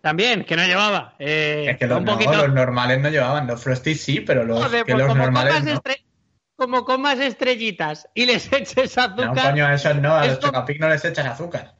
También, 0.00 0.42
que 0.42 0.56
no 0.56 0.64
llevaba. 0.64 1.14
Eh, 1.18 1.66
es 1.68 1.76
que 1.76 1.86
los, 1.86 2.02
normales 2.02 2.98
no 2.98 3.10
llevaban, 3.10 3.46
los 3.46 3.62
Frosty 3.62 3.94
sí, 3.94 4.20
pero 4.20 4.42
los, 4.42 4.66
que 4.70 4.86
pues 4.86 4.96
los 4.96 5.14
normales 5.14 5.64
no 5.64 5.82
como 6.56 6.86
comas 6.86 7.20
estrellitas 7.20 8.08
y 8.14 8.24
les 8.24 8.50
eches 8.54 8.96
azúcar. 8.96 9.34
No, 9.34 9.42
coño, 9.42 9.70
eso 9.70 9.92
no, 9.92 10.14
a 10.14 10.26
los 10.26 10.38
Chocapic 10.38 10.80
no 10.80 10.88
les 10.88 11.04
echas 11.04 11.26
azúcar. 11.26 11.74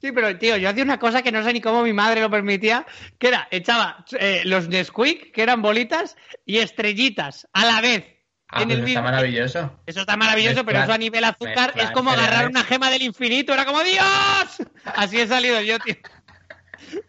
Sí, 0.00 0.12
pero 0.12 0.38
tío, 0.38 0.58
yo 0.58 0.68
hacía 0.68 0.84
una 0.84 1.00
cosa 1.00 1.22
que 1.22 1.32
no 1.32 1.42
sé 1.42 1.52
ni 1.52 1.60
cómo 1.60 1.82
mi 1.82 1.92
madre 1.92 2.20
lo 2.20 2.30
permitía, 2.30 2.86
que 3.18 3.28
era, 3.28 3.48
echaba 3.50 4.04
eh, 4.20 4.42
los 4.44 4.68
Nesquik, 4.68 5.32
que 5.32 5.42
eran 5.42 5.60
bolitas, 5.60 6.16
y 6.46 6.58
estrellitas 6.58 7.48
a 7.52 7.66
la 7.66 7.80
vez. 7.80 8.13
Ah, 8.54 8.62
en 8.62 8.68
pues 8.68 8.78
el 8.78 8.88
está 8.88 9.02
maravilloso. 9.02 9.72
Eso 9.84 10.00
está 10.00 10.16
maravilloso, 10.16 10.64
pero 10.64 10.78
eso 10.80 10.92
a 10.92 10.98
nivel 10.98 11.24
azúcar 11.24 11.72
es 11.74 11.90
como 11.90 12.10
agarrar 12.10 12.46
una 12.46 12.62
gema 12.62 12.88
del 12.88 13.02
infinito, 13.02 13.52
era 13.52 13.64
como 13.64 13.82
¡Dios! 13.82 14.68
Así 14.84 15.20
he 15.20 15.26
salido 15.26 15.60
yo, 15.60 15.78
tío. 15.80 15.96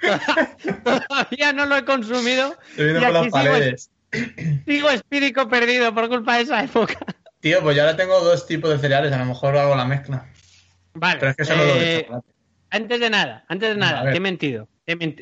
Todavía 0.84 1.54
no 1.54 1.68
lo 1.68 1.78
he 1.78 1.86
consumido. 1.86 2.58
Estoy 2.72 2.86
viendo 2.86 3.02
por 3.02 3.12
las 3.12 3.28
paredes. 3.28 3.92
Sigo 4.66 4.90
espíritu 4.90 5.48
perdido 5.48 5.94
por 5.94 6.10
culpa 6.10 6.38
de 6.38 6.44
esa 6.44 6.64
época. 6.64 6.98
Tío, 7.42 7.62
pues 7.62 7.76
yo 7.76 7.84
ahora 7.84 7.96
tengo 7.96 8.20
dos 8.22 8.48
tipos 8.48 8.72
de 8.72 8.80
cereales, 8.80 9.14
a 9.14 9.20
lo 9.20 9.26
mejor 9.26 9.56
hago 9.56 9.76
la 9.76 9.86
mezcla. 9.86 10.26
Vale. 10.96 11.20
Pero 11.20 11.30
es 11.30 11.38
que 11.38 11.46
solo 11.46 11.64
eh, 11.64 12.08
Antes 12.72 13.00
de 13.00 13.10
nada, 13.12 13.46
antes 13.48 13.70
de 13.70 13.76
nada, 13.76 14.12
te 14.12 14.18
he 14.18 14.20
mentido. 14.20 14.68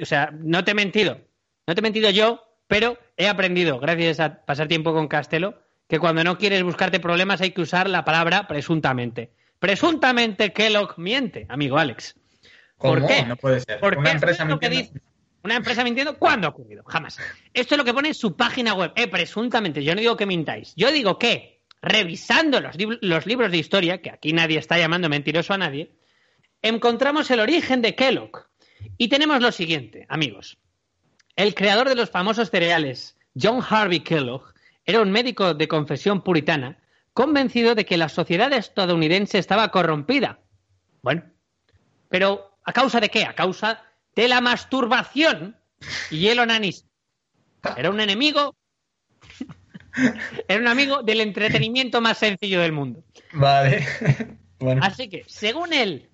o 0.01 0.05
sea, 0.05 0.31
no 0.31 0.63
te 0.63 0.71
he 0.71 0.75
mentido. 0.75 1.19
No 1.67 1.75
te 1.75 1.81
he 1.81 1.83
mentido 1.83 2.09
yo, 2.11 2.45
pero 2.67 2.97
he 3.17 3.27
aprendido, 3.27 3.79
gracias 3.79 4.21
a 4.21 4.45
pasar 4.45 4.69
tiempo 4.69 4.93
con 4.93 5.07
Castelo, 5.07 5.62
que 5.93 5.99
cuando 5.99 6.23
no 6.23 6.39
quieres 6.39 6.63
buscarte 6.63 6.99
problemas 6.99 7.39
hay 7.41 7.51
que 7.51 7.61
usar 7.61 7.87
la 7.87 8.03
palabra 8.03 8.47
presuntamente. 8.47 9.29
Presuntamente 9.59 10.51
Kellogg 10.51 10.97
miente, 10.97 11.45
amigo 11.49 11.77
Alex. 11.77 12.15
¿Por 12.79 13.05
qué? 13.05 13.23
No 13.27 13.35
puede 13.35 13.59
ser. 13.59 13.79
Una 13.95 14.09
empresa 14.09 14.43
mintiendo. 14.43 14.99
¿Una 15.43 15.55
empresa 15.57 15.83
mintiendo? 15.83 16.17
¿Cuándo 16.17 16.47
ha 16.47 16.49
ocurrido? 16.49 16.83
Jamás. 16.87 17.19
Esto 17.53 17.75
es 17.75 17.77
lo 17.77 17.85
que 17.85 17.93
pone 17.93 18.07
en 18.07 18.15
su 18.15 18.35
página 18.35 18.73
web. 18.73 18.91
Eh, 18.95 19.07
presuntamente, 19.07 19.83
yo 19.83 19.93
no 19.93 20.01
digo 20.01 20.17
que 20.17 20.25
mintáis. 20.25 20.73
Yo 20.75 20.91
digo 20.91 21.19
que, 21.19 21.61
revisando 21.79 22.59
los, 22.59 22.75
los 23.01 23.27
libros 23.27 23.51
de 23.51 23.59
historia, 23.59 24.01
que 24.01 24.09
aquí 24.09 24.33
nadie 24.33 24.57
está 24.57 24.79
llamando 24.79 25.09
mentiroso 25.09 25.53
a 25.53 25.59
nadie, 25.59 25.91
encontramos 26.63 27.29
el 27.29 27.39
origen 27.39 27.83
de 27.83 27.93
Kellogg. 27.93 28.47
Y 28.97 29.09
tenemos 29.09 29.43
lo 29.43 29.51
siguiente, 29.51 30.07
amigos. 30.09 30.57
El 31.35 31.53
creador 31.53 31.87
de 31.87 31.93
los 31.93 32.09
famosos 32.09 32.49
cereales, 32.49 33.15
John 33.39 33.61
Harvey 33.69 33.99
Kellogg, 33.99 34.52
era 34.85 35.01
un 35.01 35.11
médico 35.11 35.53
de 35.53 35.67
confesión 35.67 36.21
puritana, 36.21 36.79
convencido 37.13 37.75
de 37.75 37.85
que 37.85 37.97
la 37.97 38.09
sociedad 38.09 38.51
estadounidense 38.53 39.37
estaba 39.37 39.69
corrompida. 39.69 40.39
Bueno, 41.01 41.23
pero 42.09 42.57
¿a 42.63 42.73
causa 42.73 42.99
de 42.99 43.09
qué? 43.09 43.23
A 43.25 43.35
causa 43.35 43.83
de 44.15 44.27
la 44.27 44.41
masturbación 44.41 45.57
y 46.09 46.27
el 46.27 46.39
onanismo. 46.39 46.89
Era 47.77 47.89
un 47.89 48.01
enemigo. 48.01 48.55
Era 50.47 50.59
un 50.59 50.67
amigo 50.67 51.03
del 51.03 51.21
entretenimiento 51.21 52.01
más 52.01 52.17
sencillo 52.17 52.61
del 52.61 52.71
mundo. 52.71 53.03
Vale. 53.33 53.85
Así 54.81 55.09
que, 55.09 55.23
según 55.27 55.73
él, 55.73 56.09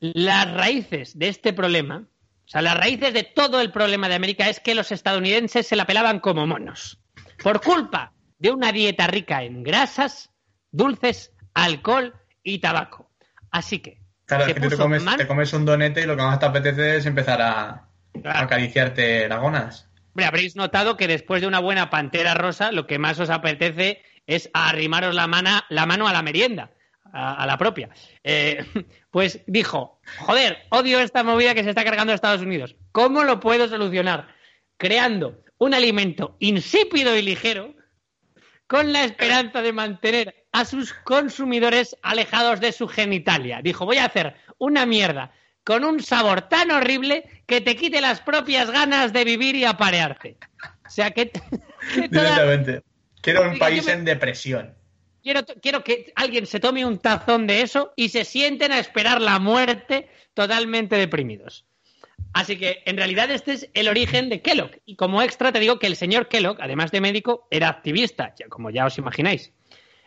las 0.00 0.52
raíces 0.52 1.18
de 1.18 1.28
este 1.28 1.52
problema, 1.52 2.08
o 2.44 2.48
sea, 2.48 2.60
las 2.60 2.76
raíces 2.76 3.14
de 3.14 3.22
todo 3.22 3.60
el 3.60 3.70
problema 3.70 4.08
de 4.08 4.16
América 4.16 4.48
es 4.48 4.60
que 4.60 4.74
los 4.74 4.92
estadounidenses 4.92 5.66
se 5.66 5.76
la 5.76 5.86
pelaban 5.86 6.20
como 6.20 6.46
monos. 6.46 6.98
Por 7.42 7.60
culpa 7.60 8.12
de 8.38 8.50
una 8.50 8.72
dieta 8.72 9.06
rica 9.06 9.42
en 9.42 9.62
grasas, 9.62 10.30
dulces, 10.70 11.32
alcohol 11.54 12.14
y 12.42 12.58
tabaco. 12.58 13.10
Así 13.50 13.78
que, 13.78 14.04
Claro, 14.26 14.46
es 14.46 14.54
que 14.54 14.60
te 14.60 15.26
comes, 15.26 15.52
un 15.52 15.64
donete 15.64 16.02
y 16.02 16.06
lo 16.06 16.16
que 16.16 16.22
más 16.22 16.38
te 16.38 16.46
apetece 16.46 16.96
es 16.96 17.06
empezar 17.06 17.42
a, 17.42 17.88
acariciarte 18.24 19.28
las 19.28 19.40
gonas. 19.40 19.90
Hombre, 20.12 20.24
habréis 20.24 20.56
notado 20.56 20.96
que 20.96 21.08
después 21.08 21.42
de 21.42 21.48
una 21.48 21.58
buena 21.58 21.90
pantera 21.90 22.34
rosa, 22.34 22.72
lo 22.72 22.86
que 22.86 22.98
más 22.98 23.18
os 23.20 23.28
apetece 23.28 24.02
es 24.26 24.48
arrimaros 24.54 25.14
la, 25.14 25.26
la 25.68 25.86
mano 25.86 26.08
a 26.08 26.12
la 26.12 26.22
merienda, 26.22 26.70
a, 27.12 27.46
la 27.46 27.58
propia. 27.58 27.90
Eh, 28.22 28.64
pues 29.10 29.40
dijo, 29.46 30.00
joder, 30.20 30.58
odio 30.70 31.00
esta 31.00 31.22
movida 31.22 31.54
que 31.54 31.64
se 31.64 31.70
está 31.70 31.84
cargando 31.84 32.12
a 32.12 32.14
Estados 32.14 32.40
Unidos. 32.40 32.76
¿Cómo 32.92 33.24
lo 33.24 33.40
puedo 33.40 33.68
solucionar? 33.68 34.28
Creando 34.78 35.43
un 35.64 35.72
alimento 35.72 36.36
insípido 36.40 37.16
y 37.16 37.22
ligero 37.22 37.74
con 38.66 38.92
la 38.92 39.04
esperanza 39.04 39.62
de 39.62 39.72
mantener 39.72 40.46
a 40.52 40.66
sus 40.66 40.92
consumidores 40.92 41.96
alejados 42.02 42.60
de 42.60 42.70
su 42.70 42.86
genitalia. 42.86 43.62
Dijo, 43.62 43.86
voy 43.86 43.96
a 43.96 44.04
hacer 44.04 44.34
una 44.58 44.84
mierda 44.84 45.32
con 45.64 45.84
un 45.84 46.02
sabor 46.02 46.42
tan 46.50 46.70
horrible 46.70 47.42
que 47.46 47.62
te 47.62 47.76
quite 47.76 48.02
las 48.02 48.20
propias 48.20 48.70
ganas 48.70 49.14
de 49.14 49.24
vivir 49.24 49.56
y 49.56 49.64
aparearte. 49.64 50.36
O 50.86 50.90
sea 50.90 51.12
que... 51.12 51.32
Directamente. 52.10 52.82
Quiero 53.22 53.50
un 53.50 53.58
país 53.58 53.88
en 53.88 54.04
depresión. 54.04 54.74
Quiero, 55.22 55.46
quiero 55.62 55.82
que 55.82 56.12
alguien 56.14 56.46
se 56.46 56.60
tome 56.60 56.84
un 56.84 56.98
tazón 56.98 57.46
de 57.46 57.62
eso 57.62 57.94
y 57.96 58.10
se 58.10 58.26
sienten 58.26 58.70
a 58.70 58.78
esperar 58.78 59.22
la 59.22 59.38
muerte 59.38 60.10
totalmente 60.34 60.96
deprimidos. 60.96 61.64
Así 62.34 62.58
que 62.58 62.82
en 62.84 62.96
realidad 62.96 63.30
este 63.30 63.52
es 63.52 63.70
el 63.74 63.88
origen 63.88 64.28
de 64.28 64.42
Kellogg. 64.42 64.72
Y 64.84 64.96
como 64.96 65.22
extra 65.22 65.52
te 65.52 65.60
digo 65.60 65.78
que 65.78 65.86
el 65.86 65.96
señor 65.96 66.28
Kellogg, 66.28 66.60
además 66.60 66.90
de 66.90 67.00
médico, 67.00 67.48
era 67.50 67.68
activista, 67.68 68.34
como 68.50 68.70
ya 68.70 68.84
os 68.84 68.98
imagináis 68.98 69.52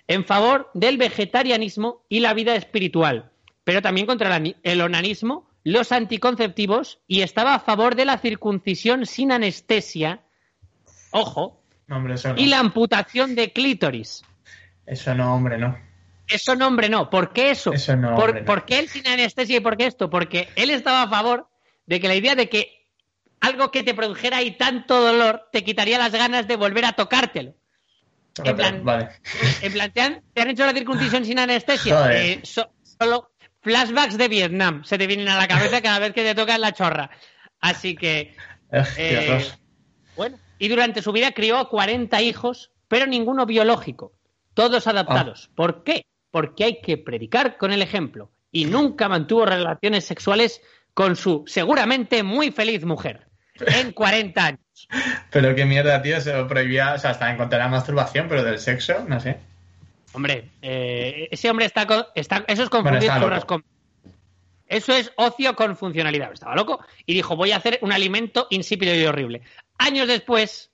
en 0.07 0.25
favor 0.25 0.69
del 0.73 0.97
vegetarianismo 0.97 2.05
y 2.09 2.21
la 2.21 2.33
vida 2.33 2.55
espiritual, 2.55 3.31
pero 3.63 3.81
también 3.81 4.07
contra 4.07 4.41
el 4.63 4.81
onanismo, 4.81 5.49
los 5.63 5.91
anticonceptivos 5.91 6.99
y 7.07 7.21
estaba 7.21 7.53
a 7.53 7.59
favor 7.59 7.95
de 7.95 8.05
la 8.05 8.17
circuncisión 8.17 9.05
sin 9.05 9.33
anestesia, 9.33 10.21
ojo, 11.11 11.61
y 12.37 12.47
la 12.47 12.59
amputación 12.59 13.35
de 13.35 13.51
clítoris. 13.51 14.23
Eso 14.85 15.13
no, 15.13 15.35
hombre, 15.35 15.57
no. 15.57 15.77
Eso 16.27 16.55
no, 16.55 16.67
hombre, 16.67 16.89
no. 16.89 17.09
¿Por 17.09 17.33
qué 17.33 17.51
eso? 17.51 17.73
eso 17.73 17.95
no, 17.95 18.15
¿Por, 18.15 18.45
¿Por 18.45 18.65
qué 18.65 18.79
él 18.79 18.87
sin 18.87 19.07
anestesia 19.07 19.57
y 19.57 19.59
por 19.61 19.77
qué 19.77 19.87
esto? 19.87 20.09
Porque 20.09 20.49
él 20.55 20.69
estaba 20.69 21.03
a 21.03 21.09
favor 21.09 21.49
de 21.87 21.99
que 21.99 22.07
la 22.07 22.15
idea 22.15 22.35
de 22.35 22.47
que 22.47 22.85
algo 23.39 23.71
que 23.71 23.83
te 23.83 23.93
produjera 23.93 24.37
ahí 24.37 24.51
tanto 24.51 24.99
dolor 25.01 25.47
te 25.51 25.63
quitaría 25.63 25.97
las 25.97 26.11
ganas 26.11 26.47
de 26.47 26.55
volver 26.55 26.85
a 26.85 26.93
tocártelo. 26.93 27.55
En 28.43 28.55
plan, 28.55 28.85
vale. 28.85 29.09
en 29.63 29.73
plan 29.73 29.91
¿te, 29.91 30.01
han, 30.01 30.21
hecho 30.49 30.65
la 30.65 30.73
circuncisión 30.73 31.25
sin 31.25 31.39
anestesia? 31.39 32.11
Eh, 32.13 32.41
solo 32.43 33.31
flashbacks 33.61 34.17
de 34.17 34.27
Vietnam 34.27 34.83
se 34.83 34.99
te 34.99 35.07
vienen 35.07 35.27
a 35.27 35.37
la 35.37 35.47
cabeza 35.47 35.81
cada 35.81 35.97
vez 35.97 36.13
que 36.13 36.23
te 36.23 36.35
toca 36.35 36.57
la 36.59 36.73
chorra. 36.73 37.09
Así 37.59 37.95
que. 37.95 38.35
Eh, 38.97 39.45
bueno, 40.17 40.37
y 40.59 40.67
durante 40.67 41.01
su 41.01 41.13
vida 41.13 41.31
crió 41.31 41.69
40 41.69 42.21
hijos, 42.21 42.71
pero 42.89 43.07
ninguno 43.07 43.45
biológico. 43.45 44.11
Todos 44.53 44.87
adaptados. 44.87 45.47
Ah. 45.47 45.53
¿Por 45.55 45.83
qué? 45.85 46.05
Porque 46.31 46.65
hay 46.65 46.81
que 46.81 46.97
predicar 46.97 47.57
con 47.57 47.71
el 47.71 47.81
ejemplo. 47.81 48.29
Y 48.51 48.65
nunca 48.65 49.07
mantuvo 49.07 49.45
relaciones 49.45 50.03
sexuales 50.03 50.61
con 50.97 51.15
su 51.15 51.43
seguramente 51.45 52.23
muy 52.23 52.49
feliz 52.49 52.83
mujer. 52.83 53.27
En 53.59 53.91
40 53.91 54.45
años. 54.47 54.59
Pero 55.29 55.53
qué 55.53 55.63
mierda, 55.63 56.01
tío, 56.01 56.19
se 56.21 56.33
lo 56.33 56.47
prohibía, 56.47 56.95
o 56.95 56.97
sea, 56.97 57.11
hasta 57.11 57.31
encontrar 57.31 57.61
la 57.61 57.67
masturbación, 57.67 58.27
pero 58.27 58.43
del 58.43 58.57
sexo, 58.57 59.05
no 59.07 59.19
sé. 59.19 59.37
Hombre, 60.13 60.49
eh, 60.63 61.27
ese 61.29 61.51
hombre 61.51 61.67
está, 61.67 61.85
está 62.15 62.45
eso 62.47 62.63
es 62.63 62.69
confundir 62.71 63.11
con... 63.45 63.63
Eso 64.65 64.91
es 64.91 65.11
ocio 65.17 65.55
con 65.55 65.77
funcionalidad. 65.77 66.33
Estaba 66.33 66.55
loco 66.55 66.83
y 67.05 67.13
dijo, 67.13 67.35
voy 67.35 67.51
a 67.51 67.57
hacer 67.57 67.77
un 67.83 67.91
alimento 67.91 68.47
insípido 68.49 68.95
y 68.95 69.05
horrible. 69.05 69.43
Años 69.77 70.07
después, 70.07 70.71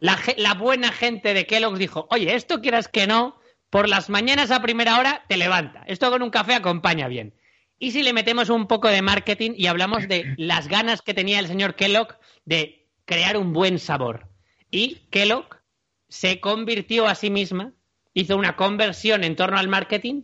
La, 0.00 0.18
la 0.36 0.52
buena 0.52 0.92
gente 0.92 1.32
de 1.32 1.46
Kellogg's 1.46 1.78
dijo, 1.78 2.06
oye, 2.10 2.34
esto 2.34 2.60
quieras 2.60 2.88
que 2.88 3.06
no, 3.06 3.40
por 3.70 3.88
las 3.88 4.10
mañanas 4.10 4.50
a 4.50 4.60
primera 4.60 4.98
hora 4.98 5.24
te 5.28 5.38
levanta. 5.38 5.82
Esto 5.86 6.10
con 6.10 6.20
un 6.20 6.30
café 6.30 6.54
acompaña 6.54 7.08
bien. 7.08 7.32
Y 7.78 7.90
si 7.90 8.02
le 8.02 8.12
metemos 8.12 8.48
un 8.48 8.66
poco 8.66 8.88
de 8.88 9.02
marketing 9.02 9.52
y 9.56 9.66
hablamos 9.66 10.08
de 10.08 10.34
las 10.38 10.68
ganas 10.68 11.02
que 11.02 11.14
tenía 11.14 11.38
el 11.38 11.46
señor 11.46 11.74
Kellogg 11.74 12.18
de 12.44 12.88
crear 13.04 13.36
un 13.36 13.52
buen 13.52 13.78
sabor. 13.78 14.28
Y 14.70 15.06
Kellogg 15.10 15.60
se 16.08 16.40
convirtió 16.40 17.06
a 17.06 17.14
sí 17.14 17.30
misma, 17.30 17.72
hizo 18.14 18.36
una 18.36 18.56
conversión 18.56 19.24
en 19.24 19.36
torno 19.36 19.58
al 19.58 19.68
marketing 19.68 20.22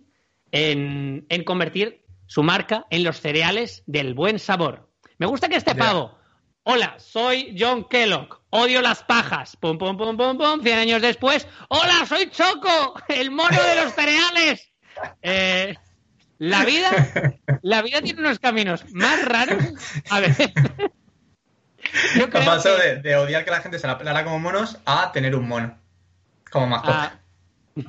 en, 0.51 1.27
convertir 1.45 2.05
su 2.27 2.43
marca 2.43 2.87
en 2.91 3.05
los 3.05 3.21
cereales 3.21 3.83
del 3.87 4.15
buen 4.15 4.39
sabor. 4.39 4.91
Me 5.19 5.27
gusta 5.27 5.49
que 5.49 5.57
este 5.57 5.75
pavo, 5.75 6.19
hola, 6.63 6.97
soy 6.99 7.55
John 7.59 7.87
Kellogg, 7.89 8.41
odio 8.51 8.81
las 8.81 9.03
pajas, 9.03 9.57
pum, 9.57 9.77
pum, 9.79 9.97
pum, 9.97 10.17
pum, 10.17 10.39
pum, 10.39 10.63
100 10.63 10.79
años 10.79 11.03
después, 11.03 11.47
hola, 11.69 12.07
soy 12.07 12.31
Choco, 12.31 12.95
el 13.09 13.31
mono 13.31 13.63
de 13.63 13.83
los 13.83 13.93
cereales. 13.93 14.69
Eh, 15.23 15.75
la 16.43 16.65
vida, 16.65 16.91
la 17.63 17.83
vida 17.83 18.03
tiene 18.03 18.19
unos 18.19 18.41
caminos 18.41 18.85
más 18.93 19.25
raros. 19.25 19.63
A 20.11 20.19
ver. 20.19 20.35
Yo 22.17 22.29
pasó 22.31 22.77
de, 22.77 23.17
odiar 23.17 23.45
que 23.45 23.53
la 23.53 23.61
gente 23.61 23.79
se 23.79 23.87
la 23.87 23.97
pelara 23.97 24.25
como 24.25 24.41
monos 24.41 24.79
a 24.85 25.13
tener 25.13 25.37
un 25.37 25.47
mono 25.47 25.79
como 26.51 26.67
mascota. 26.67 27.21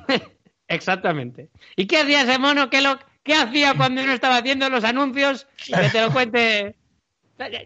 Ah. 0.08 0.20
Exactamente. 0.68 1.48
¿Y 1.74 1.86
qué 1.86 1.98
hacía 1.98 2.22
ese 2.22 2.38
mono? 2.38 2.70
¿Qué, 2.70 2.80
lo, 2.80 2.98
¿Qué 3.24 3.34
hacía 3.34 3.74
cuando 3.74 4.02
uno 4.02 4.12
estaba 4.12 4.36
haciendo 4.36 4.70
los 4.70 4.84
anuncios? 4.84 5.48
que 5.56 5.88
te 5.88 6.00
lo 6.00 6.12
cuente. 6.12 6.76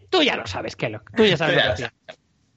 Tú 0.08 0.22
ya 0.22 0.36
lo 0.36 0.46
sabes, 0.46 0.74
Kellogg. 0.74 1.04
Tú 1.14 1.24
ya 1.24 1.36
sabes 1.36 1.56
lo 1.56 1.62
que 1.62 1.68
hacía. 1.68 1.94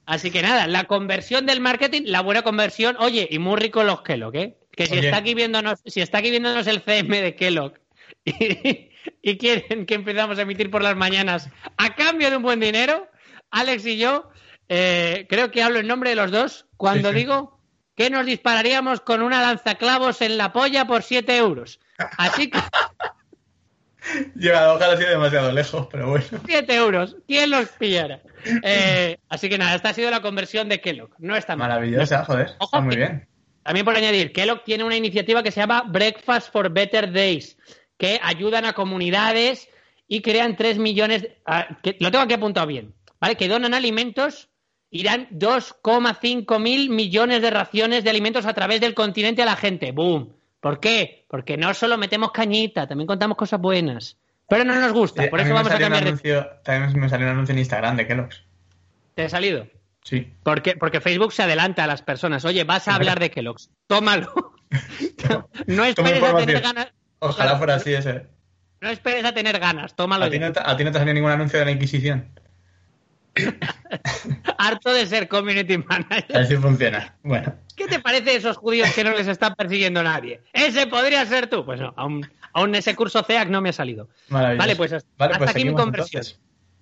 Así 0.06 0.30
que 0.30 0.40
nada, 0.40 0.66
la 0.66 0.84
conversión 0.84 1.44
del 1.44 1.60
marketing, 1.60 2.02
la 2.06 2.22
buena 2.22 2.42
conversión, 2.42 2.96
oye, 2.98 3.28
y 3.30 3.38
muy 3.38 3.56
rico 3.56 3.84
los 3.84 4.00
Kellogg, 4.02 4.36
¿eh? 4.36 4.56
Que 4.74 4.86
si 4.86 4.98
está 4.98 5.18
aquí 5.18 5.34
viéndonos, 5.34 5.80
si 5.84 6.00
está 6.00 6.18
aquí 6.18 6.30
viéndonos 6.30 6.66
el 6.66 6.80
CM 6.80 7.20
de 7.20 7.36
Kellogg 7.36 7.81
y, 9.22 9.38
quieren 9.38 9.86
que 9.86 9.94
empezamos 9.94 10.38
a 10.38 10.42
emitir 10.42 10.70
por 10.70 10.82
las 10.82 10.96
mañanas 10.96 11.48
a 11.76 11.94
cambio 11.94 12.30
de 12.30 12.36
un 12.36 12.42
buen 12.42 12.60
dinero, 12.60 13.08
Alex 13.50 13.86
y 13.86 13.98
yo, 13.98 14.30
eh, 14.68 15.26
creo 15.28 15.50
que 15.50 15.62
hablo 15.62 15.80
en 15.80 15.86
nombre 15.86 16.10
de 16.10 16.16
los 16.16 16.30
dos 16.30 16.66
cuando 16.76 17.12
digo 17.12 17.60
que 17.96 18.10
nos 18.10 18.26
dispararíamos 18.26 19.00
con 19.00 19.22
una 19.22 19.42
lanzaclavos 19.42 20.22
en 20.22 20.38
la 20.38 20.52
polla 20.52 20.86
por 20.86 21.02
7 21.02 21.36
euros. 21.36 21.80
Así 22.18 22.50
que... 22.50 22.58
Lleva, 24.34 24.74
ojalá 24.74 24.96
sido 24.96 25.10
demasiado 25.10 25.52
lejos, 25.52 25.86
pero 25.90 26.10
bueno. 26.10 26.26
7 26.44 26.74
euros, 26.74 27.16
¿quién 27.28 27.50
los 27.50 27.68
pillara? 27.68 28.20
Eh, 28.64 29.18
así 29.28 29.48
que 29.48 29.58
nada, 29.58 29.76
esta 29.76 29.90
ha 29.90 29.94
sido 29.94 30.10
la 30.10 30.22
conversión 30.22 30.68
de 30.68 30.80
Kellogg. 30.80 31.14
No 31.18 31.36
está 31.36 31.54
mal. 31.54 31.68
Maravillosa, 31.68 32.24
joder. 32.24 32.50
está 32.60 32.80
muy 32.80 32.96
bien. 32.96 33.28
También 33.62 33.84
por 33.84 33.94
añadir, 33.94 34.32
Kellogg 34.32 34.64
tiene 34.64 34.82
una 34.82 34.96
iniciativa 34.96 35.42
que 35.42 35.52
se 35.52 35.60
llama 35.60 35.84
Breakfast 35.86 36.50
for 36.50 36.68
Better 36.68 37.12
Days, 37.12 37.56
que 38.02 38.18
ayudan 38.20 38.64
a 38.64 38.72
comunidades 38.72 39.68
y 40.08 40.22
crean 40.22 40.56
3 40.56 40.78
millones, 40.78 41.28
que, 41.84 41.96
lo 42.00 42.10
tengo 42.10 42.24
aquí 42.24 42.34
apuntado 42.34 42.66
bien, 42.66 42.94
¿vale? 43.20 43.36
Que 43.36 43.46
donan 43.46 43.74
alimentos, 43.74 44.48
irán 44.90 45.28
2,5 45.30 46.58
mil 46.58 46.90
millones 46.90 47.42
de 47.42 47.50
raciones 47.50 48.02
de 48.02 48.10
alimentos 48.10 48.44
a 48.44 48.54
través 48.54 48.80
del 48.80 48.94
continente 48.94 49.42
a 49.42 49.44
la 49.44 49.54
gente. 49.54 49.92
¡Boom! 49.92 50.34
¿Por 50.58 50.80
qué? 50.80 51.26
Porque 51.28 51.56
no 51.56 51.72
solo 51.74 51.96
metemos 51.96 52.32
cañita, 52.32 52.88
también 52.88 53.06
contamos 53.06 53.36
cosas 53.36 53.60
buenas. 53.60 54.16
Pero 54.48 54.64
no 54.64 54.74
nos 54.74 54.92
gusta, 54.92 55.30
por 55.30 55.38
eso 55.38 55.54
vamos 55.54 55.70
a 55.70 55.78
cambiar 55.78 56.02
de... 56.02 56.46
También 56.64 57.00
me 57.00 57.08
salió 57.08 57.28
un 57.28 57.34
anuncio 57.34 57.52
en 57.52 57.60
Instagram 57.60 57.98
de 57.98 58.08
Kellogg's. 58.08 58.42
¿Te 59.14 59.26
ha 59.26 59.28
salido? 59.28 59.68
Sí. 60.02 60.26
Porque, 60.42 60.74
porque 60.74 61.00
Facebook 61.00 61.32
se 61.32 61.44
adelanta 61.44 61.84
a 61.84 61.86
las 61.86 62.02
personas. 62.02 62.44
Oye, 62.44 62.64
vas 62.64 62.88
a 62.88 62.96
hablar 62.96 63.20
de 63.20 63.30
Kellogg's. 63.30 63.70
Tómalo. 63.86 64.32
no 65.68 65.84
esperes 65.84 66.22
a 66.24 66.36
tener 66.36 66.60
ganas. 66.60 66.92
Ojalá 67.22 67.56
fuera 67.56 67.76
así 67.76 67.94
ese. 67.94 68.26
No 68.80 68.90
esperes 68.90 69.24
a 69.24 69.32
tener 69.32 69.60
ganas, 69.60 69.94
tómalo. 69.94 70.24
¿A 70.24 70.30
ti, 70.30 70.40
no 70.40 70.52
te, 70.52 70.60
¿A 70.60 70.76
ti 70.76 70.82
no 70.82 70.90
te 70.90 70.98
salió 70.98 71.14
ningún 71.14 71.30
anuncio 71.30 71.60
de 71.60 71.64
la 71.64 71.70
Inquisición? 71.70 72.28
Harto 74.58 74.92
de 74.92 75.06
ser 75.06 75.28
community 75.28 75.78
manager. 75.78 76.36
Así 76.36 76.56
funciona. 76.56 77.14
Bueno. 77.22 77.54
¿Qué 77.76 77.86
te 77.86 78.00
parece 78.00 78.34
esos 78.34 78.56
judíos 78.56 78.92
que 78.92 79.04
no 79.04 79.12
les 79.12 79.28
están 79.28 79.54
persiguiendo 79.54 80.02
nadie? 80.02 80.40
Ese 80.52 80.88
podría 80.88 81.24
ser 81.24 81.46
tú. 81.46 81.64
Pues 81.64 81.80
no, 81.80 81.94
aún, 81.96 82.28
aún 82.52 82.74
ese 82.74 82.96
curso 82.96 83.22
CEAC 83.22 83.48
no 83.48 83.60
me 83.60 83.68
ha 83.68 83.72
salido. 83.72 84.08
Vale, 84.28 84.74
pues 84.74 84.92
hasta, 84.92 85.38
pues 85.38 85.50
aquí 85.50 85.64
mi 85.64 85.74
conversión. 85.74 86.24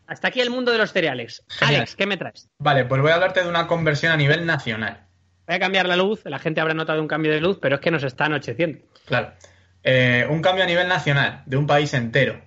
Hasta 0.07 0.29
aquí 0.29 0.41
el 0.41 0.49
mundo 0.49 0.73
de 0.73 0.79
los 0.79 0.93
cereales. 0.93 1.45
Alex, 1.61 1.97
¿qué 1.97 2.07
me 2.07 2.17
traes? 2.17 2.49
Vale, 2.59 2.87
pues 2.87 3.03
voy 3.03 3.11
a 3.11 3.17
hablarte 3.17 3.43
de 3.43 3.49
una 3.49 3.67
conversión 3.67 4.11
a 4.11 4.17
nivel 4.17 4.47
nacional. 4.47 5.07
Voy 5.47 5.57
a 5.57 5.61
cambiar 5.61 5.87
la 5.87 5.97
luz. 5.97 6.23
La 6.25 6.39
gente 6.39 6.63
habrá 6.63 6.73
notado 6.73 7.03
un 7.03 7.09
cambio 7.09 7.31
de 7.31 7.43
luz, 7.43 7.59
pero 7.61 7.75
es 7.75 7.81
que 7.83 7.91
nos 7.91 8.05
está 8.05 8.25
anocheciendo. 8.25 8.81
Claro. 9.05 9.35
Eh, 9.83 10.27
un 10.29 10.43
cambio 10.43 10.65
a 10.65 10.67
nivel 10.67 10.89
nacional, 10.89 11.43
de 11.47 11.57
un 11.57 11.67
país 11.67 11.95
entero. 11.95 12.41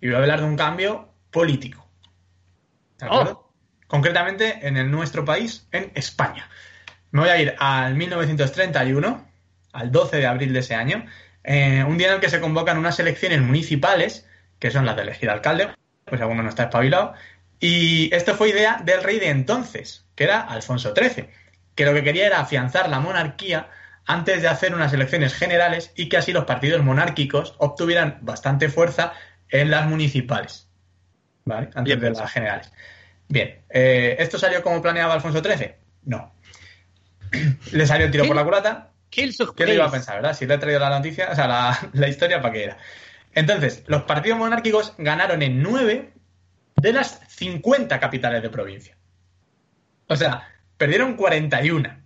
Y 0.00 0.08
voy 0.08 0.16
a 0.16 0.18
hablar 0.18 0.40
de 0.40 0.46
un 0.46 0.56
cambio 0.56 1.14
político. 1.30 1.88
¿De 2.98 3.06
acuerdo? 3.06 3.32
Oh. 3.32 3.54
Concretamente 3.86 4.66
en 4.66 4.76
el 4.76 4.90
nuestro 4.90 5.24
país, 5.24 5.66
en 5.72 5.92
España. 5.94 6.48
Me 7.10 7.20
voy 7.20 7.28
a 7.30 7.40
ir 7.40 7.54
al 7.58 7.94
1931, 7.94 9.24
al 9.72 9.92
12 9.92 10.16
de 10.16 10.26
abril 10.26 10.52
de 10.52 10.60
ese 10.60 10.74
año, 10.74 11.06
eh, 11.44 11.84
un 11.86 11.98
día 11.98 12.08
en 12.08 12.14
el 12.14 12.20
que 12.20 12.30
se 12.30 12.40
convocan 12.40 12.78
unas 12.78 12.98
elecciones 12.98 13.40
municipales, 13.40 14.26
que 14.58 14.70
son 14.70 14.86
las 14.86 14.96
de 14.96 15.02
elegir 15.02 15.30
alcalde, 15.30 15.68
pues 16.04 16.20
alguno 16.20 16.42
no 16.42 16.48
está 16.48 16.64
espabilado, 16.64 17.14
y 17.60 18.12
esto 18.14 18.34
fue 18.34 18.48
idea 18.48 18.80
del 18.84 19.02
rey 19.02 19.20
de 19.20 19.28
entonces, 19.28 20.06
que 20.14 20.24
era 20.24 20.40
Alfonso 20.40 20.94
XIII, 20.94 21.28
que 21.74 21.84
lo 21.84 21.94
que 21.94 22.02
quería 22.02 22.26
era 22.26 22.40
afianzar 22.40 22.88
la 22.88 23.00
monarquía 23.00 23.68
antes 24.06 24.42
de 24.42 24.48
hacer 24.48 24.74
unas 24.74 24.92
elecciones 24.92 25.34
generales 25.34 25.92
y 25.96 26.08
que 26.08 26.16
así 26.16 26.32
los 26.32 26.44
partidos 26.44 26.82
monárquicos 26.82 27.54
obtuvieran 27.58 28.18
bastante 28.22 28.68
fuerza 28.68 29.12
en 29.48 29.70
las 29.70 29.86
municipales. 29.86 30.68
¿Vale? 31.44 31.70
Antes 31.74 32.00
de 32.00 32.10
las 32.10 32.32
generales. 32.32 32.72
Bien, 33.28 33.62
eh, 33.70 34.16
¿esto 34.18 34.38
salió 34.38 34.62
como 34.62 34.80
planeaba 34.82 35.14
Alfonso 35.14 35.42
XIII? 35.42 35.74
No. 36.04 36.34
Le 37.72 37.86
salió 37.86 38.06
el 38.06 38.12
tiro 38.12 38.26
por 38.26 38.36
la 38.36 38.44
culata. 38.44 38.90
¿Qué 39.54 39.66
le 39.66 39.74
iba 39.74 39.86
a 39.86 39.90
pensar, 39.90 40.16
verdad? 40.16 40.34
Si 40.34 40.44
le 40.46 40.54
he 40.54 40.58
traído 40.58 40.80
la 40.80 40.90
noticia, 40.90 41.28
o 41.30 41.34
sea, 41.34 41.46
la, 41.46 41.78
la 41.92 42.08
historia, 42.08 42.42
¿para 42.42 42.52
qué 42.52 42.64
era? 42.64 42.78
Entonces, 43.32 43.84
los 43.86 44.02
partidos 44.02 44.38
monárquicos 44.38 44.94
ganaron 44.98 45.42
en 45.42 45.62
nueve 45.62 46.12
de 46.76 46.92
las 46.92 47.20
50 47.28 48.00
capitales 48.00 48.42
de 48.42 48.50
provincia. 48.50 48.96
O 50.08 50.16
sea, 50.16 50.48
perdieron 50.76 51.14
41. 51.14 52.03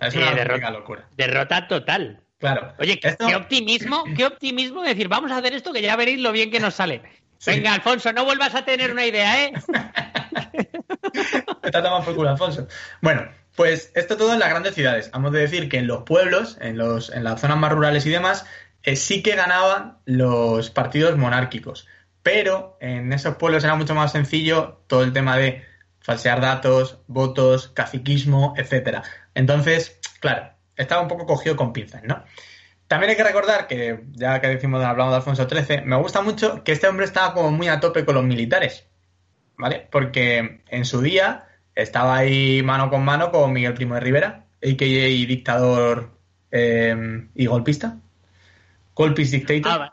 Es 0.00 0.14
una 0.14 0.34
derrota, 0.34 0.70
locura. 0.70 1.08
Derrota 1.16 1.68
total. 1.68 2.20
Claro. 2.38 2.74
Oye, 2.78 3.00
qué, 3.00 3.16
optimismo, 3.34 4.04
qué 4.14 4.26
optimismo 4.26 4.82
decir, 4.82 5.08
vamos 5.08 5.32
a 5.32 5.38
hacer 5.38 5.54
esto 5.54 5.72
que 5.72 5.80
ya 5.80 5.96
veréis 5.96 6.20
lo 6.20 6.32
bien 6.32 6.50
que 6.50 6.60
nos 6.60 6.74
sale. 6.74 7.02
Venga, 7.46 7.74
Alfonso, 7.74 8.12
no 8.12 8.24
vuelvas 8.24 8.54
a 8.54 8.64
tener 8.64 8.92
una 8.92 9.06
idea, 9.06 9.44
¿eh? 9.44 9.52
Está 11.62 12.04
por 12.04 12.14
culo, 12.14 12.30
Alfonso. 12.30 12.68
Bueno, 13.00 13.28
pues 13.54 13.90
esto 13.94 14.16
todo 14.16 14.34
en 14.34 14.38
las 14.38 14.50
grandes 14.50 14.74
ciudades. 14.74 15.10
Vamos 15.12 15.34
a 15.34 15.38
decir 15.38 15.68
que 15.68 15.78
en 15.78 15.86
los 15.86 16.04
pueblos, 16.04 16.58
en, 16.60 16.76
los, 16.76 17.10
en 17.10 17.24
las 17.24 17.40
zonas 17.40 17.56
más 17.56 17.72
rurales 17.72 18.04
y 18.06 18.10
demás, 18.10 18.46
eh, 18.82 18.96
sí 18.96 19.22
que 19.22 19.34
ganaban 19.34 19.98
los 20.04 20.70
partidos 20.70 21.16
monárquicos. 21.16 21.88
Pero 22.22 22.76
en 22.80 23.12
esos 23.12 23.36
pueblos 23.36 23.64
era 23.64 23.76
mucho 23.76 23.94
más 23.94 24.12
sencillo 24.12 24.82
todo 24.86 25.02
el 25.02 25.12
tema 25.12 25.36
de 25.36 25.64
falsear 26.00 26.40
datos, 26.40 26.98
votos, 27.06 27.68
caciquismo, 27.68 28.54
etcétera. 28.56 29.04
Entonces, 29.36 30.00
claro, 30.18 30.48
estaba 30.76 31.02
un 31.02 31.08
poco 31.08 31.26
cogido 31.26 31.56
con 31.56 31.74
pinzas, 31.74 32.02
¿no? 32.04 32.24
También 32.88 33.10
hay 33.10 33.16
que 33.16 33.24
recordar 33.24 33.66
que, 33.66 34.04
ya 34.12 34.40
que 34.40 34.48
decimos, 34.48 34.82
hablamos 34.82 35.12
de 35.12 35.16
Alfonso 35.16 35.46
XIII, 35.48 35.82
me 35.82 35.96
gusta 35.96 36.22
mucho 36.22 36.64
que 36.64 36.72
este 36.72 36.88
hombre 36.88 37.04
estaba 37.04 37.34
como 37.34 37.50
muy 37.50 37.68
a 37.68 37.78
tope 37.78 38.06
con 38.06 38.14
los 38.14 38.24
militares, 38.24 38.86
¿vale? 39.58 39.86
Porque 39.90 40.62
en 40.68 40.84
su 40.86 41.02
día 41.02 41.48
estaba 41.74 42.16
ahí 42.16 42.62
mano 42.62 42.88
con 42.88 43.04
mano 43.04 43.30
con 43.30 43.52
Miguel 43.52 43.74
Primo 43.74 43.94
de 43.94 44.00
Rivera, 44.00 44.46
a.k.a. 44.62 45.26
dictador 45.26 46.18
eh, 46.50 47.26
y 47.34 47.46
golpista. 47.46 47.98
Golpis 48.94 49.32
dictator. 49.32 49.70
Ah, 49.70 49.92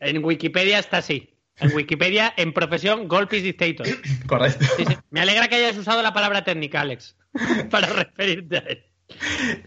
en 0.00 0.22
Wikipedia 0.22 0.78
está 0.78 0.98
así. 0.98 1.33
En 1.58 1.74
Wikipedia, 1.74 2.34
en 2.36 2.52
profesión, 2.52 3.06
golpis 3.06 3.42
dictator. 3.42 3.86
Correcto. 4.26 4.66
Me 5.10 5.20
alegra 5.20 5.48
que 5.48 5.56
hayas 5.56 5.76
usado 5.76 6.02
la 6.02 6.12
palabra 6.12 6.42
técnica, 6.44 6.80
Alex, 6.80 7.16
para 7.70 7.86
referirte 7.86 8.56
a 8.56 8.60
él. 8.60 8.84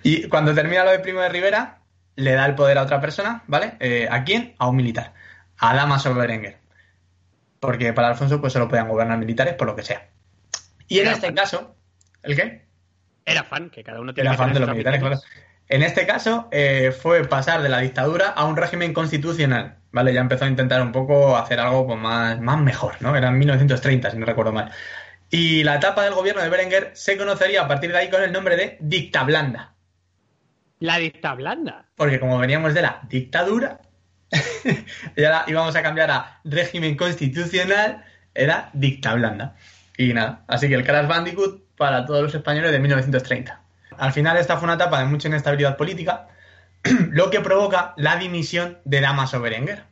Y 0.04 0.28
cuando 0.28 0.54
termina 0.54 0.84
lo 0.84 0.92
de 0.92 1.00
Primo 1.00 1.22
de 1.22 1.30
Rivera, 1.30 1.82
le 2.16 2.34
da 2.34 2.46
el 2.46 2.56
poder 2.56 2.78
a 2.78 2.84
otra 2.84 3.00
persona, 3.00 3.44
¿vale? 3.48 3.78
Eh, 3.80 4.08
¿A 4.10 4.24
quién? 4.24 4.56
A 4.58 4.68
un 4.68 4.76
militar. 4.76 5.14
A 5.58 5.76
Damaso 5.76 6.14
Berenguer. 6.14 6.58
Porque 7.60 7.94
para 7.94 8.10
Alfonso, 8.10 8.42
pues 8.42 8.54
solo 8.54 8.68
podían 8.68 8.90
gobernar 8.90 9.18
militares 9.18 9.54
por 9.54 9.68
lo 9.68 9.76
que 9.76 9.84
sea. 9.84 10.10
Y 10.88 11.00
en 11.00 11.08
este 11.08 11.34
caso, 11.34 11.76
¿el 12.24 12.36
qué? 12.36 12.66
Era 13.26 13.44
fan, 13.44 13.70
que 13.70 13.84
cada 13.84 14.00
uno 14.00 14.14
tiene 14.14 14.30
Era 14.30 14.38
fan 14.38 14.54
de 14.54 14.60
los 14.60 14.70
militares, 14.70 15.00
claro. 15.00 15.20
En 15.70 15.84
este 15.84 16.08
caso, 16.08 16.48
eh, 16.52 16.92
fue 16.92 17.28
pasar 17.28 17.62
de 17.62 17.70
la 17.70 17.80
dictadura 17.80 18.30
a 18.30 18.46
un 18.46 18.56
régimen 18.56 18.94
constitucional, 18.94 19.80
¿vale? 19.92 20.14
Ya 20.14 20.22
empezó 20.22 20.46
a 20.46 20.48
intentar 20.48 20.82
un 20.82 20.94
poco 20.94 21.36
hacer 21.36 21.60
algo 21.60 21.86
pues, 21.86 22.00
más, 22.00 22.40
más 22.40 22.60
mejor, 22.60 22.96
¿no? 23.02 23.16
Era 23.16 23.28
en 23.28 23.38
1930, 23.38 24.12
si 24.12 24.18
no 24.18 24.26
recuerdo 24.26 24.54
mal. 24.54 24.72
Y 25.30 25.64
la 25.64 25.76
etapa 25.76 26.04
del 26.04 26.14
gobierno 26.14 26.42
de 26.42 26.50
Berenguer 26.50 26.92
se 26.94 27.18
conocería 27.18 27.64
a 27.64 27.68
partir 27.68 27.92
de 27.92 27.98
ahí 27.98 28.10
con 28.10 28.24
el 28.24 28.32
nombre 28.32 28.56
de 28.56 28.78
dicta 28.80 29.24
blanda. 29.24 29.74
La 30.80 30.98
dicta 31.00 31.34
blanda. 31.34 31.86
Porque 31.96 32.20
como 32.20 32.38
veníamos 32.38 32.74
de 32.74 32.84
la 32.84 33.02
dictadura, 33.10 33.82
y 35.16 35.24
ahora 35.24 35.44
íbamos 35.48 35.76
a 35.76 35.84
cambiar 35.84 36.12
a 36.12 36.40
régimen 36.46 36.96
constitucional, 36.96 38.06
era 38.34 38.70
dicta 38.72 39.14
blanda. 39.16 39.56
Y 39.98 40.14
nada, 40.14 40.46
así 40.48 40.70
que 40.70 40.76
el 40.76 40.86
Crash 40.86 41.08
Bandicoot 41.08 41.76
para 41.76 42.06
todos 42.06 42.22
los 42.22 42.36
españoles 42.36 42.72
de 42.72 42.80
1930. 42.80 43.67
Al 43.98 44.14
final 44.14 44.38
esta 44.38 44.58
fue 44.58 44.66
una 44.66 44.76
etapa 44.76 45.00
de 45.00 45.06
mucha 45.06 45.28
inestabilidad 45.28 45.78
política, 45.78 46.28
lo 47.12 47.30
que 47.30 47.42
provoca 47.42 47.94
la 47.98 48.18
dimisión 48.18 48.80
de 48.86 49.02
Damaso 49.02 49.42
Berenguer. 49.42 49.84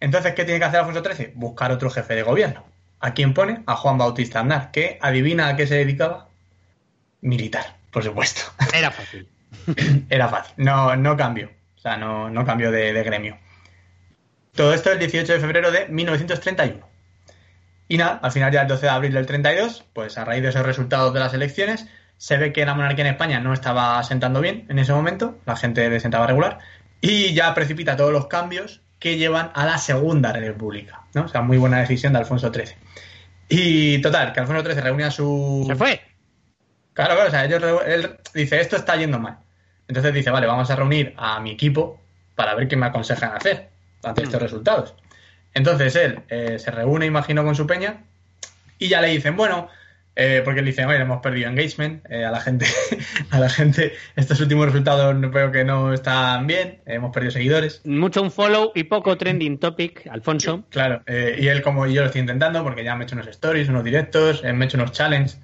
Entonces, 0.00 0.34
¿qué 0.34 0.44
tiene 0.44 0.58
que 0.58 0.64
hacer 0.64 0.80
Alfonso 0.80 1.04
XIII? 1.04 1.32
Buscar 1.34 1.72
otro 1.72 1.90
jefe 1.90 2.14
de 2.14 2.22
gobierno. 2.22 2.64
¿A 3.00 3.12
quién 3.12 3.34
pone? 3.34 3.62
A 3.66 3.76
Juan 3.76 3.98
Bautista 3.98 4.40
Andar, 4.40 4.70
que 4.70 4.98
adivina 5.02 5.48
a 5.48 5.56
qué 5.56 5.66
se 5.66 5.76
dedicaba. 5.76 6.28
Militar, 7.20 7.76
por 7.90 8.02
supuesto. 8.02 8.42
Era 8.74 8.90
fácil. 8.90 9.28
Era 10.08 10.28
fácil. 10.28 10.54
No, 10.56 10.96
no 10.96 11.16
cambió. 11.16 11.50
O 11.76 11.78
sea, 11.78 11.96
no, 11.96 12.30
no 12.30 12.44
cambió 12.44 12.70
de, 12.70 12.92
de 12.92 13.02
gremio. 13.02 13.38
Todo 14.54 14.74
esto 14.74 14.90
el 14.90 14.98
18 14.98 15.32
de 15.32 15.40
febrero 15.40 15.70
de 15.70 15.86
1931. 15.88 16.86
Y 17.88 17.96
nada, 17.96 18.20
al 18.22 18.32
final 18.32 18.52
ya 18.52 18.62
el 18.62 18.68
12 18.68 18.86
de 18.86 18.90
abril 18.90 19.12
del 19.12 19.26
32, 19.26 19.84
pues 19.92 20.16
a 20.16 20.24
raíz 20.24 20.42
de 20.42 20.50
esos 20.50 20.64
resultados 20.64 21.12
de 21.12 21.20
las 21.20 21.34
elecciones, 21.34 21.88
se 22.20 22.36
ve 22.36 22.52
que 22.52 22.66
la 22.66 22.74
monarquía 22.74 23.06
en 23.06 23.12
España 23.12 23.40
no 23.40 23.54
estaba 23.54 24.02
sentando 24.02 24.42
bien 24.42 24.66
en 24.68 24.78
ese 24.78 24.92
momento, 24.92 25.38
la 25.46 25.56
gente 25.56 25.88
le 25.88 26.00
sentaba 26.00 26.26
regular, 26.26 26.58
y 27.00 27.32
ya 27.32 27.54
precipita 27.54 27.96
todos 27.96 28.12
los 28.12 28.26
cambios 28.26 28.82
que 28.98 29.16
llevan 29.16 29.50
a 29.54 29.64
la 29.64 29.78
Segunda 29.78 30.30
República, 30.30 31.00
¿no? 31.14 31.22
O 31.22 31.28
sea, 31.28 31.40
muy 31.40 31.56
buena 31.56 31.80
decisión 31.80 32.12
de 32.12 32.18
Alfonso 32.18 32.52
XIII. 32.52 32.76
Y 33.48 34.02
total, 34.02 34.34
que 34.34 34.40
Alfonso 34.40 34.62
XIII 34.62 34.82
reúne 34.82 35.04
a 35.04 35.10
su... 35.10 35.64
Se 35.66 35.74
fue. 35.74 35.98
Claro, 36.92 37.14
claro, 37.14 37.28
o 37.28 37.30
sea, 37.30 37.46
ellos, 37.46 37.62
él 37.86 38.18
dice, 38.34 38.60
esto 38.60 38.76
está 38.76 38.96
yendo 38.96 39.18
mal. 39.18 39.38
Entonces 39.88 40.12
dice, 40.12 40.30
vale, 40.30 40.46
vamos 40.46 40.70
a 40.70 40.76
reunir 40.76 41.14
a 41.16 41.40
mi 41.40 41.52
equipo 41.52 42.02
para 42.34 42.54
ver 42.54 42.68
qué 42.68 42.76
me 42.76 42.84
aconsejan 42.84 43.34
hacer 43.34 43.70
ante 44.02 44.24
estos 44.24 44.42
resultados. 44.42 44.94
Entonces 45.54 45.96
él 45.96 46.20
eh, 46.28 46.58
se 46.58 46.70
reúne, 46.70 47.06
imagino, 47.06 47.42
con 47.44 47.54
su 47.54 47.66
peña 47.66 48.04
y 48.78 48.88
ya 48.88 49.00
le 49.00 49.08
dicen, 49.08 49.38
bueno, 49.38 49.70
eh, 50.16 50.42
porque 50.44 50.60
le 50.60 50.68
dicen, 50.68 50.86
oye, 50.86 50.98
hemos 50.98 51.20
perdido 51.22 51.48
engagement, 51.48 52.04
eh, 52.10 52.24
a 52.24 52.30
la 52.30 52.40
gente, 52.40 52.66
a 53.30 53.38
la 53.38 53.48
gente, 53.48 53.92
estos 54.16 54.40
últimos 54.40 54.66
resultados 54.66 55.18
veo 55.30 55.50
que 55.52 55.64
no 55.64 55.92
están 55.92 56.46
bien, 56.46 56.80
hemos 56.86 57.12
perdido 57.12 57.30
seguidores. 57.32 57.80
Mucho 57.84 58.22
un 58.22 58.30
follow 58.30 58.72
y 58.74 58.84
poco 58.84 59.16
trending 59.16 59.58
topic, 59.58 60.06
Alfonso. 60.10 60.64
Claro, 60.70 61.02
y 61.06 61.46
él 61.48 61.62
como 61.62 61.86
yo 61.86 62.00
lo 62.02 62.06
estoy 62.06 62.20
intentando 62.22 62.62
porque 62.62 62.84
ya 62.84 62.94
me 62.96 63.04
he 63.04 63.06
hecho 63.06 63.14
unos 63.16 63.28
stories, 63.28 63.68
unos 63.68 63.84
directos, 63.84 64.42
me 64.42 64.64
he 64.64 64.64
hecho 64.64 64.76
unos 64.76 64.92
challenges, 64.92 65.40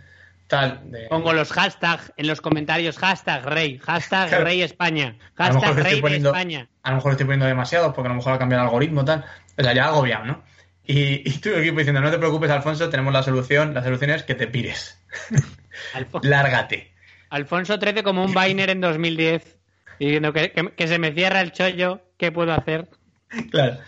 tal. 0.48 0.80
De... 0.90 1.06
Pongo 1.08 1.32
los 1.32 1.50
hashtags 1.52 2.12
en 2.16 2.26
los 2.26 2.40
comentarios, 2.40 2.98
hashtag 2.98 3.44
rey, 3.46 3.78
hashtag 3.78 4.28
Claro. 4.28 4.44
rey 4.44 4.62
España, 4.62 5.16
lo 5.38 5.44
hashtag 5.44 5.76
rey 5.76 6.00
poniendo- 6.00 6.32
de 6.32 6.38
España. 6.38 6.68
A 6.82 6.90
lo 6.90 6.96
mejor 6.96 7.12
estoy 7.12 7.26
poniendo 7.26 7.46
demasiados 7.46 7.92
porque 7.94 8.06
a 8.06 8.10
lo 8.10 8.16
mejor 8.16 8.32
ha 8.34 8.38
cambiado 8.38 8.62
el 8.64 8.66
algoritmo, 8.68 9.04
tal. 9.04 9.24
O 9.58 9.62
sea, 9.62 9.72
ya 9.72 9.86
agobiado, 9.86 10.24
¿no? 10.26 10.42
Y, 10.86 11.28
y 11.28 11.38
tu 11.38 11.48
equipo 11.50 11.78
diciendo, 11.78 12.00
no 12.00 12.10
te 12.10 12.18
preocupes, 12.18 12.50
Alfonso, 12.50 12.88
tenemos 12.88 13.12
la 13.12 13.22
solución. 13.22 13.74
La 13.74 13.82
solución 13.82 14.10
es 14.10 14.22
que 14.22 14.34
te 14.34 14.46
pires. 14.46 14.98
Lárgate. 16.22 16.92
Alfonso 17.30 17.76
XIII 17.80 18.02
como 18.02 18.24
un 18.24 18.32
Bainer 18.32 18.70
en 18.70 18.80
2010, 18.80 19.56
diciendo 19.98 20.32
que, 20.32 20.52
que- 20.52 20.70
que 20.70 20.88
se 20.88 20.98
me 20.98 21.12
cierra 21.12 21.40
el 21.40 21.52
chollo, 21.52 22.00
¿qué 22.18 22.30
puedo 22.32 22.52
hacer? 22.52 22.88
Claro. 23.50 23.78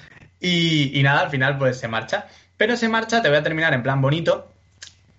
Y, 0.40 0.98
y 0.98 1.02
nada, 1.04 1.20
al 1.20 1.30
final 1.30 1.56
pues 1.58 1.78
se 1.78 1.86
marcha. 1.88 2.26
Pero 2.56 2.76
se 2.76 2.88
marcha, 2.88 3.22
te 3.22 3.28
voy 3.28 3.38
a 3.38 3.42
terminar 3.44 3.72
en 3.72 3.84
plan 3.84 4.00
bonito, 4.02 4.52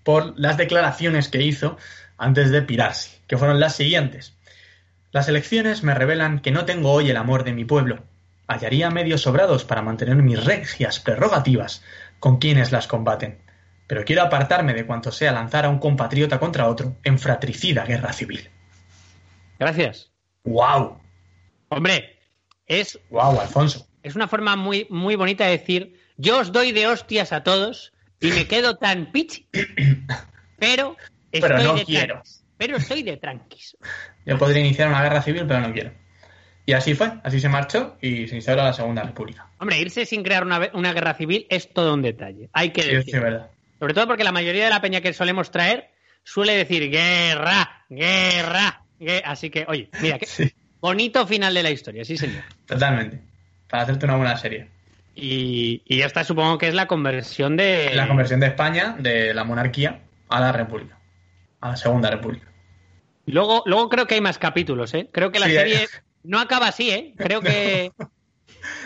por 0.04 0.38
las 0.38 0.58
declaraciones 0.58 1.30
que 1.30 1.42
hizo 1.42 1.78
antes 2.18 2.52
de 2.52 2.62
pirarse, 2.62 3.18
que 3.28 3.38
fueron 3.38 3.62
las 3.62 3.76
siguientes. 3.78 4.34
Las 5.12 5.30
elecciones 5.30 5.84
me 5.84 5.94
revelan 5.96 6.40
que 6.42 6.52
no 6.52 6.66
tengo 6.66 6.92
hoy 6.92 7.10
el 7.10 7.18
amor 7.18 7.46
de 7.46 7.54
mi 7.54 7.64
pueblo. 7.64 8.04
Hallaría 8.50 8.90
medios 8.90 9.22
sobrados 9.22 9.64
para 9.64 9.84
mantener 9.84 10.16
mis 10.16 10.44
regias 10.44 11.00
prerrogativas 11.00 11.84
con 12.20 12.38
quienes 12.40 12.72
las 12.72 12.88
combaten. 12.88 13.38
Pero 13.86 14.04
quiero 14.04 14.24
apartarme 14.24 14.74
de 14.74 14.86
cuanto 14.88 15.12
sea 15.12 15.32
lanzar 15.32 15.66
a 15.66 15.70
un 15.70 15.78
compatriota 15.78 16.40
contra 16.40 16.68
otro 16.68 16.98
en 17.04 17.20
fratricida 17.20 17.86
guerra 17.86 18.12
civil. 18.12 18.50
Gracias. 19.60 20.12
¡Wow! 20.46 21.00
Hombre, 21.70 22.18
es, 22.66 23.00
¡Wow, 23.10 23.40
Alfonso! 23.40 23.88
es 24.02 24.16
una 24.16 24.28
forma 24.28 24.56
muy, 24.56 24.88
muy 24.90 25.16
bonita 25.16 25.46
de 25.46 25.52
decir, 25.52 26.00
yo 26.18 26.40
os 26.40 26.52
doy 26.52 26.72
de 26.72 26.88
hostias 26.88 27.32
a 27.32 27.44
todos 27.44 27.94
y 28.20 28.32
me 28.32 28.48
quedo 28.48 28.78
tan 28.78 29.12
pichi, 29.12 29.48
pero 30.58 30.98
estoy 31.32 31.50
Pero 31.50 31.64
no 31.64 31.76
de 31.76 31.86
quiero. 31.86 32.14
tranquis. 32.16 32.44
Pero 32.58 32.78
estoy 32.78 33.04
de 33.04 33.18
tranquis. 33.18 33.78
Yo 34.26 34.38
podría 34.38 34.60
iniciar 34.62 34.90
una 34.90 35.04
guerra 35.04 35.22
civil, 35.22 35.46
pero 35.48 35.60
no 35.62 35.72
quiero. 35.72 35.92
Y 36.70 36.74
así 36.74 36.94
fue, 36.94 37.12
así 37.24 37.40
se 37.40 37.50
marchó 37.50 37.98
y 38.00 38.28
se 38.28 38.36
instauró 38.36 38.62
la 38.62 38.74
Segunda 38.74 39.02
República. 39.02 39.48
Hombre, 39.58 39.80
irse 39.80 40.06
sin 40.06 40.22
crear 40.22 40.44
una, 40.44 40.70
una 40.74 40.94
guerra 40.94 41.16
civil 41.16 41.48
es 41.50 41.68
todo 41.74 41.96
un 41.96 42.04
detalle. 42.04 42.52
Hay 42.54 42.70
que 42.70 42.84
Sí, 42.84 42.90
decir. 42.92 43.20
verdad. 43.20 43.50
Sobre 43.80 43.96
todo 43.96 44.06
porque 44.06 44.24
la 44.24 44.32
mayoría 44.32 44.66
de 44.66 44.70
la 44.70 44.80
peña 44.80 45.02
que 45.02 45.12
solemos 45.12 45.50
traer 45.50 45.90
suele 46.24 46.56
decir 46.56 46.92
guerra, 46.92 47.86
guerra, 47.90 48.84
gue-". 49.00 49.24
Así 49.26 49.50
que, 49.50 49.66
oye, 49.68 49.90
mira, 50.00 50.20
qué 50.20 50.28
Sí, 50.28 50.54
bonito 50.80 51.26
final 51.26 51.56
de 51.56 51.64
la 51.64 51.72
historia, 51.72 52.06
sí, 52.06 52.18
señor. 52.18 52.44
totalmente. 52.68 53.20
Para 53.68 53.82
hacerte 53.82 54.06
una 54.06 54.18
buena 54.18 54.38
serie. 54.38 54.68
Y, 55.16 55.82
y 55.88 56.02
esta 56.02 56.24
supongo 56.24 56.60
que 56.60 56.68
es 56.68 56.76
la 56.76 56.86
conversión 56.86 57.58
de. 57.58 57.96
La 57.96 58.08
conversión 58.08 58.40
de 58.42 58.46
España 58.46 58.96
de 59.00 59.34
la 59.34 59.44
monarquía 59.44 60.02
a 60.30 60.40
la 60.40 60.52
República. 60.52 61.00
A 61.62 61.70
la 61.70 61.76
Segunda 61.78 62.12
República. 62.12 62.46
Luego, 63.26 63.64
luego 63.66 63.90
creo 63.90 64.06
que 64.06 64.14
hay 64.14 64.22
más 64.22 64.38
capítulos, 64.38 64.94
¿eh? 64.94 65.10
Creo 65.12 65.32
que 65.32 65.40
la 65.40 65.48
Sí, 65.48 65.54
serie. 65.54 65.88
no 66.24 66.40
acaba 66.40 66.68
así, 66.68 66.90
¿eh? 66.92 67.14
Creo 67.18 67.42
que. 67.42 67.92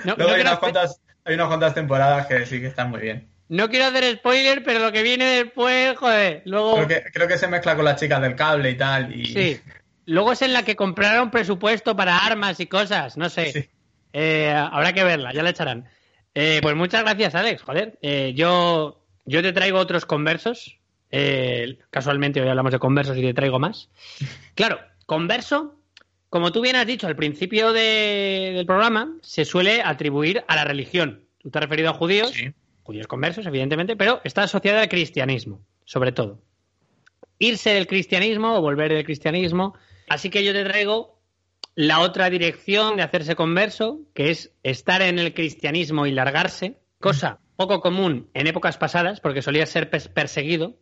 No, 0.06 0.16
Luego 0.18 0.32
no 0.32 0.36
hay, 0.36 0.42
unas 0.42 0.54
hacer, 0.54 0.60
cuantas, 0.60 1.02
hay 1.26 1.36
unas 1.36 1.48
cuantas 1.48 1.74
temporadas 1.74 2.28
que 2.28 2.46
sí 2.46 2.60
que 2.60 2.68
están 2.68 2.92
muy 2.92 3.02
bien. 3.02 3.28
no 3.50 3.70
quiero 3.70 3.86
hacer 3.86 4.18
spoiler, 4.18 4.64
pero 4.64 4.80
lo 4.80 4.92
que 4.92 5.02
viene 5.02 5.26
después, 5.26 5.98
joder. 5.98 6.44
Luego. 6.46 6.76
Creo 6.76 6.88
que, 6.88 7.12
creo 7.12 7.28
que 7.28 7.38
se 7.38 7.48
mezcla 7.48 7.76
con 7.76 7.86
las 7.86 8.00
chicas 8.00 8.22
del 8.22 8.36
cable 8.36 8.70
y 8.70 8.78
tal. 8.78 9.16
Y... 9.16 9.26
Sí. 9.26 9.62
Luego 10.06 10.34
es 10.34 10.42
en 10.42 10.54
la 10.54 10.64
que 10.64 10.76
compraron 10.76 11.32
presupuesto 11.32 11.96
para 11.96 12.18
armas 12.18 12.60
y 12.60 12.68
cosas, 12.68 13.18
no 13.18 13.30
sé. 13.30 13.52
Sí. 13.52 13.70
Eh, 14.14 14.54
habrá 14.54 14.94
que 14.94 15.04
verla, 15.04 15.34
ya 15.34 15.44
la 15.44 15.50
echarán. 15.50 15.90
Eh, 16.36 16.60
pues 16.62 16.76
muchas 16.76 17.04
gracias, 17.04 17.36
Alex. 17.36 17.64
Joder, 17.64 17.98
eh, 18.02 18.34
yo, 18.36 19.04
yo 19.26 19.42
te 19.42 19.54
traigo 19.54 19.80
otros 19.80 20.06
conversos. 20.06 20.78
Casualmente 21.90 22.42
hoy 22.42 22.50
hablamos 22.50 22.72
de 22.72 22.80
conversos 22.80 23.18
y 23.18 23.22
te 23.22 23.34
traigo 23.34 23.60
más. 23.60 23.90
Claro, 24.56 24.80
converso, 25.06 25.76
como 26.34 26.52
tú 26.52 26.62
bien 26.62 26.76
has 26.76 26.88
dicho 26.88 27.06
al 27.06 27.16
principio 27.16 27.74
de- 27.74 28.54
del 28.56 28.66
programa, 28.66 29.16
se 29.22 29.46
suele 29.46 29.84
atribuir 29.84 30.44
a 30.48 30.56
la 30.56 30.64
religión. 30.66 31.26
Tú 31.38 31.52
te 31.52 31.60
has 31.60 31.64
referido 31.64 31.92
a 31.92 31.94
judíos, 31.94 32.32
Sí. 32.32 32.52
judíos 32.82 33.06
conversos, 33.06 33.46
evidentemente, 33.46 33.96
pero 33.96 34.20
está 34.24 34.42
asociada 34.42 34.82
al 34.82 34.90
cristianismo, 34.90 35.64
sobre 35.86 36.12
todo. 36.12 36.42
Irse 37.38 37.70
del 37.76 37.86
cristianismo 37.86 38.56
o 38.58 38.62
volver 38.62 38.92
del 38.92 39.06
cristianismo. 39.06 39.76
Así 40.10 40.32
que 40.32 40.44
yo 40.44 40.54
te 40.54 40.64
traigo 40.64 41.20
la 41.76 42.00
otra 42.00 42.32
dirección 42.32 42.98
de 42.98 43.04
hacerse 43.04 43.36
converso, 43.36 44.00
que 44.16 44.32
es 44.32 44.56
estar 44.64 45.04
en 45.04 45.20
el 45.20 45.36
cristianismo 45.36 46.08
y 46.08 46.12
largarse, 46.14 46.80
cosa 47.00 47.42
poco 47.58 47.80
común 47.80 48.32
en 48.34 48.48
épocas 48.48 48.78
pasadas, 48.80 49.20
porque 49.20 49.44
solía 49.44 49.68
ser 49.68 49.92
pers- 49.92 50.10
perseguido 50.12 50.80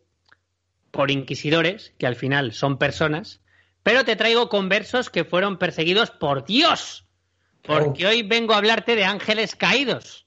por 0.90 1.10
inquisidores, 1.10 1.92
que 1.98 2.06
al 2.06 2.16
final 2.16 2.52
son 2.52 2.78
personas, 2.78 3.42
pero 3.82 4.04
te 4.04 4.16
traigo 4.16 4.48
conversos 4.48 5.10
que 5.10 5.24
fueron 5.24 5.58
perseguidos 5.58 6.10
por 6.10 6.44
Dios, 6.44 7.06
porque 7.62 8.06
hoy 8.06 8.22
vengo 8.22 8.54
a 8.54 8.58
hablarte 8.58 8.96
de 8.96 9.04
ángeles 9.04 9.56
caídos. 9.56 10.26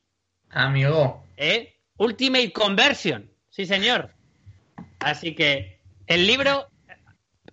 Amigo. 0.50 1.26
¿Eh? 1.38 1.76
Ultimate 1.98 2.52
Conversion. 2.52 3.30
Sí, 3.50 3.66
señor. 3.66 4.12
Así 5.00 5.36
que 5.36 5.80
el 6.08 6.28
libro, 6.28 6.68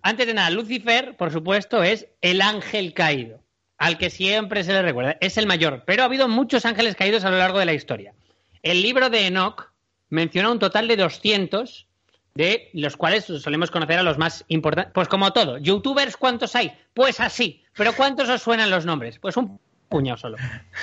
antes 0.01 0.27
de 0.27 0.33
nada, 0.33 0.49
Lucifer, 0.49 1.15
por 1.15 1.31
supuesto, 1.31 1.83
es 1.83 2.07
el 2.21 2.41
ángel 2.41 2.93
caído, 2.93 3.41
al 3.77 3.97
que 3.97 4.09
siempre 4.09 4.63
se 4.63 4.73
le 4.73 4.81
recuerda. 4.81 5.17
Es 5.21 5.37
el 5.37 5.47
mayor, 5.47 5.83
pero 5.85 6.03
ha 6.03 6.05
habido 6.05 6.27
muchos 6.27 6.65
ángeles 6.65 6.95
caídos 6.95 7.23
a 7.23 7.29
lo 7.29 7.37
largo 7.37 7.59
de 7.59 7.65
la 7.65 7.73
historia. 7.73 8.13
El 8.61 8.81
libro 8.81 9.09
de 9.09 9.27
Enoch 9.27 9.71
menciona 10.09 10.51
un 10.51 10.59
total 10.59 10.87
de 10.87 10.97
200, 10.97 11.87
de 12.35 12.69
los 12.73 12.97
cuales 12.97 13.25
solemos 13.25 13.69
conocer 13.71 13.99
a 13.99 14.03
los 14.03 14.17
más 14.17 14.43
importantes. 14.47 14.91
Pues 14.93 15.07
como 15.07 15.31
todo, 15.33 15.57
youtubers, 15.59 16.17
¿cuántos 16.17 16.55
hay? 16.55 16.73
Pues 16.93 17.19
así. 17.19 17.63
Pero 17.75 17.93
¿cuántos 17.93 18.27
os 18.29 18.41
suenan 18.41 18.69
los 18.69 18.85
nombres? 18.85 19.19
Pues 19.19 19.37
un 19.37 19.59
puñado 19.89 20.17
solo. 20.17 20.37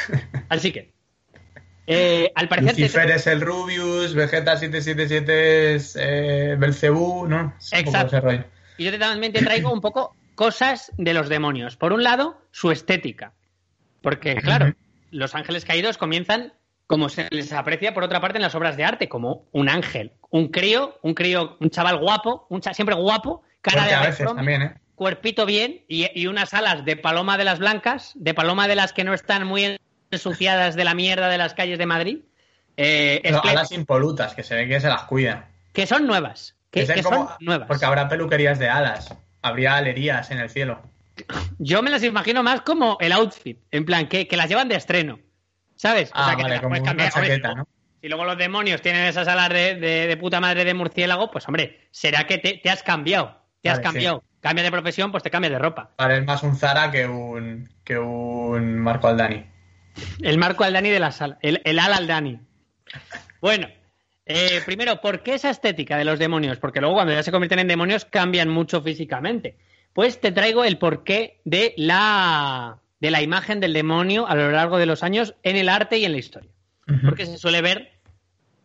Así 0.49 0.71
que, 0.71 0.93
eh, 1.87 2.31
al 2.37 2.49
parecer... 2.49 2.77
te- 2.77 2.83
Lucifer 2.83 3.11
es 3.11 3.27
el 3.27 3.41
Rubius, 3.41 4.15
Vegeta 4.15 4.57
777 4.57 5.75
es 5.75 5.97
eh, 6.01 6.55
Belcebú, 6.57 7.27
¿no? 7.27 7.53
Es 7.59 7.73
Exacto. 7.73 8.21
Y 8.79 8.85
yo 8.85 8.97
también 8.99 9.33
te 9.33 9.43
traigo 9.43 9.73
un 9.73 9.81
poco 9.81 10.15
cosas 10.37 10.93
de 10.97 11.13
los 11.15 11.29
demonios. 11.29 11.77
Por 11.77 11.93
un 11.93 12.05
lado, 12.05 12.41
su 12.53 12.71
estética. 12.71 13.33
Porque, 14.03 14.37
claro, 14.37 14.75
los 15.11 15.35
ángeles 15.35 15.65
caídos 15.65 15.99
comienzan 15.99 16.53
como 16.91 17.09
se 17.09 17.29
les 17.31 17.53
aprecia 17.53 17.95
por 17.95 18.03
otra 18.03 18.21
parte 18.21 18.39
en 18.39 18.43
las 18.43 18.57
obras 18.57 18.77
de 18.77 18.83
arte, 18.83 19.09
como 19.09 19.45
un 19.53 19.69
ángel, 19.69 20.11
un 20.31 20.49
crío, 20.49 20.99
un 21.03 21.15
crío, 21.15 21.57
un 21.61 21.71
chaval 21.71 21.99
guapo, 21.99 22.47
un 22.51 22.61
cha- 22.61 22.75
siempre 22.75 22.97
guapo, 22.97 23.43
cara 23.61 23.83
Porque 23.83 23.89
de 23.91 23.95
a 23.95 24.01
veces 24.01 24.21
Abercrombie, 24.27 24.37
también, 24.57 24.63
¿eh? 24.63 24.81
cuerpito 24.97 25.47
bien 25.47 25.85
y, 25.87 26.09
y 26.21 26.27
unas 26.27 26.53
alas 26.53 26.85
de 26.85 26.97
paloma 26.97 27.39
de 27.39 27.45
las 27.45 27.61
blancas, 27.61 28.11
de 28.17 28.35
paloma 28.35 28.67
de 28.67 28.75
las 28.75 28.93
que 28.93 29.05
no 29.05 29.15
están 29.15 29.47
muy 29.47 29.79
ensuciadas 30.11 30.75
de 30.75 30.83
la 30.83 30.95
mierda 30.95 31.29
de 31.29 31.39
las 31.39 31.55
calles 31.55 31.79
de 31.79 31.87
Madrid, 31.87 32.19
eh, 32.77 33.23
alas 33.45 33.71
impolutas, 33.71 34.35
que 34.35 34.43
se 34.43 34.57
ve 34.57 34.67
que 34.67 34.81
se 34.81 34.89
las 34.89 35.03
cuidan. 35.05 35.45
que 35.73 35.87
son 35.87 36.09
nuevas, 36.09 36.57
que, 36.73 36.85
que 36.89 37.03
como- 37.05 37.29
son 37.29 37.37
nuevas. 37.39 37.69
Porque 37.69 37.85
habrá 37.85 38.09
peluquerías 38.09 38.59
de 38.59 38.69
alas, 38.69 39.15
habría 39.43 39.77
alerías 39.77 40.33
en 40.33 40.39
el 40.41 40.51
cielo. 40.51 40.81
Yo 41.61 41.83
me 41.83 41.91
las 41.91 42.03
imagino 42.03 42.43
más 42.43 42.63
como 42.63 42.97
el 43.01 43.13
outfit, 43.13 43.59
en 43.71 43.85
plan, 43.85 44.09
que, 44.09 44.27
que 44.27 44.37
las 44.37 44.49
llevan 44.49 44.69
de 44.69 44.75
estreno, 44.75 45.21
¿sabes? 45.81 46.11
Ah, 46.15 46.31
que 46.31 46.37
te 46.37 46.43
vale, 46.43 46.55
las 46.57 46.61
como 46.63 46.71
puedes 46.73 46.85
cambiar. 46.85 47.13
Chaqueta, 47.13 47.55
¿no? 47.55 47.69
Si 48.03 48.09
luego 48.09 48.25
los 48.25 48.37
demonios 48.39 48.81
tienen 48.83 49.07
esas 49.07 49.27
alas 49.29 49.49
de, 49.51 49.75
de- 49.77 50.07
de 50.07 50.17
puta 50.17 50.41
madre 50.41 50.65
de 50.65 50.75
murciélago, 50.75 51.31
pues 51.31 51.47
hombre, 51.49 51.89
será 51.91 52.27
que 52.27 52.39
te, 52.39 52.55
te 52.63 52.71
has 52.71 52.83
cambiado, 52.83 53.37
te 53.63 53.69
has 53.71 53.77
Vale, 53.79 53.85
cambiado. 53.85 54.25
Cambias 54.41 54.65
de 54.65 54.71
profesión, 54.71 55.11
pues 55.11 55.23
te 55.23 55.31
cambias 55.31 55.53
de 55.53 55.59
ropa. 55.59 55.91
Parece 55.97 56.23
más 56.23 56.43
un 56.43 56.57
Zara 56.57 56.91
que 56.91 57.07
un, 57.07 57.69
que 57.85 57.99
un 57.99 58.79
Marco 58.79 59.09
Aldani. 59.09 59.45
El 60.23 60.39
marco 60.39 60.65
al 60.65 60.73
Dani 60.73 60.89
de 60.89 61.01
la 61.01 61.13
sala, 61.13 61.39
el, 61.43 61.61
al 61.79 62.07
Dani. 62.07 62.41
Bueno, 63.43 63.69
eh, 64.25 64.63
primero, 64.65 65.01
¿por 65.01 65.23
qué 65.23 65.35
esa 65.35 65.51
estética 65.51 65.99
de 65.99 66.05
los 66.05 66.19
demonios? 66.19 66.59
Porque 66.59 66.81
luego 66.81 66.95
cuando 66.95 67.13
ya 67.13 67.23
se 67.23 67.31
convierten 67.33 67.59
en 67.59 67.69
demonios 67.69 68.05
cambian 68.05 68.49
mucho 68.49 68.81
físicamente. 68.83 69.59
Pues 69.93 70.21
te 70.21 70.33
traigo 70.33 70.65
el 70.65 70.79
porqué 70.79 71.41
de 71.45 71.75
la, 71.77 72.79
de 73.01 73.11
la 73.11 73.23
imagen 73.23 73.61
del 73.61 73.73
demonio 73.73 74.29
a 74.29 74.35
lo 74.35 74.51
largo 74.53 74.79
de 74.79 74.87
los 74.87 75.03
años 75.03 75.35
en 75.43 75.57
el 75.57 75.69
arte 75.69 75.99
y 75.99 76.05
en 76.05 76.13
la 76.13 76.19
historia. 76.19 76.51
Porque 77.05 77.25
se 77.25 77.39
suele 77.39 77.63
ver 77.63 78.01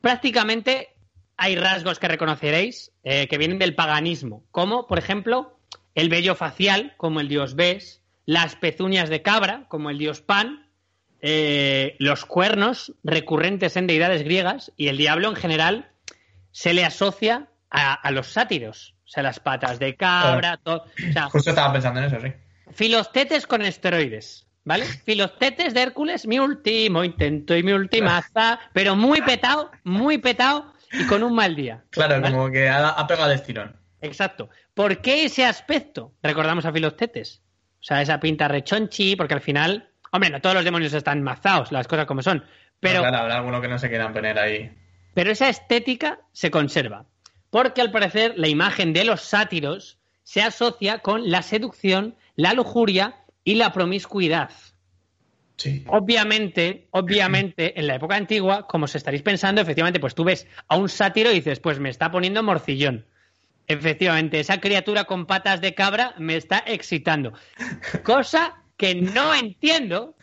prácticamente 0.01 0.89
hay 1.37 1.55
rasgos 1.55 1.99
que 1.99 2.07
reconoceréis 2.07 2.91
eh, 3.03 3.27
que 3.27 3.37
vienen 3.37 3.59
del 3.59 3.75
paganismo, 3.75 4.43
como 4.51 4.87
por 4.87 4.99
ejemplo 4.99 5.57
el 5.95 6.09
vello 6.09 6.35
facial, 6.35 6.93
como 6.97 7.19
el 7.19 7.27
dios 7.27 7.55
Bes, 7.55 8.03
las 8.25 8.55
pezuñas 8.55 9.09
de 9.09 9.21
cabra, 9.21 9.65
como 9.67 9.89
el 9.89 9.97
dios 9.97 10.21
Pan, 10.21 10.69
eh, 11.21 11.95
los 11.99 12.25
cuernos 12.25 12.93
recurrentes 13.03 13.77
en 13.77 13.87
deidades 13.87 14.23
griegas 14.23 14.71
y 14.77 14.89
el 14.89 14.97
diablo 14.97 15.29
en 15.29 15.35
general 15.35 15.89
se 16.51 16.73
le 16.73 16.85
asocia 16.85 17.47
a, 17.69 17.93
a 17.93 18.11
los 18.11 18.27
sátiros, 18.27 18.95
o 19.05 19.07
sea, 19.07 19.23
las 19.23 19.39
patas 19.39 19.79
de 19.79 19.95
cabra, 19.95 20.57
todo, 20.57 20.83
o 20.83 21.13
sea, 21.13 21.29
Justo 21.29 21.49
estaba 21.49 21.73
pensando 21.73 21.99
en 21.99 22.05
eso, 22.05 22.19
sí. 22.19 22.31
Filostetes 22.75 23.47
con 23.47 23.61
esteroides, 23.61 24.45
¿vale? 24.65 24.85
Filostetes 24.85 25.73
de 25.73 25.81
Hércules, 25.81 26.27
mi 26.27 26.39
último 26.39 27.03
intento 27.03 27.55
y 27.55 27.63
mi 27.63 27.71
última 27.71 28.17
haza, 28.17 28.59
pero 28.73 28.95
muy 28.95 29.21
petado, 29.21 29.71
muy 29.83 30.17
petado 30.17 30.73
y 30.91 31.05
con 31.07 31.23
un 31.23 31.33
mal 31.33 31.55
día. 31.55 31.83
Claro, 31.89 32.19
¿vale? 32.21 32.33
como 32.35 32.51
que 32.51 32.67
ha, 32.69 32.89
ha 32.89 33.07
pegado 33.07 33.31
el 33.31 33.35
estirón. 33.37 33.75
Exacto. 34.01 34.49
¿Por 34.73 34.99
qué 35.01 35.23
ese 35.25 35.45
aspecto? 35.45 36.13
Recordamos 36.21 36.65
a 36.65 36.71
Filostetes. 36.73 37.41
O 37.79 37.83
sea, 37.83 38.01
esa 38.01 38.19
pinta 38.19 38.47
rechonchi, 38.47 39.15
porque 39.15 39.35
al 39.35 39.41
final, 39.41 39.89
hombre, 40.11 40.29
no 40.29 40.41
todos 40.41 40.55
los 40.55 40.65
demonios 40.65 40.93
están 40.93 41.23
mazados, 41.23 41.71
las 41.71 41.87
cosas 41.87 42.05
como 42.05 42.21
son, 42.21 42.43
pero 42.79 42.99
Claro, 43.01 43.17
habrá 43.17 43.37
alguno 43.37 43.61
que 43.61 43.67
no 43.67 43.79
se 43.79 43.87
quieran 43.89 44.11
poner 44.11 44.37
ahí. 44.37 44.71
pero 45.13 45.31
esa 45.31 45.47
estética 45.49 46.19
se 46.33 46.51
conserva. 46.51 47.05
Porque 47.49 47.79
al 47.81 47.91
parecer 47.91 48.33
la 48.35 48.49
imagen 48.49 48.91
de 48.91 49.05
los 49.05 49.21
sátiros 49.21 49.97
se 50.25 50.41
asocia 50.41 50.99
con 50.99 51.29
la 51.29 51.43
seducción, 51.43 52.15
la 52.35 52.53
lujuria 52.53 53.15
y 53.43 53.55
la 53.55 53.71
promiscuidad. 53.71 54.49
Sí. 55.55 55.85
Obviamente, 55.87 56.87
obviamente, 56.91 57.79
en 57.79 57.87
la 57.87 57.95
época 57.95 58.17
antigua, 58.17 58.67
como 58.67 58.85
os 58.85 58.95
estaréis 58.95 59.23
pensando, 59.23 59.61
efectivamente, 59.61 60.01
pues 60.01 60.15
tú 60.15 60.25
ves 60.25 60.47
a 60.67 60.75
un 60.75 60.89
sátiro 60.89 61.31
y 61.31 61.35
dices, 61.35 61.61
pues 61.61 61.79
me 61.79 61.89
está 61.89 62.11
poniendo 62.11 62.43
morcillón. 62.43 63.05
Efectivamente, 63.67 64.39
esa 64.39 64.59
criatura 64.59 65.05
con 65.05 65.25
patas 65.27 65.61
de 65.61 65.73
cabra 65.73 66.13
me 66.17 66.35
está 66.35 66.63
excitando. 66.67 67.33
Cosa 68.03 68.61
que 68.77 68.95
no 68.95 69.33
entiendo. 69.33 70.15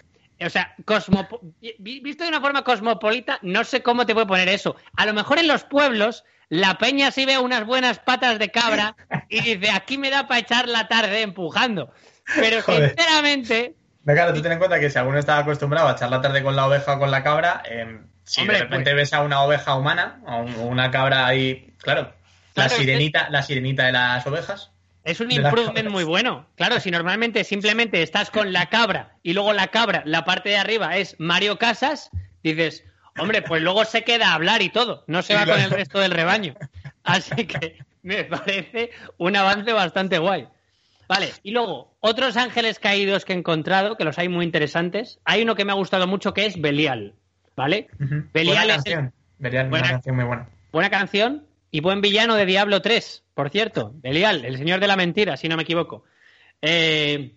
O 0.45 0.51
sea, 0.51 0.75
cosmopo- 0.85 1.41
visto 1.79 2.25
de 2.25 2.29
una 2.31 2.41
forma 2.41 2.63
cosmopolita, 2.65 3.39
no 3.43 3.65
sé 3.65 3.83
cómo 3.83 4.07
te 4.07 4.15
puede 4.15 4.27
poner 4.27 4.49
eso. 4.49 4.77
A 4.97 5.07
lo 5.07 5.15
mejor 5.15 5.39
en 5.39 5.49
los 5.49 5.65
pueblos, 5.65 6.25
la 6.49 6.79
peña 6.79 7.11
sí 7.11 7.25
ve 7.25 7.39
unas 7.39 7.65
buenas 7.67 7.99
patas 7.99 8.39
de 8.39 8.51
cabra 8.51 8.97
y 9.29 9.41
dice, 9.41 9.71
aquí 9.71 9.99
me 9.99 10.11
da 10.11 10.27
para 10.27 10.41
echar 10.41 10.69
la 10.69 10.89
tarde 10.89 11.23
empujando. 11.23 11.93
Pero 12.37 12.63
Joder. 12.63 12.91
sinceramente, 12.91 13.75
Pero 14.05 14.17
claro, 14.17 14.35
tú 14.35 14.43
ten 14.43 14.53
en 14.53 14.59
cuenta 14.59 14.79
que 14.81 14.91
si 14.91 14.99
alguno 14.99 15.19
está 15.19 15.39
acostumbrado 15.39 15.89
a 15.89 15.93
echar 15.93 16.11
la 16.11 16.21
tarde 16.21 16.43
con 16.43 16.57
la 16.57 16.67
oveja 16.67 16.95
o 16.95 16.99
con 16.99 17.11
la 17.11 17.23
cabra, 17.23 17.63
eh, 17.65 18.01
si 18.25 18.41
Hombre, 18.43 18.57
de 18.59 18.63
repente 18.65 18.91
pues- 18.91 18.97
ves 19.03 19.13
a 19.13 19.23
una 19.23 19.43
oveja 19.43 19.75
humana 19.77 20.21
o 20.27 20.39
un- 20.43 20.55
o 20.57 20.63
una 20.67 20.91
cabra 20.91 21.27
ahí, 21.27 21.73
claro, 21.79 22.13
la 22.55 22.69
sirenita, 22.69 23.29
la 23.31 23.43
sirenita 23.43 23.87
de 23.87 23.93
las 23.93 24.27
ovejas. 24.27 24.71
Es 25.05 25.21
un 25.21 25.31
improvement 25.33 25.89
muy 25.91 26.05
bueno. 26.05 26.47
Claro, 26.57 26.79
si 26.81 26.91
normalmente 26.91 27.45
simplemente 27.45 28.03
estás 28.03 28.31
con 28.31 28.53
la 28.53 28.67
cabra 28.67 29.17
y 29.23 29.33
luego 29.33 29.53
la 29.53 29.69
cabra, 29.69 30.03
la 30.07 30.25
parte 30.25 30.51
de 30.51 30.57
arriba 30.59 30.97
es 30.97 31.17
Mario 31.19 31.59
Casas, 31.59 32.11
dices, 32.43 32.85
hombre, 33.19 33.43
pues 33.43 33.63
luego 33.63 33.85
se 33.85 34.05
queda 34.05 34.29
a 34.31 34.35
hablar 34.35 34.63
y 34.63 34.69
todo, 34.71 35.05
no 35.09 35.23
se 35.23 35.35
va 35.35 35.45
con 35.45 35.61
el 35.61 35.71
resto 35.71 35.99
del 35.99 36.13
rebaño. 36.13 36.55
Así 37.05 37.47
que 37.47 37.79
me 38.03 38.25
parece 38.25 38.91
un 39.19 39.35
avance 39.37 39.73
bastante 39.73 40.19
guay. 40.19 40.47
Vale, 41.09 41.33
y 41.43 41.51
luego, 41.51 41.93
otros 42.01 42.37
ángeles 42.37 42.79
caídos 42.79 43.25
que 43.25 43.33
he 43.33 43.37
encontrado, 43.37 43.97
que 43.97 44.05
los 44.05 44.19
hay 44.19 44.29
muy 44.29 44.45
interesantes. 44.45 45.19
Hay 45.25 45.43
uno 45.43 45.57
que 45.57 45.65
me 45.65 45.73
ha 45.73 45.75
gustado 45.75 46.07
mucho 46.07 46.33
que 46.33 46.47
es 46.47 46.59
Belial, 46.61 47.15
¿vale? 47.57 47.89
Belial 48.33 48.57
buena 48.57 48.63
es 48.63 48.69
el- 48.87 48.93
canción. 48.93 49.13
Belial, 49.39 49.69
Buena- 49.69 49.85
una 49.87 49.93
canción 49.95 50.17
muy 50.17 50.25
buena. 50.25 50.49
Buena 50.73 50.91
canción 50.91 51.45
y 51.73 51.81
buen 51.81 52.01
villano 52.01 52.37
de 52.37 52.47
Diablo 52.47 52.81
3, 52.83 53.25
por 53.35 53.51
cierto. 53.51 53.91
Belial, 53.97 54.45
el 54.45 54.57
señor 54.59 54.79
de 54.79 54.87
la 54.87 54.95
mentira, 54.97 55.37
si 55.37 55.49
no 55.49 55.57
me 55.57 55.65
equivoco. 55.65 56.05
Eh, 56.61 57.35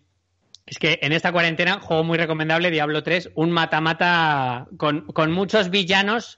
es 0.68 0.78
que 0.78 1.00
en 1.02 1.14
esta 1.14 1.32
cuarentena, 1.32 1.80
juego 1.80 2.04
muy 2.04 2.18
recomendable, 2.18 2.70
Diablo 2.70 3.02
3, 3.02 3.32
un 3.36 3.50
mata-mata 3.52 4.68
con, 4.78 5.08
con 5.08 5.32
muchos 5.32 5.70
villanos, 5.72 6.38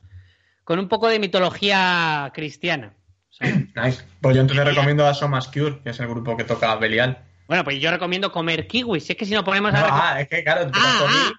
con 0.63 0.79
un 0.79 0.87
poco 0.87 1.07
de 1.09 1.19
mitología 1.19 2.31
cristiana. 2.33 2.93
¿sabes? 3.31 3.55
Nice. 3.75 4.03
Pues 4.21 4.35
yo 4.35 4.41
entonces 4.41 4.65
recomiendo 4.65 5.05
a 5.07 5.13
Somas 5.13 5.47
Cure, 5.47 5.79
que 5.83 5.89
es 5.89 5.99
el 5.99 6.07
grupo 6.07 6.37
que 6.37 6.43
toca 6.43 6.75
Belial. 6.75 7.17
Bueno, 7.47 7.63
pues 7.63 7.79
yo 7.79 7.89
recomiendo 7.89 8.31
comer 8.31 8.67
kiwis. 8.67 9.05
Si 9.05 9.13
es 9.13 9.17
que 9.17 9.25
si 9.25 9.33
no 9.33 9.43
ponemos 9.43 9.73
a 9.73 9.79
No, 9.79 9.87
recom- 9.87 9.99
ah, 10.03 10.21
es 10.21 10.27
que 10.27 10.43
claro, 10.43 10.69
Ah, 10.73 10.99
ah, 11.07 11.31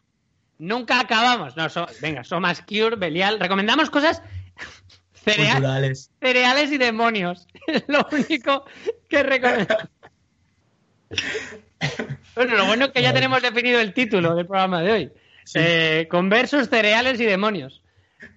nunca 0.59 0.99
acabamos. 1.01 1.57
No, 1.57 1.69
so- 1.69 1.87
venga, 2.01 2.25
Somas 2.25 2.63
Cure, 2.63 2.97
Belial. 2.97 3.39
Recomendamos 3.39 3.91
cosas 3.91 4.23
cereal- 5.35 5.53
culturales. 5.57 6.11
cereales 6.21 6.73
y 6.73 6.79
demonios. 6.79 7.47
Es 7.67 7.85
lo 7.89 8.07
único 8.13 8.65
que 9.09 9.23
recomendamos. 9.23 9.89
Bueno, 12.35 12.57
lo 12.57 12.67
bueno 12.67 12.87
es 12.87 12.91
que 12.93 13.03
ya 13.03 13.13
tenemos 13.13 13.43
definido 13.43 13.81
el 13.81 13.93
título 13.93 14.35
del 14.35 14.47
programa 14.47 14.83
de 14.83 14.93
hoy. 14.93 15.13
Sí. 15.45 15.59
Eh, 15.63 16.07
conversos, 16.11 16.69
cereales 16.69 17.21
y 17.21 17.25
demonios. 17.25 17.83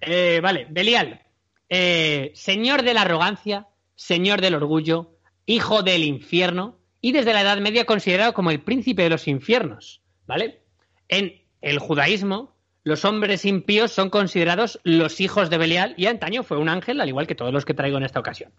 Eh, 0.00 0.40
vale, 0.42 0.66
Belial. 0.70 1.20
Eh, 1.68 2.32
señor 2.34 2.82
de 2.82 2.94
la 2.94 3.02
arrogancia, 3.02 3.66
señor 3.94 4.40
del 4.40 4.54
orgullo, 4.54 5.16
hijo 5.46 5.82
del 5.82 6.04
infierno 6.04 6.78
y 7.00 7.12
desde 7.12 7.32
la 7.32 7.42
Edad 7.42 7.58
Media 7.58 7.84
considerado 7.84 8.32
como 8.34 8.50
el 8.50 8.60
príncipe 8.60 9.02
de 9.02 9.10
los 9.10 9.28
infiernos. 9.28 10.02
¿Vale? 10.26 10.60
En 11.08 11.42
el 11.60 11.78
judaísmo, 11.78 12.51
los 12.84 13.04
hombres 13.04 13.44
impíos 13.44 13.92
son 13.92 14.10
considerados 14.10 14.80
los 14.82 15.20
hijos 15.20 15.50
de 15.50 15.58
Belial 15.58 15.94
y 15.96 16.06
antaño 16.06 16.42
fue 16.42 16.58
un 16.58 16.68
ángel, 16.68 17.00
al 17.00 17.08
igual 17.08 17.26
que 17.26 17.34
todos 17.34 17.52
los 17.52 17.64
que 17.64 17.74
traigo 17.74 17.96
en 17.96 18.04
esta 18.04 18.20
ocasión. 18.20 18.52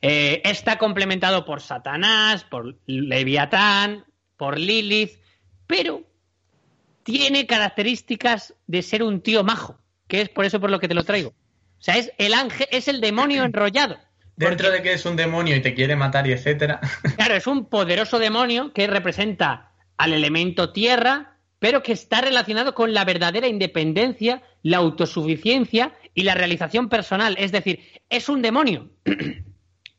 Eh, 0.00 0.42
está 0.44 0.78
complementado 0.78 1.44
por 1.44 1.60
Satanás, 1.60 2.44
por 2.44 2.76
Leviatán, 2.86 4.04
por 4.36 4.58
Lilith, 4.58 5.18
pero 5.66 6.04
tiene 7.02 7.46
características 7.46 8.54
de 8.66 8.82
ser 8.82 9.02
un 9.02 9.20
tío 9.22 9.42
majo, 9.42 9.80
que 10.06 10.20
es 10.20 10.28
por 10.28 10.44
eso 10.44 10.60
por 10.60 10.70
lo 10.70 10.78
que 10.78 10.88
te 10.88 10.94
lo 10.94 11.04
traigo. 11.04 11.30
O 11.30 11.82
sea, 11.82 11.96
es 11.96 12.12
el 12.18 12.34
ángel, 12.34 12.68
es 12.70 12.86
el 12.86 13.00
demonio 13.00 13.44
enrollado. 13.44 13.98
Dentro 14.36 14.70
de 14.70 14.82
que 14.82 14.92
es 14.92 15.04
un 15.04 15.16
demonio 15.16 15.56
y 15.56 15.62
te 15.62 15.74
quiere 15.74 15.96
matar 15.96 16.28
y 16.28 16.32
etcétera. 16.32 16.80
Claro, 17.16 17.34
es 17.34 17.48
un 17.48 17.66
poderoso 17.66 18.20
demonio 18.20 18.72
que 18.72 18.86
representa 18.86 19.72
al 19.96 20.12
elemento 20.12 20.72
tierra, 20.72 21.37
pero 21.58 21.82
que 21.82 21.92
está 21.92 22.20
relacionado 22.20 22.74
con 22.74 22.94
la 22.94 23.04
verdadera 23.04 23.48
independencia, 23.48 24.42
la 24.62 24.78
autosuficiencia 24.78 25.92
y 26.14 26.22
la 26.22 26.34
realización 26.34 26.88
personal. 26.88 27.36
Es 27.38 27.52
decir, 27.52 27.80
es 28.08 28.28
un 28.28 28.42
demonio. 28.42 28.90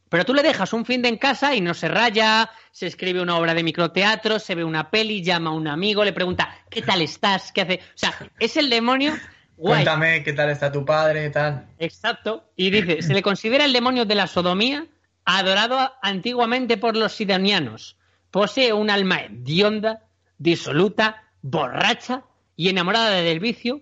Pero 0.09 0.25
tú 0.25 0.33
le 0.33 0.41
dejas 0.41 0.73
un 0.73 0.85
fin 0.85 1.03
de 1.03 1.09
en 1.09 1.17
casa 1.17 1.53
y 1.53 1.61
no 1.61 1.75
se 1.75 1.87
raya, 1.87 2.49
se 2.71 2.87
escribe 2.87 3.21
una 3.21 3.37
obra 3.37 3.53
de 3.53 3.61
microteatro, 3.61 4.39
se 4.39 4.55
ve 4.55 4.63
una 4.63 4.89
peli, 4.89 5.21
llama 5.21 5.51
a 5.51 5.53
un 5.53 5.67
amigo, 5.67 6.03
le 6.03 6.13
pregunta, 6.13 6.49
¿qué 6.67 6.81
tal 6.81 7.03
estás? 7.03 7.51
¿Qué 7.51 7.61
hace? 7.61 7.75
O 7.75 7.97
sea, 7.97 8.15
es 8.39 8.57
el 8.57 8.71
demonio 8.71 9.13
guay. 9.57 9.83
Cuéntame 9.83 10.23
qué 10.23 10.33
tal 10.33 10.49
está 10.49 10.71
tu 10.71 10.83
padre, 10.83 11.29
tal. 11.29 11.67
Exacto. 11.77 12.49
Y 12.55 12.71
dice, 12.71 13.03
se 13.03 13.13
le 13.13 13.21
considera 13.21 13.65
el 13.65 13.73
demonio 13.73 14.05
de 14.05 14.15
la 14.15 14.25
sodomía, 14.25 14.87
adorado 15.25 15.77
antiguamente 16.01 16.77
por 16.77 16.97
los 16.97 17.13
sidonianos. 17.13 17.95
Posee 18.31 18.73
un 18.73 18.89
alma 18.89 19.21
hedionda, 19.21 20.07
disoluta, 20.39 21.28
borracha 21.41 22.23
y 22.55 22.69
enamorada 22.69 23.11
del 23.11 23.39
vicio, 23.39 23.81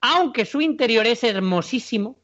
aunque 0.00 0.46
su 0.46 0.60
interior 0.60 1.06
es 1.06 1.24
hermosísimo, 1.24 2.18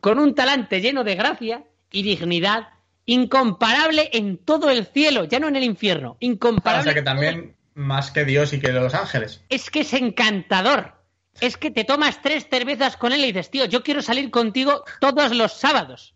con 0.00 0.18
un 0.18 0.34
talante 0.34 0.80
lleno 0.80 1.04
de 1.04 1.14
gracia 1.14 1.64
y 1.90 2.02
dignidad 2.02 2.68
incomparable 3.06 4.10
en 4.12 4.38
todo 4.38 4.70
el 4.70 4.86
cielo, 4.86 5.24
ya 5.24 5.38
no 5.38 5.48
en 5.48 5.56
el 5.56 5.64
infierno, 5.64 6.16
incomparable. 6.20 6.80
O 6.80 6.84
sea 6.84 6.94
que 6.94 7.02
también 7.02 7.56
más 7.74 8.10
que 8.10 8.24
Dios 8.24 8.52
y 8.52 8.60
que 8.60 8.72
los 8.72 8.94
ángeles. 8.94 9.42
Es 9.48 9.70
que 9.70 9.80
es 9.80 9.92
encantador. 9.92 10.94
Es 11.40 11.56
que 11.56 11.70
te 11.70 11.84
tomas 11.84 12.22
tres 12.22 12.46
cervezas 12.48 12.96
con 12.96 13.12
él 13.12 13.24
y 13.24 13.32
dices, 13.32 13.50
tío, 13.50 13.64
yo 13.64 13.82
quiero 13.82 14.02
salir 14.02 14.30
contigo 14.30 14.84
todos 15.00 15.34
los 15.34 15.52
sábados. 15.52 16.14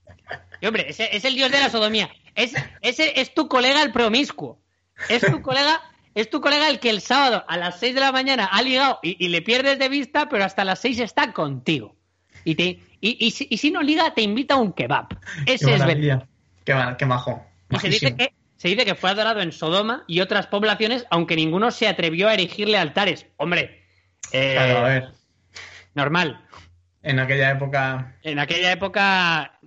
Y 0.60 0.66
hombre, 0.66 0.86
ese 0.88 1.16
es 1.16 1.24
el 1.24 1.34
dios 1.34 1.50
de 1.50 1.60
la 1.60 1.70
sodomía. 1.70 2.10
Es, 2.34 2.52
ese 2.80 3.20
es 3.20 3.34
tu 3.34 3.48
colega 3.48 3.82
el 3.82 3.92
promiscuo. 3.92 4.60
Es 5.08 5.22
tu 5.22 5.42
colega, 5.42 5.80
es 6.14 6.30
tu 6.30 6.40
colega 6.40 6.68
el 6.68 6.80
que 6.80 6.90
el 6.90 7.00
sábado 7.00 7.44
a 7.48 7.56
las 7.56 7.78
seis 7.78 7.94
de 7.94 8.00
la 8.00 8.12
mañana 8.12 8.46
ha 8.50 8.62
ligado 8.62 8.98
y, 9.02 9.22
y 9.24 9.28
le 9.28 9.42
pierdes 9.42 9.78
de 9.78 9.88
vista, 9.88 10.28
pero 10.28 10.44
hasta 10.44 10.64
las 10.64 10.78
seis 10.80 10.98
está 11.00 11.32
contigo. 11.32 11.96
Y, 12.44 12.54
te, 12.54 12.80
y, 13.00 13.26
y, 13.26 13.30
si, 13.30 13.46
y 13.50 13.58
si 13.58 13.70
no 13.70 13.82
liga, 13.82 14.14
te 14.14 14.22
invita 14.22 14.54
a 14.54 14.58
un 14.58 14.72
kebab. 14.72 15.08
Ese 15.46 15.66
Qué 15.66 15.74
es. 15.74 15.84
Belén. 15.84 16.24
Qué, 16.64 16.74
qué 16.98 17.06
majo. 17.06 17.44
Y 17.70 17.78
se 17.78 17.88
dice, 17.88 18.16
que, 18.16 18.32
se 18.56 18.68
dice 18.68 18.84
que 18.84 18.94
fue 18.94 19.10
adorado 19.10 19.40
en 19.40 19.52
Sodoma 19.52 20.04
y 20.06 20.20
otras 20.20 20.46
poblaciones, 20.46 21.06
aunque 21.10 21.36
ninguno 21.36 21.70
se 21.70 21.88
atrevió 21.88 22.28
a 22.28 22.34
erigirle 22.34 22.78
altares. 22.78 23.26
Hombre, 23.36 23.84
eh, 24.32 24.52
Claro, 24.54 24.78
a 24.78 24.88
ver. 24.88 25.08
normal. 25.94 26.40
En 27.02 27.18
aquella 27.20 27.50
época. 27.50 28.16
En 28.22 28.38
aquella 28.38 28.72
época, 28.72 29.58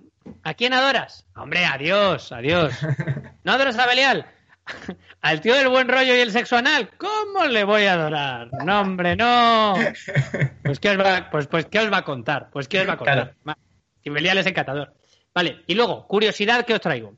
¿a 0.42 0.54
quién 0.54 0.72
adoras? 0.72 1.26
Hombre, 1.36 1.64
a 1.64 1.78
Dios, 1.78 2.32
a 2.32 2.38
Dios. 2.38 2.74
¿No 3.44 3.52
adoras 3.52 3.78
a 3.78 3.86
Belial? 3.86 4.26
Al 5.20 5.40
tío 5.40 5.54
del 5.54 5.68
buen 5.68 5.88
rollo 5.88 6.14
y 6.14 6.20
el 6.20 6.30
sexo 6.30 6.56
anal, 6.56 6.90
¿cómo 6.96 7.44
le 7.46 7.64
voy 7.64 7.84
a 7.84 7.94
adorar? 7.94 8.50
No, 8.64 8.80
hombre, 8.80 9.16
no. 9.16 9.74
Pues 10.62 10.78
¿qué 10.80 10.90
os 10.90 10.98
va, 10.98 11.28
pues, 11.30 11.46
pues, 11.48 11.66
¿qué 11.66 11.80
os 11.80 11.92
va 11.92 11.98
a 11.98 12.04
contar? 12.04 12.48
Pues 12.50 12.68
¿qué 12.68 12.80
os 12.80 12.88
va 12.88 12.92
a 12.94 12.96
contar? 12.96 13.34
Claro. 13.42 13.58
Si 14.02 14.10
Belial 14.10 14.38
es 14.38 14.46
encantador. 14.46 14.94
Vale, 15.34 15.62
y 15.66 15.74
luego, 15.74 16.06
curiosidad 16.06 16.64
que 16.64 16.74
os 16.74 16.80
traigo. 16.80 17.14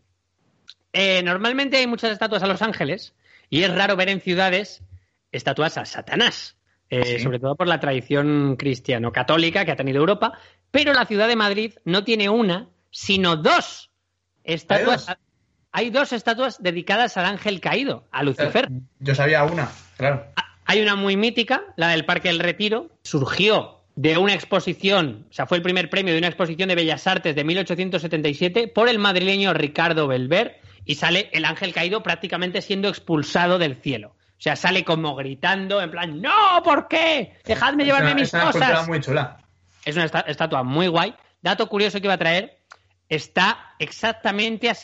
Eh, 0.92 1.22
normalmente 1.22 1.76
hay 1.76 1.86
muchas 1.86 2.12
estatuas 2.12 2.42
a 2.42 2.46
los 2.46 2.62
ángeles 2.62 3.14
y 3.50 3.62
es 3.62 3.74
raro 3.74 3.96
ver 3.96 4.08
en 4.08 4.20
ciudades 4.20 4.82
estatuas 5.32 5.76
a 5.78 5.84
Satanás, 5.84 6.56
eh, 6.90 7.18
Sí. 7.18 7.20
sobre 7.20 7.40
todo 7.40 7.56
por 7.56 7.66
la 7.66 7.80
tradición 7.80 8.56
cristiano-católica 8.56 9.64
que 9.64 9.72
ha 9.72 9.76
tenido 9.76 9.98
Europa, 9.98 10.38
pero 10.70 10.92
la 10.92 11.06
ciudad 11.06 11.26
de 11.28 11.36
Madrid 11.36 11.74
no 11.84 12.04
tiene 12.04 12.28
una, 12.28 12.68
sino 12.90 13.36
dos 13.36 13.90
estatuas. 14.44 15.06
¿Hay 15.76 15.90
dos? 15.90 16.12
Estatuas 16.12 16.62
dedicadas 16.62 17.16
al 17.16 17.24
ángel 17.26 17.60
caído, 17.60 18.04
a 18.12 18.22
Lucifer. 18.22 18.68
Yo 19.00 19.14
sabía 19.14 19.42
una, 19.42 19.68
claro. 19.96 20.24
Hay 20.66 20.80
una 20.80 20.94
muy 20.94 21.16
mítica, 21.16 21.62
la 21.76 21.88
del 21.88 22.04
Parque 22.04 22.28
del 22.28 22.38
Retiro. 22.38 22.90
Surgió 23.02 23.80
de 23.96 24.16
una 24.16 24.34
exposición, 24.34 25.26
o 25.28 25.32
sea, 25.32 25.46
fue 25.46 25.56
el 25.56 25.62
primer 25.64 25.90
premio 25.90 26.12
de 26.14 26.18
una 26.18 26.28
exposición 26.28 26.68
de 26.68 26.76
Bellas 26.76 27.06
Artes 27.08 27.34
de 27.34 27.42
1877 27.44 28.68
por 28.68 28.88
el 28.88 28.98
madrileño 29.00 29.52
Ricardo 29.52 30.06
Belver 30.06 30.60
y 30.84 30.94
sale 30.94 31.28
el 31.32 31.44
ángel 31.44 31.74
caído 31.74 32.02
prácticamente 32.04 32.62
siendo 32.62 32.88
expulsado 32.88 33.58
del 33.58 33.74
cielo. 33.76 34.14
O 34.38 34.40
sea, 34.44 34.54
sale 34.56 34.84
como 34.84 35.14
gritando, 35.16 35.80
en 35.82 35.90
plan, 35.90 36.20
¡No! 36.22 36.62
¿Por 36.62 36.86
qué? 36.86 37.34
¡Dejadme 37.44 37.84
llevarme 37.84 38.10
es 38.10 38.14
una, 38.14 38.20
mis 38.20 38.28
es 38.28 38.34
una 38.34 38.70
cosas! 38.70 38.88
muy 38.88 39.00
chula. 39.00 39.38
Es 39.84 39.96
una 39.96 40.04
esta- 40.04 40.20
estatua 40.20 40.62
muy 40.62 40.86
guay. 40.86 41.14
Dato 41.42 41.68
curioso 41.68 42.00
que 42.00 42.06
iba 42.06 42.14
a 42.14 42.18
traer, 42.18 42.58
está 43.14 43.74
exactamente 43.78 44.68
a 44.70 44.74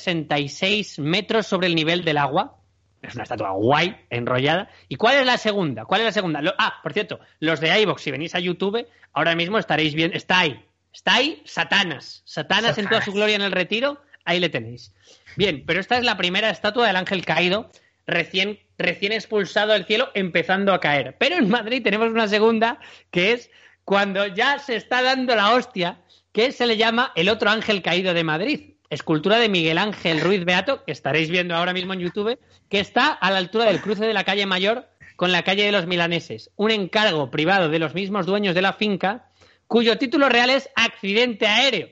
666 0.00 0.98
metros 0.98 1.46
sobre 1.46 1.66
el 1.66 1.74
nivel 1.74 2.04
del 2.04 2.18
agua. 2.18 2.56
Es 3.02 3.14
una 3.14 3.22
estatua 3.24 3.50
guay, 3.50 3.96
enrollada. 4.10 4.68
¿Y 4.88 4.96
cuál 4.96 5.16
es 5.18 5.26
la 5.26 5.38
segunda? 5.38 5.84
¿Cuál 5.84 6.00
es 6.00 6.06
la 6.06 6.12
segunda? 6.12 6.42
Lo- 6.42 6.54
ah, 6.58 6.80
por 6.82 6.92
cierto, 6.92 7.20
los 7.40 7.60
de 7.60 7.80
iVox, 7.82 8.02
si 8.02 8.10
venís 8.10 8.34
a 8.34 8.40
YouTube, 8.40 8.86
ahora 9.12 9.34
mismo 9.36 9.58
estaréis 9.58 9.94
viendo. 9.94 10.16
Está 10.16 10.40
ahí. 10.40 10.64
Está 10.92 11.14
ahí 11.16 11.42
Satanas. 11.44 12.22
Satanas 12.24 12.78
en 12.78 12.88
toda 12.88 13.02
su 13.02 13.12
gloria 13.12 13.36
en 13.36 13.42
el 13.42 13.52
retiro. 13.52 14.00
Ahí 14.24 14.40
le 14.40 14.48
tenéis. 14.48 14.92
Bien, 15.36 15.62
pero 15.66 15.78
esta 15.78 15.98
es 15.98 16.04
la 16.04 16.16
primera 16.16 16.50
estatua 16.50 16.86
del 16.88 16.96
ángel 16.96 17.24
caído, 17.24 17.70
recién, 18.06 18.58
recién 18.78 19.12
expulsado 19.12 19.72
del 19.72 19.84
cielo, 19.84 20.08
empezando 20.14 20.72
a 20.72 20.80
caer. 20.80 21.16
Pero 21.18 21.36
en 21.36 21.48
Madrid 21.48 21.82
tenemos 21.84 22.10
una 22.10 22.26
segunda, 22.26 22.80
que 23.12 23.32
es 23.32 23.50
cuando 23.84 24.26
ya 24.26 24.58
se 24.58 24.74
está 24.74 25.02
dando 25.02 25.36
la 25.36 25.52
hostia, 25.54 26.00
que 26.36 26.52
se 26.52 26.66
le 26.66 26.76
llama 26.76 27.12
el 27.14 27.30
otro 27.30 27.48
ángel 27.48 27.80
caído 27.80 28.12
de 28.12 28.22
Madrid. 28.22 28.74
Escultura 28.90 29.38
de 29.38 29.48
Miguel 29.48 29.78
Ángel 29.78 30.20
Ruiz 30.20 30.44
Beato, 30.44 30.84
que 30.84 30.92
estaréis 30.92 31.30
viendo 31.30 31.56
ahora 31.56 31.72
mismo 31.72 31.94
en 31.94 32.00
YouTube, 32.00 32.38
que 32.68 32.78
está 32.78 33.06
a 33.06 33.30
la 33.30 33.38
altura 33.38 33.64
del 33.64 33.80
cruce 33.80 34.04
de 34.04 34.12
la 34.12 34.22
calle 34.24 34.44
Mayor 34.44 34.86
con 35.16 35.32
la 35.32 35.44
calle 35.44 35.64
de 35.64 35.72
los 35.72 35.86
Milaneses. 35.86 36.50
Un 36.56 36.72
encargo 36.72 37.30
privado 37.30 37.70
de 37.70 37.78
los 37.78 37.94
mismos 37.94 38.26
dueños 38.26 38.54
de 38.54 38.60
la 38.60 38.74
finca, 38.74 39.30
cuyo 39.66 39.96
título 39.96 40.28
real 40.28 40.50
es 40.50 40.68
accidente 40.76 41.46
aéreo. 41.46 41.88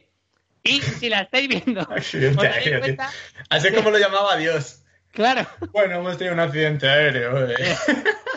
Y 0.63 0.83
si 0.83 1.09
la 1.09 1.23
estáis 1.23 1.49
viendo, 1.49 1.81
Accidente 1.81 2.47
aéreo, 2.47 2.81
cuenta- 2.81 3.11
Así 3.49 3.73
como 3.73 3.91
lo 3.91 3.99
llamaba 3.99 4.37
Dios. 4.37 4.83
Claro. 5.15 5.47
Bueno, 5.73 5.97
hemos 5.97 6.17
tenido 6.19 6.35
un 6.35 6.41
accidente 6.41 6.89
aéreo. 6.89 7.49
eh. 7.51 7.55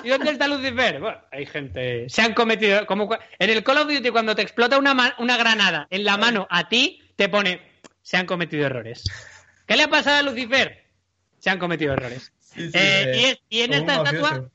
¿Y 0.03 0.09
dónde 0.09 0.32
está 0.32 0.47
Lucifer? 0.47 0.99
Bueno, 0.99 1.17
hay 1.32 1.45
gente. 1.45 2.07
Se 2.09 2.21
han 2.21 2.34
cometido. 2.34 2.86
Como 2.86 3.09
en 3.39 3.49
el 3.49 3.63
Call 3.63 3.78
of 3.80 3.88
Duty, 3.91 4.09
cuando 4.11 4.36
te 4.36 4.41
explota 4.43 4.78
una, 4.78 5.15
una 5.19 5.38
granada 5.38 5.88
en 5.89 6.03
la 6.05 6.17
mano 6.17 6.47
a 6.49 6.69
ti, 6.69 7.01
te 7.15 7.28
pone. 7.30 7.61
Se 8.01 8.15
han 8.17 8.25
cometido 8.25 8.65
errores. 8.65 9.03
¿Qué 9.65 9.75
le 9.75 9.84
ha 9.84 9.89
pasado 9.89 10.17
a 10.17 10.21
Lucifer? 10.23 10.86
Se 11.39 11.49
han 11.49 11.59
cometido 11.59 11.93
errores. 11.93 12.32
Sí, 12.39 12.71
sí, 12.71 12.78
Eh, 12.78 13.03
eh, 13.11 13.17
y, 13.19 13.25
es- 13.25 13.39
y 13.49 13.61
en 13.61 13.67
como 13.71 13.80
esta 13.82 13.93
estatua 13.95 14.21
mafioso. 14.32 14.51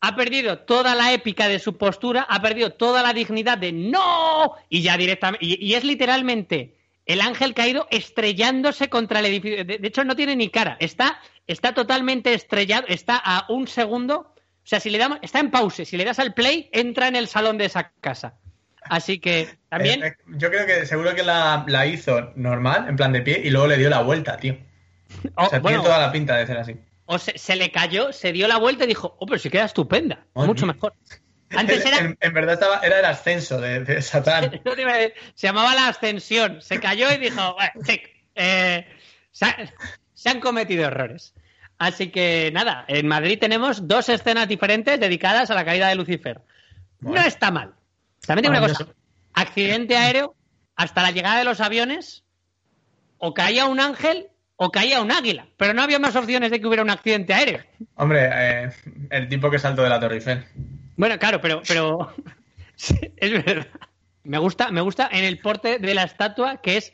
ha 0.00 0.16
perdido 0.16 0.58
toda 0.58 0.94
la 0.96 1.12
épica 1.12 1.46
de 1.48 1.58
su 1.60 1.76
postura, 1.78 2.22
ha 2.28 2.42
perdido 2.42 2.72
toda 2.72 3.02
la 3.02 3.12
dignidad 3.12 3.58
de 3.58 3.70
¡No! 3.72 4.56
Y 4.68 4.82
ya 4.82 4.96
directamente. 4.96 5.46
Y, 5.46 5.64
y 5.64 5.74
es 5.74 5.84
literalmente 5.84 6.74
el 7.12 7.20
ángel 7.20 7.54
caído 7.54 7.86
estrellándose 7.90 8.88
contra 8.88 9.20
el 9.20 9.26
edificio. 9.26 9.64
De, 9.64 9.78
de 9.78 9.88
hecho, 9.88 10.04
no 10.04 10.14
tiene 10.16 10.36
ni 10.36 10.48
cara. 10.48 10.76
Está, 10.80 11.20
está 11.46 11.74
totalmente 11.74 12.32
estrellado. 12.34 12.84
Está 12.88 13.16
a 13.16 13.46
un 13.48 13.66
segundo. 13.66 14.34
O 14.62 14.66
sea, 14.70 14.80
si 14.80 14.90
le 14.90 14.98
damos. 14.98 15.18
Está 15.22 15.40
en 15.40 15.50
pause. 15.50 15.84
Si 15.84 15.96
le 15.96 16.04
das 16.04 16.18
al 16.18 16.34
play, 16.34 16.68
entra 16.72 17.08
en 17.08 17.16
el 17.16 17.26
salón 17.28 17.58
de 17.58 17.64
esa 17.66 17.92
casa. 18.00 18.34
Así 18.82 19.18
que 19.18 19.48
también. 19.68 20.02
Eh, 20.02 20.06
eh, 20.08 20.12
yo 20.36 20.48
creo 20.50 20.66
que 20.66 20.86
seguro 20.86 21.14
que 21.14 21.22
la, 21.22 21.64
la 21.68 21.86
hizo 21.86 22.32
normal, 22.36 22.86
en 22.88 22.96
plan 22.96 23.12
de 23.12 23.22
pie, 23.22 23.40
y 23.44 23.50
luego 23.50 23.66
le 23.66 23.76
dio 23.76 23.90
la 23.90 24.02
vuelta, 24.02 24.36
tío. 24.36 24.56
o, 25.36 25.44
O 25.44 25.48
sea, 25.48 25.58
Oh, 25.58 25.62
bueno, 25.62 25.78
tiene 25.80 25.82
toda 25.84 25.98
la 26.06 26.12
pinta 26.12 26.36
de 26.36 26.46
ser 26.46 26.56
así. 26.58 26.76
o 27.06 27.18
se, 27.18 27.36
se 27.38 27.56
le 27.56 27.70
cayó, 27.70 28.12
se 28.12 28.32
dio 28.32 28.46
la 28.48 28.58
vuelta 28.58 28.84
y 28.84 28.88
dijo: 28.88 29.16
Oh, 29.18 29.26
pero 29.26 29.38
si 29.38 29.50
queda 29.50 29.64
estupenda. 29.64 30.24
Oh, 30.32 30.46
mucho 30.46 30.66
mejor. 30.66 30.94
Antes 31.50 31.84
era. 31.84 31.98
En, 31.98 32.16
en 32.20 32.32
verdad 32.32 32.54
estaba, 32.54 32.78
era 32.80 33.00
el 33.00 33.04
ascenso 33.04 33.60
de, 33.60 33.80
de 33.84 34.02
Satán. 34.02 34.60
Se 35.34 35.46
llamaba 35.46 35.74
la 35.74 35.88
ascensión. 35.88 36.62
Se 36.62 36.78
cayó 36.80 37.12
y 37.12 37.18
dijo, 37.18 37.54
"Bueno, 37.54 37.72
chic, 37.84 38.08
eh, 38.34 38.86
se, 39.32 39.44
ha- 39.46 39.72
se 40.14 40.28
han 40.28 40.40
cometido 40.40 40.86
errores. 40.86 41.34
Así 41.78 42.10
que 42.10 42.50
nada, 42.52 42.84
en 42.88 43.06
Madrid 43.08 43.38
tenemos 43.40 43.88
dos 43.88 44.08
escenas 44.10 44.46
diferentes 44.48 45.00
dedicadas 45.00 45.50
a 45.50 45.54
la 45.54 45.64
caída 45.64 45.88
de 45.88 45.94
Lucifer. 45.94 46.40
Bueno. 47.00 47.20
No 47.22 47.26
está 47.26 47.50
mal. 47.50 47.74
También 48.26 48.52
tengo 48.52 48.58
una 48.64 48.68
cosa. 48.68 48.86
Accidente 49.32 49.96
aéreo, 49.96 50.34
hasta 50.76 51.02
la 51.02 51.10
llegada 51.10 51.38
de 51.38 51.44
los 51.44 51.60
aviones, 51.60 52.22
o 53.18 53.32
caía 53.32 53.64
un 53.66 53.80
ángel 53.80 54.28
o 54.56 54.70
caía 54.70 55.00
un 55.00 55.10
águila. 55.10 55.46
Pero 55.56 55.72
no 55.72 55.80
había 55.82 55.98
más 55.98 56.14
opciones 56.16 56.50
de 56.50 56.60
que 56.60 56.66
hubiera 56.66 56.82
un 56.82 56.90
accidente 56.90 57.32
aéreo. 57.32 57.60
Hombre, 57.94 58.28
eh, 58.30 58.70
el 59.08 59.28
tipo 59.28 59.50
que 59.50 59.58
saltó 59.58 59.82
de 59.82 59.88
la 59.88 59.98
Torre 59.98 60.16
Eiffel. 60.16 60.44
Bueno, 61.00 61.18
claro, 61.18 61.40
pero, 61.40 61.62
pero 61.66 62.14
sí, 62.76 62.94
es 63.16 63.32
verdad. 63.44 63.66
Me 64.22 64.36
gusta, 64.36 64.70
me 64.70 64.82
gusta 64.82 65.08
en 65.10 65.24
el 65.24 65.38
porte 65.40 65.78
de 65.78 65.94
la 65.94 66.02
estatua 66.02 66.60
que 66.60 66.76
es 66.76 66.92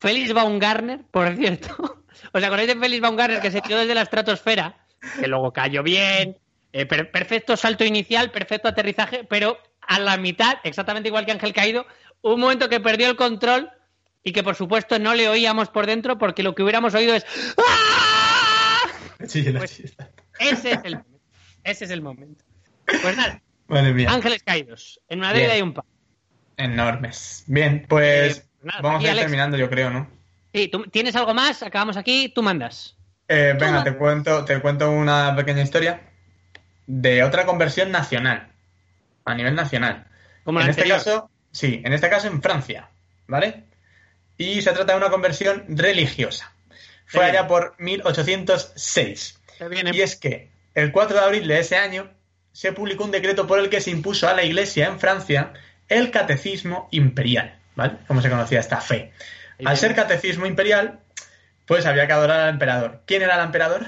Félix 0.00 0.32
Baumgartner, 0.32 1.00
por 1.10 1.36
cierto. 1.36 1.68
¿Os 2.32 2.42
acordáis 2.42 2.68
de 2.68 2.76
Félix 2.76 3.02
Baumgartner 3.02 3.42
que 3.42 3.50
se 3.50 3.60
tiró 3.60 3.78
desde 3.78 3.94
la 3.94 4.00
estratosfera? 4.02 4.78
Que 5.20 5.26
luego 5.26 5.52
cayó 5.52 5.82
bien, 5.82 6.38
eh, 6.72 6.86
per- 6.86 7.10
perfecto 7.10 7.58
salto 7.58 7.84
inicial, 7.84 8.30
perfecto 8.30 8.68
aterrizaje, 8.68 9.24
pero 9.28 9.58
a 9.86 10.00
la 10.00 10.16
mitad, 10.16 10.54
exactamente 10.64 11.10
igual 11.10 11.26
que 11.26 11.32
Ángel 11.32 11.52
Caído, 11.52 11.86
un 12.22 12.40
momento 12.40 12.70
que 12.70 12.80
perdió 12.80 13.08
el 13.10 13.16
control 13.16 13.70
y 14.22 14.32
que 14.32 14.42
por 14.42 14.54
supuesto 14.54 14.98
no 14.98 15.14
le 15.14 15.28
oíamos 15.28 15.68
por 15.68 15.84
dentro 15.86 16.16
porque 16.16 16.42
lo 16.42 16.54
que 16.54 16.62
hubiéramos 16.62 16.94
oído 16.94 17.14
es 17.14 17.26
¡Ah! 17.58 18.78
Sí, 19.26 19.42
Pues-. 19.52 19.94
Ese 20.40 20.70
es 20.72 20.80
el 20.84 20.94
momento. 20.96 21.20
Ese 21.64 21.84
es 21.84 21.90
el 21.90 22.00
momento. 22.00 22.44
Pues 22.86 23.16
nada, 23.16 23.40
Madre 23.68 23.92
mía. 23.92 24.10
Ángeles 24.10 24.42
caídos. 24.42 25.00
En 25.08 25.20
Madrid 25.20 25.40
Bien. 25.40 25.50
hay 25.50 25.62
un 25.62 25.72
par. 25.74 25.84
Enormes. 26.56 27.44
Bien, 27.46 27.84
pues 27.88 28.38
Eh, 28.38 28.44
nada, 28.62 28.80
vamos 28.82 28.98
aquí, 28.98 29.06
a 29.06 29.08
ir 29.08 29.12
Alex. 29.12 29.24
terminando, 29.26 29.56
yo 29.56 29.68
creo, 29.68 29.90
¿no? 29.90 30.08
Sí, 30.54 30.68
¿tú 30.68 30.84
¿tienes 30.84 31.14
algo 31.16 31.34
más? 31.34 31.62
Acabamos 31.62 31.96
aquí, 31.96 32.30
tú 32.34 32.42
mandas. 32.42 32.96
Eh, 33.28 33.54
venga, 33.58 33.82
te 33.84 33.94
cuento, 33.96 34.44
te 34.44 34.60
cuento 34.60 34.90
una 34.90 35.34
pequeña 35.36 35.62
historia 35.62 36.00
de 36.86 37.22
otra 37.24 37.44
conversión 37.44 37.90
nacional. 37.90 38.48
A 39.24 39.34
nivel 39.34 39.54
nacional. 39.56 40.06
Como 40.44 40.60
en 40.60 40.70
este 40.70 40.88
caso, 40.88 41.28
sí, 41.50 41.82
en 41.84 41.92
este 41.92 42.08
caso 42.08 42.28
en 42.28 42.40
Francia, 42.40 42.88
¿vale? 43.26 43.64
Y 44.38 44.62
se 44.62 44.70
trata 44.72 44.92
de 44.92 44.98
una 44.98 45.10
conversión 45.10 45.64
religiosa. 45.68 46.52
Fue 47.06 47.24
allá 47.24 47.48
por 47.48 47.74
1806. 47.78 49.40
Se 49.58 49.68
viene- 49.68 49.90
Y 49.92 50.00
es 50.02 50.16
que 50.16 50.50
el 50.74 50.92
4 50.92 51.16
de 51.18 51.24
abril 51.24 51.48
de 51.48 51.58
ese 51.58 51.76
año 51.76 52.08
se 52.56 52.72
publicó 52.72 53.04
un 53.04 53.10
decreto 53.10 53.46
por 53.46 53.58
el 53.58 53.68
que 53.68 53.82
se 53.82 53.90
impuso 53.90 54.26
a 54.26 54.32
la 54.32 54.42
Iglesia 54.42 54.86
en 54.86 54.98
Francia 54.98 55.52
el 55.88 56.10
catecismo 56.10 56.88
imperial, 56.90 57.60
¿vale? 57.74 57.98
Como 58.08 58.22
se 58.22 58.30
conocía 58.30 58.60
esta 58.60 58.80
fe. 58.80 59.12
Al 59.62 59.76
ser 59.76 59.94
catecismo 59.94 60.46
imperial, 60.46 61.00
pues 61.66 61.84
había 61.84 62.06
que 62.06 62.14
adorar 62.14 62.40
al 62.40 62.48
emperador. 62.48 63.02
¿Quién 63.06 63.20
era 63.20 63.34
el 63.34 63.44
emperador? 63.44 63.86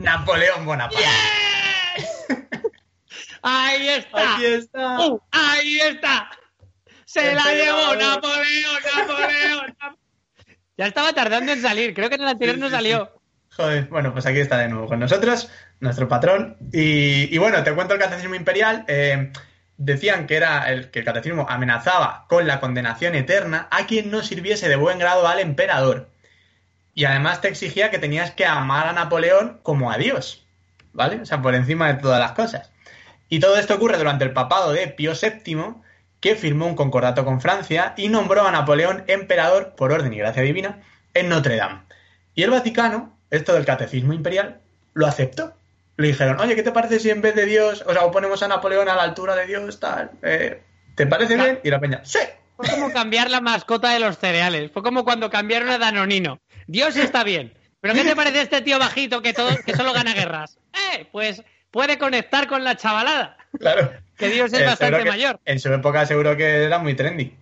Napoleón 0.00 0.66
Bonaparte. 0.66 1.06
Ahí 3.42 3.88
está. 3.88 4.34
Aquí 4.34 4.44
está. 4.44 5.06
Uh, 5.06 5.20
ahí 5.30 5.78
está. 5.78 6.28
Se 7.04 7.36
la 7.36 7.54
llevó 7.54 7.94
Napoleón, 7.94 8.82
Napoleón. 8.96 9.76
Ya 10.76 10.86
estaba 10.86 11.12
tardando 11.12 11.52
en 11.52 11.62
salir. 11.62 11.94
Creo 11.94 12.08
que 12.08 12.16
en 12.16 12.22
el 12.22 12.28
anterior 12.28 12.58
no 12.58 12.68
salió. 12.68 13.16
Joder, 13.56 13.86
bueno, 13.86 14.12
pues 14.12 14.26
aquí 14.26 14.38
está 14.38 14.58
de 14.58 14.68
nuevo 14.68 14.86
con 14.86 15.00
nosotros, 15.00 15.50
nuestro 15.80 16.08
patrón. 16.08 16.58
Y, 16.72 17.36
bueno, 17.38 17.62
te 17.64 17.74
cuento 17.74 17.94
el 17.94 18.00
catecismo 18.00 18.34
imperial. 18.34 18.84
Eh, 18.86 19.32
decían 19.78 20.26
que 20.26 20.36
era 20.36 20.70
el 20.70 20.90
que 20.90 20.98
el 20.98 21.04
catecismo 21.04 21.46
amenazaba 21.48 22.26
con 22.28 22.46
la 22.46 22.60
condenación 22.60 23.14
eterna 23.14 23.68
a 23.70 23.86
quien 23.86 24.10
no 24.10 24.22
sirviese 24.22 24.68
de 24.68 24.76
buen 24.76 24.98
grado 24.98 25.26
al 25.26 25.38
emperador. 25.38 26.10
Y 26.94 27.04
además 27.06 27.40
te 27.40 27.48
exigía 27.48 27.90
que 27.90 27.98
tenías 27.98 28.30
que 28.30 28.44
amar 28.44 28.88
a 28.88 28.92
Napoleón 28.92 29.60
como 29.62 29.90
a 29.90 29.96
Dios, 29.96 30.46
¿vale? 30.92 31.20
O 31.20 31.26
sea, 31.26 31.40
por 31.40 31.54
encima 31.54 31.88
de 31.88 32.00
todas 32.00 32.20
las 32.20 32.32
cosas. 32.32 32.70
Y 33.28 33.40
todo 33.40 33.56
esto 33.56 33.74
ocurre 33.74 33.98
durante 33.98 34.24
el 34.24 34.32
papado 34.32 34.72
de 34.72 34.86
Pío 34.88 35.12
VII, 35.12 35.76
que 36.20 36.36
firmó 36.36 36.66
un 36.66 36.76
concordato 36.76 37.24
con 37.24 37.40
Francia 37.40 37.94
y 37.96 38.08
nombró 38.08 38.46
a 38.46 38.50
Napoleón 38.50 39.04
emperador 39.06 39.74
por 39.76 39.92
orden 39.92 40.12
y 40.12 40.18
gracia 40.18 40.42
divina 40.42 40.82
en 41.12 41.28
Notre 41.28 41.56
Dame. 41.56 41.82
Y 42.34 42.42
el 42.42 42.50
Vaticano, 42.50 43.15
esto 43.30 43.52
del 43.54 43.64
catecismo 43.64 44.12
imperial, 44.12 44.60
lo 44.94 45.06
aceptó 45.06 45.54
le 45.96 46.08
dijeron, 46.08 46.38
oye, 46.40 46.54
¿qué 46.54 46.62
te 46.62 46.72
parece 46.72 46.98
si 46.98 47.10
en 47.10 47.22
vez 47.22 47.34
de 47.34 47.46
Dios, 47.46 47.82
o 47.86 47.92
sea, 47.92 48.10
ponemos 48.10 48.42
a 48.42 48.48
Napoleón 48.48 48.88
a 48.88 48.96
la 48.96 49.02
altura 49.02 49.34
de 49.34 49.46
Dios, 49.46 49.80
tal? 49.80 50.10
Eh, 50.22 50.60
¿Te 50.94 51.06
parece 51.06 51.36
bien? 51.36 51.60
Y 51.62 51.70
la 51.70 51.80
peña, 51.80 52.00
sí. 52.04 52.18
Fue 52.56 52.68
como 52.68 52.90
cambiar 52.90 53.30
la 53.30 53.40
mascota 53.40 53.90
de 53.90 54.00
los 54.00 54.18
cereales. 54.18 54.70
Fue 54.72 54.82
como 54.82 55.04
cuando 55.04 55.28
cambiaron 55.30 55.68
a 55.68 55.78
Danonino. 55.78 56.40
Dios 56.66 56.96
está 56.96 57.22
bien. 57.22 57.52
¿Pero 57.80 57.92
qué 57.94 58.04
te 58.04 58.16
parece 58.16 58.40
este 58.40 58.62
tío 58.62 58.78
bajito 58.78 59.20
que, 59.20 59.34
todo, 59.34 59.50
que 59.64 59.76
solo 59.76 59.92
gana 59.92 60.14
guerras? 60.14 60.58
Eh, 60.72 61.06
pues 61.12 61.42
puede 61.70 61.98
conectar 61.98 62.48
con 62.48 62.64
la 62.64 62.76
chavalada. 62.76 63.36
Claro. 63.58 63.92
Que 64.16 64.28
Dios 64.28 64.52
es 64.54 64.60
Eh, 64.60 64.64
bastante 64.64 65.02
que 65.02 65.10
mayor. 65.10 65.38
En 65.44 65.60
su 65.60 65.72
época 65.72 66.06
seguro 66.06 66.36
que 66.36 66.64
era 66.64 66.78
muy 66.78 66.94
trendy. 66.94 67.34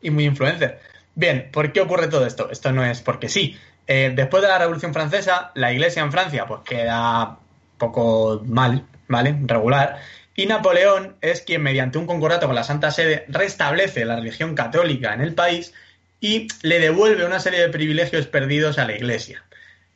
Y 0.00 0.10
muy 0.10 0.24
influencer. 0.24 0.80
Bien, 1.16 1.50
¿por 1.52 1.72
qué 1.72 1.80
ocurre 1.80 2.06
todo 2.06 2.24
esto? 2.24 2.50
Esto 2.50 2.70
no 2.72 2.84
es 2.84 3.00
porque 3.02 3.28
sí. 3.28 3.58
Eh, 3.92 4.12
después 4.14 4.40
de 4.40 4.48
la 4.48 4.56
Revolución 4.56 4.94
Francesa, 4.94 5.50
la 5.56 5.72
iglesia 5.72 6.00
en 6.00 6.12
Francia 6.12 6.46
pues 6.46 6.60
queda 6.60 7.38
poco 7.76 8.40
mal, 8.46 8.86
¿vale? 9.08 9.34
Regular. 9.42 9.98
Y 10.36 10.46
Napoleón 10.46 11.16
es 11.20 11.40
quien, 11.40 11.64
mediante 11.64 11.98
un 11.98 12.06
concordato 12.06 12.46
con 12.46 12.54
la 12.54 12.62
Santa 12.62 12.92
Sede, 12.92 13.24
restablece 13.26 14.04
la 14.04 14.14
religión 14.14 14.54
católica 14.54 15.12
en 15.12 15.22
el 15.22 15.34
país 15.34 15.74
y 16.20 16.46
le 16.62 16.78
devuelve 16.78 17.26
una 17.26 17.40
serie 17.40 17.58
de 17.58 17.68
privilegios 17.68 18.28
perdidos 18.28 18.78
a 18.78 18.84
la 18.84 18.92
Iglesia. 18.92 19.42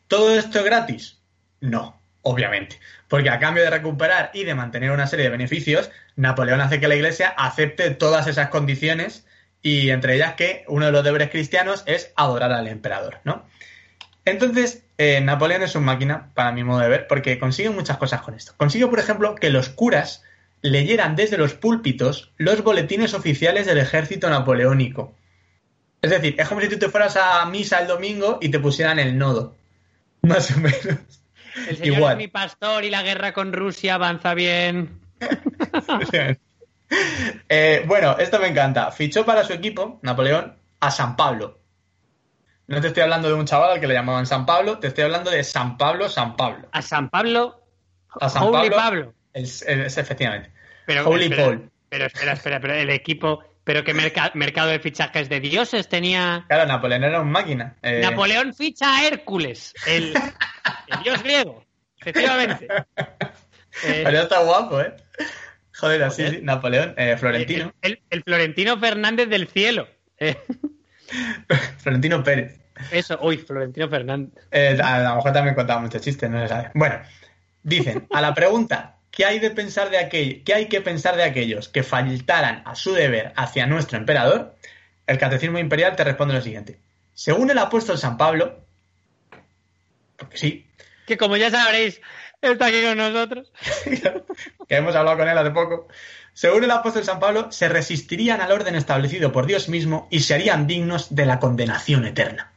¿Todo 0.09 0.36
esto 0.36 0.59
es 0.59 0.64
gratis? 0.64 1.18
No, 1.61 1.97
obviamente. 2.22 2.80
Porque 3.07 3.30
a 3.30 3.38
cambio 3.38 3.62
de 3.62 3.70
recuperar 3.70 4.32
y 4.34 4.42
de 4.42 4.57
mantener 4.57 4.90
una 4.90 5.07
serie 5.07 5.26
de 5.26 5.30
beneficios, 5.30 5.92
Napoleón 6.16 6.61
hace 6.61 6.80
que 6.80 6.88
la 6.88 6.97
Iglesia 6.97 7.28
acepte 7.28 7.90
todas 7.90 8.26
esas 8.26 8.49
condiciones 8.49 9.24
y 9.62 9.90
entre 9.90 10.16
ellas 10.16 10.34
que 10.34 10.64
uno 10.66 10.86
de 10.86 10.92
los 10.92 11.05
deberes 11.05 11.30
cristianos 11.30 11.84
es 11.86 12.12
adorar 12.16 12.51
al 12.51 12.66
emperador, 12.66 13.20
¿no? 13.22 13.47
Entonces, 14.25 14.85
eh, 14.97 15.20
Napoleón 15.20 15.62
es 15.62 15.75
un 15.75 15.85
máquina, 15.85 16.31
para 16.35 16.53
mi 16.53 16.64
modo 16.64 16.81
de 16.81 16.89
ver, 16.89 17.07
porque 17.07 17.39
consigue 17.39 17.70
muchas 17.70 17.99
cosas 17.99 18.22
con 18.22 18.35
esto. 18.35 18.55
Consigue, 18.57 18.87
por 18.87 18.99
ejemplo, 18.99 19.35
que 19.35 19.51
los 19.51 19.68
curas 19.68 20.22
leyeran 20.62 21.14
desde 21.14 21.37
los 21.37 21.53
púlpitos 21.53 22.33
los 22.39 22.62
boletines 22.62 23.12
oficiales 23.12 23.66
del 23.66 23.79
ejército 23.79 24.31
napoleónico. 24.31 25.14
Es 26.01 26.11
decir, 26.11 26.37
es 26.39 26.49
como 26.49 26.61
si 26.61 26.68
tú 26.68 26.79
te 26.79 26.89
fueras 26.89 27.16
a 27.16 27.45
misa 27.47 27.81
el 27.81 27.87
domingo 27.87 28.39
y 28.41 28.49
te 28.49 28.59
pusieran 28.59 28.99
el 28.99 29.18
nodo. 29.18 29.57
Más 30.22 30.51
o 30.53 30.61
menos. 30.61 31.22
El 31.68 31.77
señor 31.77 31.97
Igual. 31.97 32.12
es 32.12 32.18
mi 32.18 32.29
pastor 32.29 32.85
y 32.85 32.91
la 32.91 33.03
guerra 33.03 33.33
con 33.33 33.53
Rusia 33.53 33.95
avanza 33.95 34.35
bien. 34.35 35.01
Eh, 37.49 37.83
bueno, 37.87 38.16
esto 38.18 38.39
me 38.39 38.47
encanta. 38.47 38.93
Fichó 38.93 39.25
para 39.25 39.43
su 39.43 39.53
equipo, 39.53 39.99
Napoleón, 40.03 40.55
a 40.79 40.91
San 40.93 41.16
Pablo. 41.16 41.59
No 42.67 42.81
te 42.81 42.89
estoy 42.89 43.03
hablando 43.03 43.29
de 43.29 43.35
un 43.35 43.45
chaval 43.45 43.73
al 43.73 43.81
que 43.81 43.87
le 43.87 43.95
llamaban 43.95 44.27
San 44.27 44.47
Pablo, 44.47 44.79
te 44.79 44.87
estoy 44.89 45.05
hablando 45.05 45.31
de 45.31 45.45
San 45.45 45.77
Pablo, 45.77 46.09
San 46.09 46.37
Pablo. 46.37 46.69
A 46.73 46.81
San 46.83 47.11
Pablo. 47.11 47.61
A 48.21 48.29
San 48.29 48.43
Holy 48.45 48.71
Pablo. 48.71 48.77
Pablo. 48.77 49.15
Es, 49.33 49.62
es- 49.62 49.99
efectivamente. 49.99 50.51
Pero, 50.87 51.07
Holy 51.09 51.25
espera, 51.25 51.45
Paul. 51.45 51.71
Pero 51.89 52.07
espera, 52.07 52.33
espera, 52.33 52.61
pero 52.61 52.75
el 52.75 52.91
equipo. 52.91 53.43
Pero 53.65 53.83
qué 53.83 53.95
merca- 53.95 54.31
mercado 54.35 54.69
de 54.69 54.79
fichajes 54.79 55.29
de 55.31 55.41
dioses 55.41 55.89
tenía. 55.89 56.45
Claro, 56.49 56.67
Napoleón 56.67 57.05
era 57.05 57.21
un 57.21 57.31
máquina. 57.31 57.77
Eh, 57.83 58.01
Napoleón 58.03 58.53
ficha 58.55 58.99
a 58.99 59.07
Hércules, 59.07 59.73
el, 59.87 60.15
el 60.89 61.03
dios 61.03 61.23
griego. 61.23 61.65
Efectivamente. 62.01 62.69
Eh, 63.85 64.03
Pero 64.05 64.21
está 64.21 64.39
guapo, 64.39 64.81
¿eh? 64.81 64.95
Joder, 65.77 66.05
así. 66.05 66.39
Napoleón, 66.43 66.95
eh, 66.97 67.17
Florentino. 67.19 67.73
El, 67.83 67.95
el- 67.95 68.03
el 68.11 68.23
Florentino 68.23 68.79
Fernández 68.79 69.29
del 69.29 69.49
cielo. 69.49 69.89
Florentino 71.78 72.22
Pérez. 72.22 72.59
eso, 72.90 73.18
uy, 73.22 73.38
Florentino 73.38 73.88
Fernández. 73.88 74.32
Eh, 74.50 74.78
a, 74.82 74.96
a 74.96 75.11
lo 75.11 75.16
mejor 75.16 75.32
también 75.32 75.55
contaba 75.55 75.80
muchos 75.80 76.02
chistes, 76.02 76.30
no 76.30 76.40
se 76.40 76.48
sabe. 76.48 76.70
Bueno, 76.74 77.00
dicen, 77.62 78.07
a 78.12 78.20
la 78.20 78.34
pregunta, 78.34 78.96
¿qué 79.11 79.24
hay 79.24 79.38
de 79.38 79.50
pensar 79.50 79.90
de 79.90 79.98
aquel, 79.98 80.42
qué 80.44 80.55
hay 80.55 80.66
que 80.66 80.80
pensar 80.80 81.16
de 81.16 81.22
aquellos 81.24 81.68
que 81.68 81.82
faltaran 81.82 82.62
a 82.64 82.74
su 82.74 82.92
deber 82.92 83.32
hacia 83.36 83.66
nuestro 83.66 83.98
emperador? 83.98 84.55
El 85.07 85.18
catecismo 85.18 85.59
imperial 85.59 85.96
te 85.96 86.05
responde 86.05 86.34
lo 86.34 86.40
siguiente. 86.40 86.78
Según 87.12 87.50
el 87.50 87.59
apóstol 87.59 87.98
San 87.98 88.16
Pablo, 88.16 88.64
porque 90.16 90.36
sí, 90.36 90.66
Que 91.07 91.16
como 91.16 91.36
ya 91.36 91.50
sabréis, 91.50 92.00
está 92.40 92.66
aquí 92.66 92.82
con 92.82 92.96
nosotros. 92.98 93.52
que 94.68 94.76
hemos 94.76 94.94
hablado 94.96 95.18
con 95.18 95.28
él 95.28 95.38
hace 95.38 95.50
poco, 95.50 95.88
según 96.35 96.64
el 96.64 96.70
apóstol 96.70 97.05
San 97.05 97.18
Pablo, 97.20 97.51
se 97.51 97.68
resistirían 97.70 98.41
al 98.43 98.53
orden 98.53 98.74
establecido 98.74 99.32
por 99.32 99.47
Dios 99.47 99.68
mismo 99.70 100.07
y 100.11 100.20
se 100.20 100.35
harían 100.35 100.66
dignos 100.66 101.14
de 101.14 101.24
la 101.26 101.39
condenación 101.41 102.05
eterna. 102.05 102.53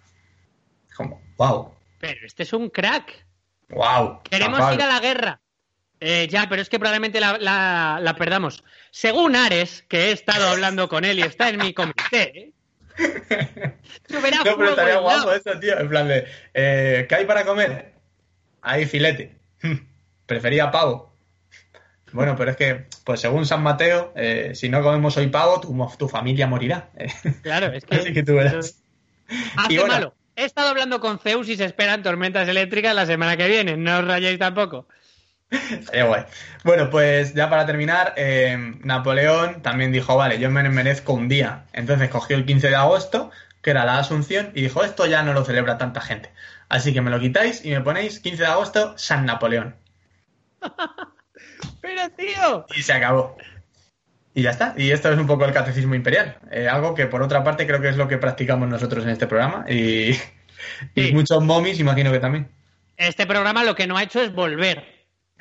Como, 0.95 1.21
wow, 1.37 1.73
Pero 1.99 2.25
este 2.25 2.43
es 2.43 2.51
un 2.53 2.69
crack. 2.69 3.25
wow. 3.69 4.21
Queremos 4.23 4.73
ir 4.73 4.81
a 4.81 4.87
la 4.87 4.99
guerra. 4.99 5.39
Eh, 5.99 6.27
ya, 6.29 6.47
pero 6.49 6.61
es 6.61 6.69
que 6.69 6.77
probablemente 6.77 7.19
la, 7.19 7.37
la- 7.39 7.99
la 8.01 8.15
perdamos. 8.15 8.63
Según 8.91 9.35
Ares, 9.35 9.83
que 9.87 10.09
he 10.09 10.11
estado 10.11 10.47
hablando 10.49 10.89
con 10.89 11.05
él 11.05 11.17
y 11.19 11.23
está 11.23 11.49
en 11.49 11.57
mi 11.57 11.73
comité, 11.73 12.39
¿eh? 12.39 12.53
No, 14.09 14.19
pero 14.21 14.69
estaría 14.69 14.97
guapo 14.97 15.31
eso, 15.31 15.59
tío. 15.59 15.79
En 15.79 15.89
plan 15.89 16.07
de, 16.07 16.25
eh, 16.53 17.05
¿qué 17.07 17.15
hay 17.15 17.25
para 17.25 17.45
comer? 17.45 17.93
Hay 18.61 18.85
filete. 18.85 19.35
Prefería 20.25 20.71
pavo. 20.71 21.06
Bueno, 22.13 22.35
pero 22.35 22.51
es 22.51 22.57
que, 22.57 22.85
pues 23.03 23.19
según 23.19 23.45
San 23.45 23.63
Mateo, 23.63 24.13
eh, 24.15 24.51
si 24.55 24.69
no 24.69 24.81
comemos 24.81 25.17
hoy 25.17 25.27
pavo, 25.27 25.59
tu, 25.59 25.75
tu 25.97 26.07
familia 26.07 26.47
morirá. 26.47 26.89
Claro, 27.43 27.73
es 27.73 27.85
que. 27.85 27.95
Así 27.95 28.13
que 28.13 28.23
tú 28.23 28.35
verás. 28.35 28.81
Hace 29.57 29.73
Y 29.73 29.77
bueno. 29.77 29.93
malo. 29.93 30.13
He 30.35 30.45
estado 30.45 30.69
hablando 30.69 30.99
con 30.99 31.17
Zeus 31.17 31.49
y 31.49 31.57
se 31.57 31.65
esperan 31.65 32.03
tormentas 32.03 32.47
eléctricas 32.47 32.93
la 32.93 33.07
semana 33.07 33.35
que 33.37 33.47
viene. 33.47 33.75
No 33.75 33.97
os 33.97 34.05
rayéis 34.05 34.37
tampoco. 34.37 34.87
Guay. 35.49 36.25
Bueno, 36.63 36.89
pues 36.89 37.33
ya 37.33 37.49
para 37.49 37.65
terminar, 37.65 38.13
eh, 38.17 38.55
Napoleón 38.83 39.61
también 39.61 39.91
dijo, 39.91 40.15
vale, 40.15 40.39
yo 40.39 40.51
me 40.51 40.67
merezco 40.69 41.13
un 41.13 41.27
día. 41.27 41.65
Entonces 41.73 42.09
cogió 42.09 42.35
el 42.35 42.45
15 42.45 42.69
de 42.69 42.75
agosto, 42.75 43.31
que 43.61 43.71
era 43.71 43.85
la 43.85 43.97
Asunción, 43.97 44.51
y 44.53 44.61
dijo, 44.61 44.83
esto 44.83 45.07
ya 45.07 45.23
no 45.23 45.33
lo 45.33 45.43
celebra 45.43 45.77
tanta 45.77 46.01
gente. 46.01 46.31
Así 46.69 46.93
que 46.93 47.01
me 47.01 47.09
lo 47.09 47.19
quitáis 47.19 47.65
y 47.65 47.71
me 47.71 47.81
ponéis 47.81 48.19
15 48.19 48.43
de 48.43 48.47
agosto, 48.47 48.97
San 48.97 49.25
Napoleón. 49.25 49.75
Tío. 52.15 52.65
Y 52.75 52.81
se 52.81 52.93
acabó. 52.93 53.37
Y 54.33 54.43
ya 54.43 54.51
está. 54.51 54.73
Y 54.77 54.91
esto 54.91 55.11
es 55.11 55.17
un 55.17 55.25
poco 55.27 55.45
el 55.45 55.53
catecismo 55.53 55.95
imperial. 55.95 56.37
Eh, 56.51 56.67
algo 56.67 56.93
que 56.93 57.07
por 57.07 57.21
otra 57.23 57.43
parte 57.43 57.65
creo 57.65 57.81
que 57.81 57.89
es 57.89 57.97
lo 57.97 58.07
que 58.07 58.17
practicamos 58.17 58.67
nosotros 58.69 59.03
en 59.03 59.09
este 59.11 59.27
programa. 59.27 59.65
Y, 59.69 60.15
muchos 61.13 61.43
momis 61.43 61.79
imagino 61.79 62.11
que 62.11 62.19
también. 62.19 62.49
Este 62.97 63.25
programa 63.25 63.63
lo 63.63 63.75
que 63.75 63.87
no 63.87 63.97
ha 63.97 64.03
hecho 64.03 64.21
es 64.21 64.33
volver. 64.33 64.79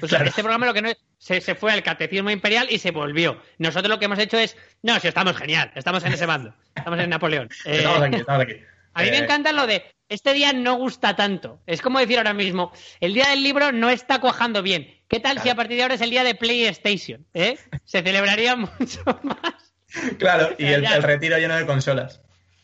O 0.00 0.06
sea, 0.06 0.18
Claro. 0.18 0.24
este 0.30 0.42
programa 0.42 0.66
lo 0.66 0.74
que 0.74 0.82
no 0.82 0.88
es. 0.88 0.96
Se, 1.18 1.40
se 1.40 1.54
fue 1.54 1.72
al 1.72 1.82
catecismo 1.82 2.30
imperial 2.30 2.66
y 2.70 2.78
se 2.78 2.90
volvió. 2.90 3.40
Nosotros 3.58 3.88
lo 3.88 3.98
que 3.98 4.04
hemos 4.04 4.18
hecho 4.18 4.38
es. 4.38 4.56
No, 4.82 4.98
si 5.00 5.08
estamos 5.08 5.36
genial. 5.36 5.72
Estamos 5.74 6.04
en 6.04 6.12
ese 6.12 6.26
bando. 6.26 6.54
Estamos 6.74 6.98
en 7.00 7.08
Napoleón. 7.10 7.48
Eh, 7.64 7.76
Estamos 7.78 8.02
aquí, 8.02 8.16
estamos 8.16 8.42
aquí. 8.42 8.52
A 8.92 9.02
mí 9.02 9.10
me 9.10 9.16
Eh, 9.18 9.24
encanta 9.24 9.52
lo 9.52 9.66
de 9.66 9.82
este 10.08 10.32
día 10.34 10.52
no 10.52 10.74
gusta 10.76 11.16
tanto. 11.16 11.60
Es 11.66 11.82
como 11.82 11.98
decir 11.98 12.18
ahora 12.18 12.32
mismo, 12.34 12.72
el 13.00 13.12
día 13.14 13.28
del 13.28 13.42
libro 13.42 13.72
no 13.72 13.88
está 13.90 14.20
cuajando 14.20 14.62
bien. 14.62 14.94
¿Qué 15.08 15.20
tal 15.20 15.36
si 15.38 15.42
Claro. 15.44 15.52
a 15.52 15.56
partir 15.56 15.76
de 15.76 15.82
ahora 15.82 15.94
es 15.94 16.00
el 16.00 16.10
día 16.10 16.24
de 16.24 16.34
PlayStation? 16.34 17.24
¿eh? 17.34 17.56
Se 17.84 18.02
celebraría 18.02 18.56
mucho 18.56 19.02
más. 19.22 19.72
Claro, 20.18 20.50
y 20.58 20.66
el, 20.66 20.84
retiro 21.02 21.38
lleno 21.38 21.56
de 21.56 21.64
consolas. 21.66 22.20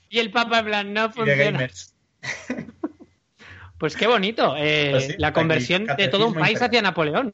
Y 0.09 0.19
el 0.19 0.31
Papa 0.31 0.59
en 0.59 0.65
plan, 0.67 0.93
no 0.93 1.05
Y 1.05 1.09
de 1.09 1.13
funciona. 1.15 1.45
gamers. 1.45 1.95
Pues 3.79 3.97
qué 3.97 4.07
bonito. 4.07 4.55
eh, 4.57 4.89
Pues 4.93 5.07
sí, 5.09 5.15
la 5.19 5.33
conversión 5.33 5.87
de 5.97 6.07
todo 6.09 6.29
un 6.29 6.35
país 6.35 6.51
imperial. 6.53 6.69
hacia 6.69 6.83
Napoleón. 6.83 7.33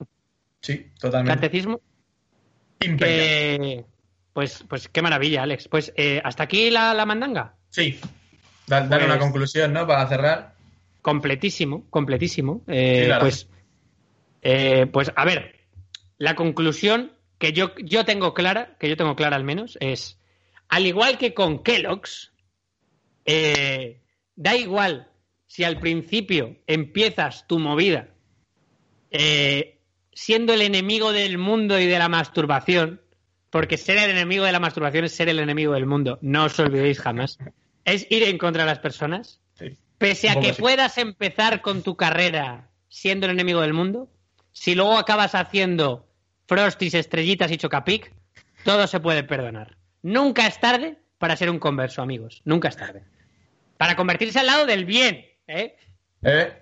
Sí, 0.62 0.86
totalmente. 0.98 1.34
Catecismo. 1.34 1.80
Imperial. 2.80 3.18
Que... 3.60 3.84
Pues, 4.32 4.64
pues 4.66 4.88
qué 4.88 5.02
maravilla, 5.02 5.42
Alex. 5.42 5.68
Pues 5.68 5.92
eh, 5.96 6.22
hasta 6.24 6.44
aquí 6.44 6.70
la, 6.70 6.94
la 6.94 7.04
mandanga. 7.04 7.54
Sí. 7.68 8.00
Da- 8.66 8.80
Dar 8.86 9.00
Pues- 9.00 9.10
una 9.10 9.18
conclusión, 9.18 9.72
¿no? 9.74 9.86
Para 9.86 10.06
cerrar. 10.08 10.54
Completísimo, 11.02 11.84
completísimo. 11.90 12.62
Eh, 12.66 12.94
Sí, 13.02 13.08
verdad. 13.08 13.20
pues, 13.20 13.48
eh, 14.42 14.86
pues, 14.86 15.12
a 15.14 15.24
ver, 15.24 15.56
la 16.16 16.34
conclusión 16.34 17.12
que 17.38 17.52
yo, 17.52 17.74
yo 17.76 18.04
tengo 18.04 18.34
clara, 18.34 18.76
que 18.78 18.88
yo 18.88 18.96
tengo 18.96 19.16
clara 19.16 19.36
al 19.36 19.44
menos, 19.44 19.78
es, 19.80 20.18
al 20.68 20.86
igual 20.86 21.18
que 21.18 21.34
con 21.34 21.62
Kellogg's, 21.62 22.32
eh, 23.24 24.02
da 24.34 24.56
igual 24.56 25.08
si 25.46 25.64
al 25.64 25.78
principio 25.78 26.56
empiezas 26.66 27.46
tu 27.46 27.58
movida 27.58 28.08
eh, 29.10 29.80
siendo 30.12 30.52
el 30.52 30.62
enemigo 30.62 31.12
del 31.12 31.38
mundo 31.38 31.78
y 31.78 31.86
de 31.86 31.98
la 31.98 32.08
masturbación, 32.08 33.00
porque 33.50 33.76
ser 33.76 33.98
el 33.98 34.10
enemigo 34.10 34.44
de 34.44 34.52
la 34.52 34.60
masturbación 34.60 35.04
es 35.04 35.12
ser 35.12 35.28
el 35.28 35.38
enemigo 35.38 35.74
del 35.74 35.86
mundo, 35.86 36.18
no 36.22 36.44
os 36.44 36.58
olvidéis 36.58 37.00
jamás, 37.00 37.38
es 37.84 38.06
ir 38.10 38.24
en 38.24 38.36
contra 38.36 38.64
de 38.64 38.70
las 38.70 38.80
personas. 38.80 39.40
Sí. 39.54 39.78
Pese 39.96 40.28
a 40.28 40.40
que 40.40 40.52
puedas 40.52 40.98
empezar 40.98 41.60
con 41.60 41.82
tu 41.82 41.96
carrera 41.96 42.70
siendo 42.88 43.26
el 43.26 43.32
enemigo 43.32 43.60
del 43.60 43.74
mundo, 43.74 44.10
si 44.60 44.74
luego 44.74 44.98
acabas 44.98 45.34
haciendo 45.34 46.06
Frosties, 46.46 46.94
estrellitas 46.94 47.50
y 47.50 47.58
chocapic, 47.58 48.12
todo 48.64 48.86
se 48.86 49.00
puede 49.00 49.22
perdonar. 49.22 49.76
Nunca 50.02 50.46
es 50.46 50.58
tarde 50.58 50.98
para 51.18 51.36
ser 51.36 51.50
un 51.50 51.58
converso, 51.58 52.02
amigos. 52.02 52.40
Nunca 52.44 52.68
es 52.68 52.76
tarde. 52.76 53.04
Para 53.76 53.94
convertirse 53.96 54.38
al 54.40 54.46
lado 54.46 54.66
del 54.66 54.84
bien, 54.84 55.26
¿eh? 55.46 55.76
¿Eh? 56.22 56.52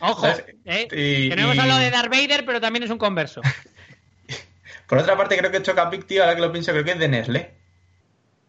Ojo. 0.00 0.26
¿eh? 0.64 0.88
Y- 0.92 1.28
que 1.30 1.36
no 1.36 1.42
hemos 1.42 1.56
y- 1.56 1.60
hablado 1.60 1.80
de 1.80 1.90
Darth 1.90 2.10
Vader, 2.10 2.44
pero 2.46 2.60
también 2.60 2.82
es 2.84 2.90
un 2.90 2.98
converso. 2.98 3.40
Por 4.86 4.98
otra 4.98 5.16
parte, 5.16 5.36
creo 5.36 5.50
que 5.50 5.62
Chocapic, 5.62 6.06
tío, 6.06 6.22
ahora 6.22 6.34
que 6.36 6.40
lo 6.40 6.52
pienso, 6.52 6.70
creo 6.72 6.84
que 6.84 6.92
es 6.92 6.98
de 6.98 7.08
Nestlé. 7.08 7.54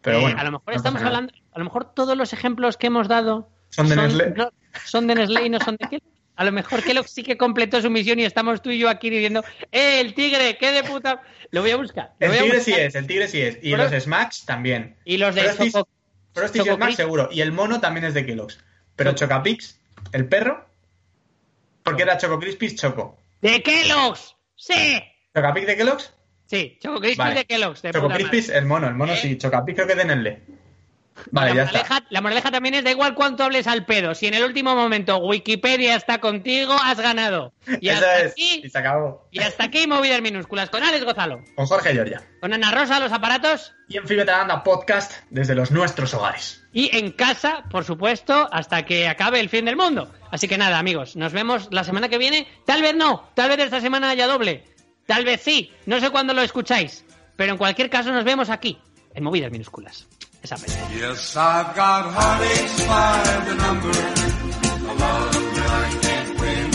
Pero 0.01 0.19
Eh, 0.19 0.21
bueno. 0.21 0.39
a 0.39 0.43
lo 0.43 0.51
mejor 0.51 0.67
no 0.67 0.73
estamos 0.77 1.01
hablando, 1.01 1.33
a 1.51 1.59
lo 1.59 1.65
mejor 1.65 1.93
todos 1.93 2.15
los 2.15 2.31
ejemplos 2.33 2.77
que 2.77 2.87
hemos 2.87 3.07
dado 3.07 3.49
Son 3.69 3.89
de 3.89 3.95
Nestlé. 3.95 4.29
no- 4.35 4.51
son 4.85 5.07
de 5.07 5.15
Nestlé 5.15 5.45
y 5.45 5.49
no 5.49 5.59
son 5.59 5.75
de 5.77 5.87
Kellogg. 5.89 6.18
A 6.39 6.45
lo 6.45 6.53
mejor 6.53 6.81
Kellogg 6.81 7.09
sí 7.09 7.21
que 7.21 7.35
completó 7.35 7.81
su 7.81 7.89
misión 7.89 8.17
y 8.19 8.23
estamos 8.23 8.61
tú 8.61 8.69
y 8.69 8.79
yo 8.79 8.87
aquí 8.87 9.09
diciendo, 9.09 9.43
¡eh, 9.73 9.99
el 9.99 10.13
tigre, 10.13 10.57
qué 10.57 10.71
de 10.71 10.85
puta! 10.85 11.21
Lo 11.51 11.61
voy 11.61 11.71
a 11.71 11.75
buscar. 11.75 12.13
El 12.19 12.31
tigre 12.31 12.61
sí 12.61 12.71
es, 12.73 12.95
el 12.95 13.07
tigre 13.07 13.27
sí 13.27 13.41
es. 13.41 13.57
Y 13.61 13.71
Pero- 13.71 13.89
los 13.89 14.03
Smacks 14.03 14.45
también. 14.45 14.95
Y 15.03 15.17
los 15.17 15.35
de 15.35 15.41
Frosties- 15.43 15.73
Choco- 15.73 15.89
Frosties 16.33 16.63
y 16.63 16.65
Choco 16.65 16.75
Smacks 16.77 16.87
Crisp. 16.95 16.99
seguro. 17.01 17.29
Y 17.31 17.41
el 17.41 17.51
mono 17.51 17.81
también 17.81 18.05
es 18.05 18.13
de 18.13 18.25
Kellogg's. 18.25 18.57
Pero. 18.95 19.11
Chocapix, 19.13 19.79
el 20.13 20.27
perro, 20.29 20.65
porque 21.83 22.03
era 22.03 22.17
Choco 22.17 22.39
Crispies 22.39 22.75
Choco. 22.75 23.17
¡De 23.41 23.61
Kellogg's! 23.61 24.35
¡Sí! 24.55 25.01
¿Chocapix 25.35 25.67
de 25.67 25.75
Kellogg's? 25.75 26.13
Sí, 26.45 26.77
Choco 26.81 26.99
Crispy 27.01 27.17
Vale. 27.17 27.35
de 27.35 27.45
Kellogg's. 27.45 27.81
De 27.81 27.91
Choco. 27.91 28.07
Crispies, 28.09 28.47
el 28.49 28.65
mono, 28.65 28.87
el 28.87 28.95
mono 28.95 29.11
¿Eh? 29.13 29.17
sí. 29.17 29.37
Chocapix 29.37 29.75
creo 29.75 29.87
que 29.87 29.95
de 29.95 30.05
Nestlé. 30.05 30.41
Vale, 31.31 31.49
la, 31.49 31.55
ya 31.55 31.63
está. 31.63 31.77
moraleja, 31.79 32.05
la 32.09 32.21
moraleja 32.21 32.51
también 32.51 32.75
es 32.75 32.83
da 32.83 32.91
igual 32.91 33.15
cuánto 33.15 33.43
hables 33.43 33.67
al 33.67 33.85
pedo. 33.85 34.15
Si 34.15 34.27
en 34.27 34.33
el 34.33 34.43
último 34.43 34.75
momento 34.75 35.17
Wikipedia 35.17 35.95
está 35.95 36.19
contigo, 36.19 36.73
has 36.83 36.99
ganado. 36.99 37.53
Y 37.81 37.89
Eso 37.89 37.97
hasta 37.99 38.19
es. 38.21 38.31
aquí, 38.31 38.61
Y 38.63 38.69
se 38.69 38.77
acabó. 38.77 39.27
y 39.31 39.39
hasta 39.39 39.63
aquí 39.65 39.87
movidas 39.87 40.21
minúsculas. 40.21 40.69
Con 40.69 40.83
Alex 40.83 41.03
Gozalo. 41.05 41.41
Con 41.55 41.65
Jorge 41.65 41.93
Giorgia. 41.93 42.21
Con 42.41 42.53
Ana 42.53 42.71
Rosa, 42.71 42.99
los 42.99 43.11
aparatos. 43.11 43.73
Y 43.87 43.97
en 43.97 44.07
Fibetalanda 44.07 44.63
Podcast 44.63 45.13
desde 45.29 45.55
los 45.55 45.71
nuestros 45.71 46.13
hogares. 46.13 46.63
Y 46.73 46.95
en 46.95 47.11
casa, 47.11 47.63
por 47.71 47.83
supuesto, 47.85 48.47
hasta 48.51 48.85
que 48.85 49.07
acabe 49.07 49.39
el 49.39 49.49
fin 49.49 49.65
del 49.65 49.75
mundo. 49.75 50.11
Así 50.31 50.47
que 50.47 50.57
nada, 50.57 50.77
amigos, 50.79 51.15
nos 51.15 51.33
vemos 51.33 51.67
la 51.71 51.83
semana 51.83 52.09
que 52.09 52.17
viene. 52.19 52.47
Tal 52.65 52.81
vez 52.81 52.95
no, 52.95 53.29
tal 53.35 53.49
vez 53.49 53.59
esta 53.59 53.81
semana 53.81 54.09
haya 54.11 54.27
doble. 54.27 54.63
Tal 55.07 55.25
vez 55.25 55.41
sí, 55.41 55.71
no 55.87 55.99
sé 55.99 56.11
cuándo 56.11 56.33
lo 56.35 56.41
escucháis. 56.43 57.03
Pero 57.35 57.53
en 57.53 57.57
cualquier 57.57 57.89
caso 57.89 58.11
nos 58.11 58.23
vemos 58.25 58.49
aquí, 58.49 58.77
en 59.15 59.23
movidas 59.23 59.49
minúsculas. 59.51 60.07
esa 60.43 60.55
peli. 60.55 60.73
Yes, 60.99 61.35
I've 61.35 61.75
got 61.75 62.03
heartaches 62.17 62.87
by 62.87 63.23
the 63.47 63.55
number, 63.65 63.97
a 64.91 64.95
lot 65.03 65.21
of 65.27 65.33
them 65.33 65.69
I 65.81 65.87
can't 66.05 66.31
win, 66.41 66.67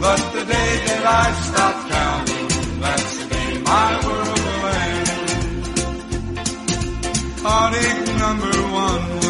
but 0.00 0.20
the 0.36 0.44
day 0.54 0.72
that 0.88 1.04
I 1.22 1.26
stop 1.48 1.76
counting, 1.96 2.48
that's 2.80 3.12
the 3.18 3.26
day 3.34 3.50
my 3.72 3.90
world 4.06 4.40
will 4.44 4.66
end. 4.84 5.08
Heartache 7.44 8.18
number 8.24 8.54
one. 8.72 9.23